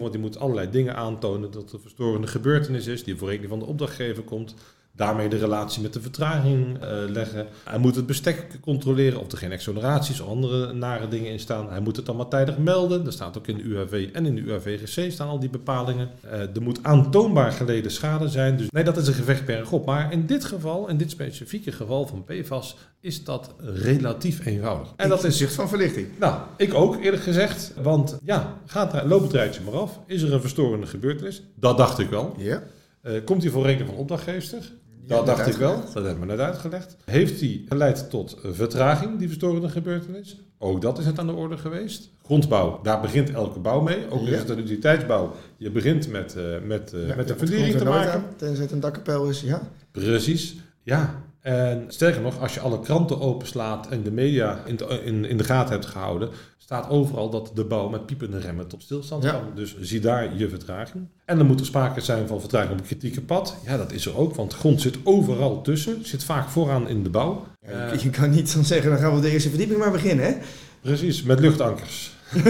want 0.00 0.12
die 0.12 0.20
moet 0.20 0.38
allerlei 0.38 0.70
dingen 0.70 0.96
aantonen 0.96 1.50
dat 1.50 1.72
er 1.72 1.80
verstorende 1.80 2.26
gebeurtenis 2.26 2.86
is 2.86 3.04
die 3.04 3.16
voor 3.16 3.28
rekening 3.28 3.50
van 3.50 3.58
de 3.58 3.66
opdrachtgever 3.66 4.22
komt. 4.22 4.54
Daarmee 4.96 5.28
de 5.28 5.36
relatie 5.36 5.82
met 5.82 5.92
de 5.92 6.00
vertraging 6.00 6.78
eh, 6.78 6.88
leggen. 7.08 7.46
Hij 7.64 7.78
moet 7.78 7.96
het 7.96 8.06
bestek 8.06 8.46
controleren 8.60 9.20
of 9.20 9.32
er 9.32 9.38
geen 9.38 9.52
exoneraties 9.52 10.20
of 10.20 10.28
andere 10.28 10.72
nare 10.72 11.08
dingen 11.08 11.30
in 11.30 11.40
staan. 11.40 11.70
Hij 11.70 11.80
moet 11.80 11.96
het 11.96 12.08
allemaal 12.08 12.28
tijdig 12.28 12.58
melden. 12.58 13.04
Dat 13.04 13.12
staat 13.12 13.38
ook 13.38 13.46
in 13.46 13.56
de 13.56 13.62
UAV 13.62 14.08
en 14.12 14.26
in 14.26 14.34
de 14.34 14.40
UAV-GC 14.40 15.12
staan 15.12 15.28
al 15.28 15.40
die 15.40 15.50
bepalingen. 15.50 16.10
Eh, 16.20 16.40
er 16.40 16.62
moet 16.62 16.78
aantoonbaar 16.82 17.52
geleden 17.52 17.90
schade 17.90 18.28
zijn. 18.28 18.56
Dus 18.56 18.70
nee, 18.70 18.84
dat 18.84 18.96
is 18.96 19.06
een 19.06 19.14
gevecht 19.14 19.44
bergop. 19.44 19.86
Maar 19.86 20.12
in 20.12 20.26
dit 20.26 20.44
geval, 20.44 20.88
in 20.88 20.96
dit 20.96 21.10
specifieke 21.10 21.72
geval 21.72 22.06
van 22.06 22.24
PFAS, 22.24 22.76
is 23.00 23.24
dat 23.24 23.54
relatief 23.58 24.46
eenvoudig. 24.46 24.92
En 24.96 25.08
dat 25.08 25.24
is 25.24 25.36
zicht 25.36 25.54
van 25.54 25.68
verlichting. 25.68 26.08
nou, 26.18 26.40
ik 26.56 26.74
ook 26.74 26.96
eerlijk 27.02 27.22
gezegd. 27.22 27.72
Want 27.82 28.18
ja, 28.24 28.58
gaat 28.66 29.04
loop 29.04 29.22
het 29.22 29.32
rijtje 29.32 29.62
maar 29.62 29.74
af. 29.74 30.00
Is 30.06 30.22
er 30.22 30.32
een 30.32 30.40
verstorende 30.40 30.86
gebeurtenis? 30.86 31.42
Dat 31.54 31.76
dacht 31.76 31.98
ik 31.98 32.10
wel. 32.10 32.34
Ja. 32.36 32.62
Eh, 33.00 33.24
komt 33.24 33.42
hij 33.42 33.52
voor 33.52 33.64
rekening 33.64 33.90
van 33.90 33.98
opdrachtgever? 33.98 34.72
Dat 35.06 35.26
dacht 35.26 35.46
ik 35.46 35.54
wel. 35.54 35.82
Dat 35.94 36.04
hebben 36.04 36.20
we 36.20 36.26
net 36.26 36.38
uitgelegd. 36.38 36.96
Heeft 37.04 37.38
die 37.38 37.64
geleid 37.68 38.10
tot 38.10 38.38
een 38.42 38.54
vertraging, 38.54 39.18
die 39.18 39.26
verstorende 39.28 39.68
gebeurtenis? 39.68 40.36
Ook 40.58 40.80
dat 40.82 40.98
is 40.98 41.06
het 41.06 41.18
aan 41.18 41.26
de 41.26 41.32
orde 41.32 41.58
geweest. 41.58 42.08
Grondbouw, 42.24 42.80
daar 42.82 43.00
begint 43.00 43.30
elke 43.30 43.58
bouw 43.58 43.80
mee. 43.80 44.10
Ook 44.10 44.26
Ja. 44.26 44.40
een 44.48 44.58
utiliteitsbouw. 44.58 45.34
Je 45.56 45.70
begint 45.70 46.08
met, 46.08 46.36
eh, 46.36 46.44
met, 46.66 46.92
eh, 46.92 47.06
Ja, 47.08 47.14
met 47.16 47.28
de 47.28 47.34
fundering 47.36 47.76
te 47.76 47.84
maken. 47.84 48.12
aan, 48.12 48.24
Tenzij 48.36 48.62
het 48.62 48.72
een 48.72 48.80
dakkapel 48.80 49.28
is, 49.28 49.40
ja. 49.40 49.62
Precies, 49.90 50.56
ja. 50.82 51.23
En 51.44 51.84
sterker 51.88 52.20
nog, 52.20 52.40
als 52.40 52.54
je 52.54 52.60
alle 52.60 52.80
kranten 52.80 53.20
openslaat 53.20 53.88
en 53.88 54.02
de 54.02 54.10
media 54.10 54.58
in 54.66 54.76
de, 54.76 55.00
in, 55.04 55.24
in 55.24 55.36
de 55.36 55.44
gaten 55.44 55.72
hebt 55.72 55.86
gehouden, 55.86 56.28
staat 56.58 56.88
overal 56.90 57.30
dat 57.30 57.50
de 57.54 57.64
bouw 57.64 57.88
met 57.88 58.06
piepende 58.06 58.38
remmen 58.38 58.66
tot 58.66 58.82
stilstand 58.82 59.22
Ja. 59.22 59.30
kwam. 59.30 59.42
Dus 59.54 59.76
zie 59.80 60.00
daar 60.00 60.36
je 60.36 60.48
vertraging. 60.48 61.06
En 61.24 61.36
dan 61.38 61.46
moet 61.46 61.60
er 61.60 61.66
sprake 61.66 62.00
zijn 62.00 62.26
van 62.26 62.40
vertraging 62.40 62.70
op 62.72 62.78
het 62.78 62.86
kritieke 62.86 63.20
pad. 63.20 63.56
Ja, 63.66 63.76
dat 63.76 63.92
is 63.92 64.06
er 64.06 64.16
ook, 64.16 64.34
want 64.34 64.54
grond 64.54 64.80
zit 64.80 64.98
overal 65.02 65.62
tussen. 65.62 65.98
Zit 66.06 66.24
vaak 66.24 66.48
vooraan 66.48 66.88
in 66.88 67.02
de 67.02 67.10
bouw. 67.10 67.46
Ja, 67.66 67.68
Eh, 67.72 67.92
je, 67.92 67.98
je 68.04 68.10
kan 68.10 68.30
niet 68.30 68.54
dan 68.54 68.64
zeggen, 68.64 68.90
dan 68.90 68.98
gaan 68.98 69.14
we 69.14 69.20
de 69.20 69.30
eerste 69.30 69.48
verdieping 69.48 69.78
maar 69.78 69.90
beginnen, 69.92 70.24
hè? 70.24 70.32
precies, 70.80 71.22
met 71.22 71.40
luchtankers. 71.40 72.12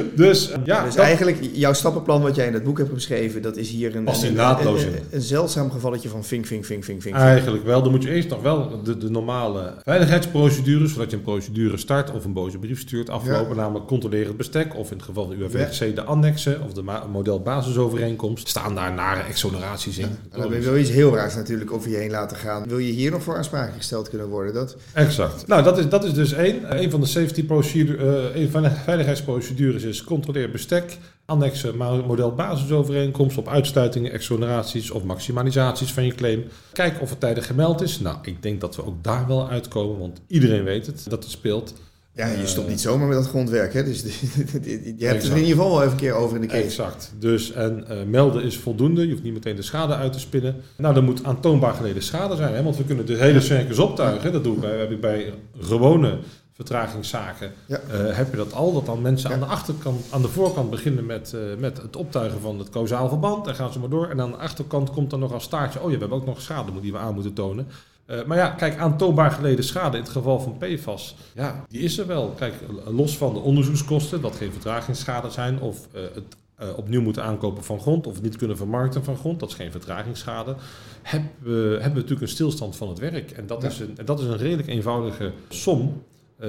dus 0.14 0.52
ja, 0.64 0.84
dus 0.84 0.94
dat- 0.94 1.04
eigenlijk, 1.04 1.38
jouw 1.52 1.72
stappenplan 1.72 2.22
wat 2.22 2.34
jij 2.34 2.46
in 2.46 2.54
het 2.54 2.64
boek 2.64 2.78
hebt 2.78 2.94
beschreven, 2.94 3.42
dat 3.42 3.56
is 3.56 3.70
hier 3.70 3.96
een, 3.96 4.08
een, 4.22 4.34
naadloos 4.34 4.82
een, 4.82 4.88
in. 4.88 4.94
een, 4.94 5.02
een 5.10 5.20
zeldzaam 5.20 5.70
gevalletje 5.70 6.08
van 6.08 6.24
vink, 6.24 6.46
vink, 6.46 6.64
vink, 6.64 6.84
vink, 6.84 7.02
vink. 7.02 7.14
Eigenlijk 7.14 7.64
wel. 7.64 7.82
Dan 7.82 7.90
moet 7.90 8.02
je 8.02 8.10
eerst 8.10 8.28
nog 8.28 8.42
wel 8.42 8.82
de, 8.82 8.96
de 8.96 9.10
normale 9.10 9.74
veiligheidsprocedures, 9.84 10.90
voordat 10.90 11.10
je 11.10 11.16
een 11.16 11.22
procedure 11.22 11.76
start 11.76 12.10
of 12.10 12.24
een 12.24 12.32
boze 12.32 12.58
brief 12.58 12.80
stuurt, 12.80 13.10
aflopen. 13.10 13.56
Namelijk 13.56 13.86
controleren 13.86 14.26
het 14.26 14.36
bestek 14.36 14.76
of 14.76 14.90
in 14.90 14.96
het 14.96 15.06
geval 15.06 15.26
van 15.26 15.36
de 15.36 15.42
UAVGC 15.42 15.94
de 15.94 16.02
annexen 16.02 16.62
of 16.62 16.72
de 16.72 16.82
modelbasisovereenkomst. 17.12 18.48
Staan 18.48 18.74
daar 18.74 18.92
nare 18.92 19.20
exoneraties 19.20 19.98
in. 19.98 20.04
En 20.30 20.40
dan 20.40 20.48
wil 20.48 20.74
je 20.74 20.80
iets 20.80 20.90
heel 20.90 21.14
raars 21.14 21.34
natuurlijk 21.34 21.72
over 21.72 21.90
je 21.90 21.96
heen 21.96 22.10
laten 22.10 22.36
gaan. 22.36 22.68
Wil 22.68 22.78
je 22.78 22.92
hier 22.92 23.10
nog 23.10 23.22
voor 23.22 23.36
aansprakelijk 23.36 23.76
gesteld 23.76 24.08
kunnen 24.08 24.28
worden? 24.28 24.54
Dat, 24.54 24.76
Exact. 24.92 25.46
Nou, 25.46 25.62
dat 25.62 25.78
is, 25.78 25.88
dat 25.88 26.04
is 26.04 26.12
dus 26.12 26.32
één. 26.32 26.82
Een 26.82 26.90
van 26.90 27.00
de 27.00 27.06
safety 27.06 27.44
procedure, 27.44 28.30
eh, 28.32 28.40
een 28.42 28.50
van 28.50 28.62
de 28.62 28.70
veiligheidsprocedures 28.84 29.81
is 29.84 30.04
controleer 30.04 30.50
bestek, 30.50 30.98
annexen, 31.26 31.76
model 32.06 32.34
basisovereenkomst 32.34 33.38
op 33.38 33.48
uitsluitingen, 33.48 34.12
exoneraties 34.12 34.90
of 34.90 35.02
maximalisaties 35.04 35.92
van 35.92 36.04
je 36.04 36.14
claim. 36.14 36.44
Kijk 36.72 37.00
of 37.00 37.10
het 37.10 37.20
tijdig 37.20 37.46
gemeld 37.46 37.82
is. 37.82 38.00
Nou, 38.00 38.16
ik 38.22 38.42
denk 38.42 38.60
dat 38.60 38.76
we 38.76 38.84
ook 38.86 39.04
daar 39.04 39.26
wel 39.26 39.48
uitkomen, 39.48 39.98
want 39.98 40.20
iedereen 40.26 40.64
weet 40.64 40.86
het 40.86 41.04
dat 41.08 41.22
het 41.22 41.32
speelt. 41.32 41.74
ja, 42.14 42.26
je 42.26 42.36
Eh, 42.36 42.44
stopt 42.46 42.68
niet 42.68 42.80
zomaar 42.80 43.06
met 43.08 43.16
dat 43.16 43.26
grondwerk, 43.28 43.72
hè? 43.72 43.84
Dus 43.84 44.00
je 44.02 44.08
hebt 44.08 44.52
het 44.62 45.00
Exact. 45.00 45.24
in 45.24 45.36
ieder 45.36 45.48
geval 45.48 45.70
wel 45.70 45.80
even 45.80 45.92
een 45.92 45.98
keer 45.98 46.12
over 46.14 46.34
in 46.36 46.40
de 46.42 46.46
case. 46.48 46.62
Exact. 46.62 47.12
Dus 47.18 47.52
en 47.52 47.88
eh, 47.88 47.96
melden 48.06 48.42
is 48.42 48.56
voldoende. 48.56 49.02
Je 49.06 49.10
hoeft 49.10 49.22
niet 49.22 49.32
meteen 49.32 49.56
de 49.56 49.62
schade 49.62 49.94
uit 49.94 50.12
te 50.12 50.20
spinnen. 50.20 50.56
Nou, 50.76 50.96
er 50.96 51.02
moet 51.02 51.24
aantoonbaar 51.24 51.74
geleden 51.74 52.02
schade 52.02 52.36
zijn. 52.36 52.54
Hè? 52.54 52.62
Want 52.62 52.76
we 52.76 52.84
kunnen 52.84 53.06
de 53.06 53.16
hele 53.16 53.40
circus 53.40 53.78
optuigen. 53.78 54.32
Dat 54.32 54.44
doen 54.44 54.60
wij. 54.60 54.78
Heb 54.78 54.90
ik 54.90 55.00
bij 55.00 55.32
gewone 55.60 56.18
vertragingszaken. 56.52 57.52
Ja. 57.66 57.78
eh, 57.90 58.16
heb 58.16 58.30
je 58.30 58.36
dat 58.36 58.52
al? 58.54 58.72
Dat 58.72 58.86
dan 58.86 59.02
mensen 59.02 59.28
Ja. 59.28 59.34
aan 59.34 59.40
de 59.40 59.46
achterkant, 59.46 60.06
aan 60.10 60.22
de 60.22 60.28
voorkant 60.28 60.70
beginnen 60.70 61.06
met, 61.06 61.32
eh, 61.34 61.40
met 61.58 61.76
het 61.82 61.96
optuigen 61.96 62.40
van 62.40 62.58
het 62.58 62.70
causaal 62.70 63.08
verband. 63.08 63.46
En 63.46 63.54
gaan 63.54 63.72
ze 63.72 63.78
maar 63.78 63.88
door. 63.88 64.08
En 64.08 64.20
aan 64.20 64.30
de 64.30 64.36
achterkant 64.36 64.90
komt 64.90 65.10
dan 65.10 65.20
nog 65.20 65.32
als 65.32 65.44
staartje. 65.44 65.78
Oh 65.80 65.84
ja, 65.90 65.94
we 65.94 66.00
hebben 66.00 66.18
ook 66.18 66.26
nog 66.26 66.40
schade 66.40 66.80
die 66.80 66.92
we 66.92 66.98
aan 66.98 67.14
moeten 67.14 67.32
tonen. 67.32 67.66
Eh, 68.06 68.24
maar 68.24 68.36
ja, 68.36 68.48
kijk, 68.48 68.78
aantoonbaar 68.78 69.30
geleden 69.30 69.64
schade 69.64 69.96
in 69.96 70.02
het 70.02 70.12
geval 70.12 70.40
van 70.40 70.56
PFAS, 70.58 71.16
ja, 71.34 71.64
die 71.68 71.80
is 71.80 71.98
er 71.98 72.06
wel. 72.06 72.28
Kijk, 72.28 72.54
los 72.86 73.16
van 73.16 73.34
de 73.34 73.40
onderzoekskosten, 73.40 74.20
dat 74.20 74.36
geen 74.36 74.52
vertragingsschade 74.52 75.30
zijn, 75.30 75.60
of 75.60 75.88
het 75.92 76.36
opnieuw 76.76 77.00
moeten 77.02 77.22
aankopen 77.24 77.64
van 77.64 77.80
grond, 77.80 78.06
of 78.06 78.14
het 78.14 78.22
niet 78.22 78.36
kunnen 78.36 78.56
vermarkten 78.56 79.04
van 79.04 79.16
grond, 79.16 79.40
dat 79.40 79.48
is 79.48 79.54
geen 79.54 79.70
vertragingsschade, 79.70 80.54
hebben 81.02 81.30
we, 81.38 81.50
hebben 81.52 81.82
we 81.82 81.88
natuurlijk 81.94 82.20
een 82.20 82.28
stilstand 82.28 82.76
van 82.76 82.88
het 82.88 82.98
werk. 82.98 83.30
En 83.30 83.46
dat, 83.46 83.62
Ja. 83.62 83.68
is, 83.68 83.78
een, 83.80 83.94
en 83.98 84.04
dat 84.04 84.20
is 84.20 84.26
een 84.26 84.36
redelijk 84.36 84.68
eenvoudige 84.68 85.32
som 85.48 86.02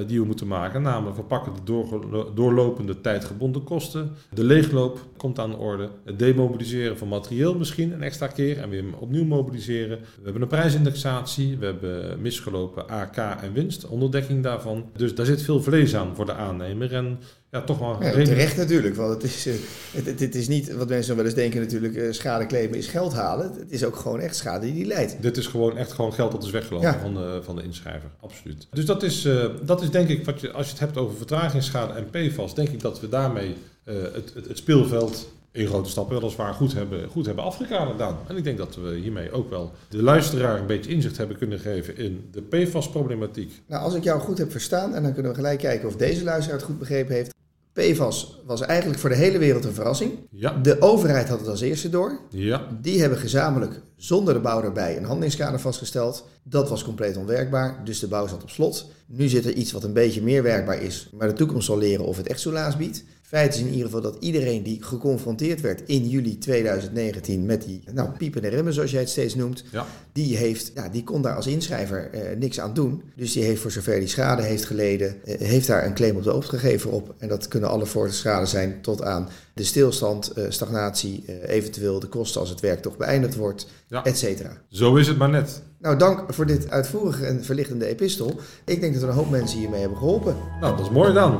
die 0.06 0.20
we 0.20 0.26
moeten 0.26 0.46
maken. 0.46 0.82
Namelijk, 0.82 1.16
we 1.16 1.22
pakken 1.22 1.52
de 1.64 2.30
doorlopende 2.34 3.00
tijdgebonden 3.00 3.64
kosten. 3.64 4.10
De 4.32 4.44
leegloop 4.44 5.00
komt 5.16 5.38
aan 5.38 5.50
de 5.50 5.56
orde. 5.56 5.88
Het 6.04 6.18
demobiliseren 6.18 6.98
van 6.98 7.08
materieel 7.08 7.54
misschien 7.54 7.92
een 7.92 8.02
extra 8.02 8.26
keer 8.26 8.58
en 8.58 8.68
weer 8.68 8.84
opnieuw 8.98 9.24
mobiliseren. 9.24 9.98
We 9.98 10.22
hebben 10.24 10.42
een 10.42 10.48
prijsindexatie. 10.48 11.58
We 11.58 11.64
hebben 11.64 12.20
misgelopen 12.20 12.88
AK 12.88 13.16
en 13.16 13.52
winst, 13.52 13.86
onderdekking 13.86 14.42
daarvan. 14.42 14.90
Dus 14.96 15.14
daar 15.14 15.26
zit 15.26 15.42
veel 15.42 15.62
vlees 15.62 15.96
aan 15.96 16.14
voor 16.14 16.26
de 16.26 16.34
aannemer. 16.34 16.94
En 16.94 17.18
ja, 17.54 17.62
toch 17.62 17.78
wel... 17.78 18.02
Ja, 18.02 18.10
terecht 18.10 18.56
natuurlijk, 18.56 18.94
want 18.94 19.12
het 19.12 19.22
is, 19.22 19.46
eh, 19.46 19.54
het, 19.90 20.06
het, 20.06 20.20
het 20.20 20.34
is 20.34 20.48
niet 20.48 20.72
wat 20.72 20.88
mensen 20.88 21.16
wel 21.16 21.24
eens 21.24 21.34
denken 21.34 21.60
natuurlijk, 21.60 21.94
eh, 21.94 22.12
schade 22.12 22.46
claimen 22.46 22.78
is 22.78 22.86
geld 22.86 23.12
halen. 23.12 23.52
Het 23.58 23.70
is 23.72 23.84
ook 23.84 23.96
gewoon 23.96 24.20
echt 24.20 24.36
schade 24.36 24.64
die 24.66 24.74
die 24.74 24.86
leidt. 24.86 25.16
Dit 25.20 25.36
is 25.36 25.46
gewoon 25.46 25.76
echt 25.76 25.92
gewoon 25.92 26.12
geld 26.12 26.32
dat 26.32 26.42
is 26.42 26.50
weggelopen 26.50 26.88
Ja. 26.88 26.98
van, 26.98 27.14
de, 27.14 27.40
van 27.42 27.56
de 27.56 27.62
inschrijver. 27.62 28.08
Absoluut. 28.20 28.66
Dus 28.70 28.84
dat 28.84 29.02
is, 29.02 29.24
eh, 29.24 29.46
dat 29.62 29.82
is 29.82 29.90
denk 29.90 30.08
ik, 30.08 30.24
wat 30.24 30.40
je, 30.40 30.52
als 30.52 30.66
je 30.66 30.72
het 30.72 30.80
hebt 30.80 30.96
over 30.96 31.16
vertragingsschade 31.16 31.92
en 31.92 32.10
PFAS, 32.10 32.54
denk 32.54 32.68
ik 32.68 32.80
dat 32.80 33.00
we 33.00 33.08
daarmee 33.08 33.54
het, 33.84 34.32
het, 34.34 34.48
het 34.48 34.58
speelveld 34.58 35.28
in 35.52 35.66
grote 35.66 35.90
stappen 35.90 36.20
weliswaar 36.20 36.54
goed 36.54 36.74
hebben, 36.74 37.08
goed 37.08 37.26
hebben 37.26 37.44
afgekaderd 37.44 37.98
Daan. 37.98 38.16
En 38.28 38.36
ik 38.36 38.44
denk 38.44 38.58
dat 38.58 38.76
we 38.76 38.94
hiermee 38.94 39.32
ook 39.32 39.50
wel 39.50 39.72
de 39.88 40.02
luisteraar 40.02 40.58
een 40.58 40.66
beetje 40.66 40.90
inzicht 40.90 41.16
hebben 41.16 41.36
kunnen 41.36 41.58
geven 41.58 41.96
in 41.96 42.28
de 42.30 42.42
PFAS-problematiek. 42.42 43.62
Nou, 43.66 43.82
als 43.82 43.94
ik 43.94 44.04
jou 44.04 44.20
goed 44.20 44.38
heb 44.38 44.50
verstaan, 44.50 44.94
en 44.94 45.02
dan 45.02 45.12
kunnen 45.12 45.30
we 45.30 45.36
gelijk 45.36 45.58
kijken 45.58 45.88
of 45.88 45.96
deze 45.96 46.24
luisteraar 46.24 46.58
het 46.58 46.66
goed 46.66 46.78
begrepen 46.78 47.14
heeft. 47.14 47.32
PFAS 47.74 48.40
was 48.46 48.60
eigenlijk 48.60 49.00
voor 49.00 49.10
de 49.10 49.16
hele 49.16 49.38
wereld 49.38 49.64
een 49.64 49.72
verrassing. 49.72 50.12
Ja, 50.30 50.58
De 50.62 50.80
overheid 50.80 51.28
had 51.28 51.38
het 51.40 51.48
als 51.48 51.60
eerste 51.60 51.88
door. 51.90 52.18
ja, 52.30 52.66
Die 52.80 53.00
hebben 53.00 53.18
gezamenlijk, 53.18 53.80
zonder 53.96 54.34
de 54.34 54.40
bouw 54.40 54.62
erbij, 54.62 54.96
een 54.96 55.04
handelingskader 55.04 55.60
vastgesteld. 55.60 56.24
Dat 56.42 56.68
was 56.68 56.84
compleet 56.84 57.16
onwerkbaar, 57.16 57.80
dus 57.84 57.98
de 57.98 58.08
bouw 58.08 58.26
zat 58.26 58.42
op 58.42 58.50
slot. 58.50 58.90
Nu 59.06 59.28
zit 59.28 59.44
er 59.44 59.52
iets 59.52 59.72
wat 59.72 59.84
een 59.84 59.92
beetje 59.92 60.22
meer 60.22 60.42
werkbaar 60.42 60.82
is, 60.82 61.08
maar 61.18 61.28
de 61.28 61.34
toekomst 61.34 61.66
zal 61.66 61.78
leren 61.78 62.04
of 62.04 62.16
het 62.16 62.26
echt 62.26 62.40
soelaas 62.40 62.76
biedt. 62.76 63.04
Feit 63.34 63.54
is 63.54 63.60
in 63.60 63.68
ieder 63.68 63.84
geval 63.84 64.00
dat 64.00 64.16
iedereen 64.20 64.62
die 64.62 64.82
geconfronteerd 64.82 65.60
werd 65.60 65.82
in 65.86 66.08
juli 66.08 66.38
2019 66.38 67.46
met 67.46 67.62
die 67.62 67.82
nou, 67.92 68.10
piepende 68.10 68.48
remmen, 68.48 68.72
zoals 68.72 68.90
jij 68.90 69.00
het 69.00 69.08
steeds 69.08 69.34
noemt, 69.34 69.64
ja. 69.70 69.86
die, 70.12 70.36
heeft, 70.36 70.72
ja, 70.74 70.88
die 70.88 71.04
kon 71.04 71.22
daar 71.22 71.36
als 71.36 71.46
inschrijver 71.46 72.10
eh, 72.10 72.36
niks 72.36 72.60
aan 72.60 72.74
doen. 72.74 73.02
Dus 73.16 73.32
die 73.32 73.42
heeft 73.42 73.60
voor 73.60 73.70
zover 73.70 73.98
die 73.98 74.08
schade 74.08 74.42
heeft 74.42 74.64
geleden, 74.64 75.24
eh, 75.24 75.38
heeft 75.38 75.66
daar 75.66 75.86
een 75.86 75.94
claim 75.94 76.16
op 76.16 76.22
de 76.22 76.34
opgegeven 76.34 76.90
op. 76.90 77.14
En 77.18 77.28
dat 77.28 77.48
kunnen 77.48 77.68
alle 77.68 77.86
voor 77.86 78.06
de 78.06 78.12
schade 78.12 78.46
zijn 78.46 78.78
tot 78.82 79.02
aan 79.02 79.28
de 79.54 79.64
stilstand, 79.64 80.28
eh, 80.32 80.44
stagnatie, 80.48 81.24
eh, 81.26 81.54
eventueel 81.54 82.00
de 82.00 82.06
kosten 82.06 82.40
als 82.40 82.50
het 82.50 82.60
werk 82.60 82.82
toch 82.82 82.96
beëindigd 82.96 83.34
wordt, 83.36 83.66
Ja. 83.88 84.04
et 84.04 84.18
cetera. 84.18 84.62
Zo 84.68 84.96
is 84.96 85.06
het 85.06 85.18
maar 85.18 85.30
net. 85.30 85.62
Nou, 85.78 85.98
dank 85.98 86.34
voor 86.34 86.46
dit 86.46 86.70
uitvoerige 86.70 87.26
en 87.26 87.44
verlichtende 87.44 87.86
epistel. 87.86 88.40
Ik 88.64 88.80
denk 88.80 88.92
dat 88.92 89.02
we 89.02 89.08
een 89.08 89.14
hoop 89.14 89.30
mensen 89.30 89.58
hiermee 89.58 89.80
hebben 89.80 89.98
geholpen. 89.98 90.36
Nou, 90.60 90.76
dat 90.76 90.86
is 90.86 90.92
mooi 90.92 91.12
dan. 91.12 91.38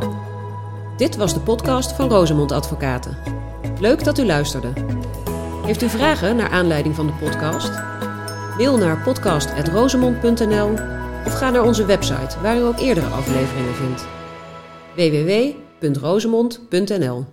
Dit 0.96 1.16
was 1.16 1.34
de 1.34 1.40
podcast 1.40 1.92
van 1.92 2.08
Rosemond 2.08 2.52
Advocaten. 2.52 3.16
Leuk 3.80 4.04
dat 4.04 4.18
u 4.18 4.24
luisterde. 4.24 4.72
Heeft 5.64 5.82
u 5.82 5.88
vragen 5.88 6.36
naar 6.36 6.50
aanleiding 6.50 6.94
van 6.94 7.06
de 7.06 7.12
podcast? 7.12 7.70
Mail 8.56 8.76
naar 8.76 9.02
podcast.rosemond.nl 9.02 10.70
of 11.26 11.32
ga 11.32 11.50
naar 11.50 11.62
onze 11.62 11.84
website 11.84 12.40
waar 12.40 12.56
u 12.56 12.62
ook 12.62 12.78
eerdere 12.78 13.06
afleveringen 13.06 13.74
vindt. 13.74 14.06
www.rosemond.nl 15.80 17.24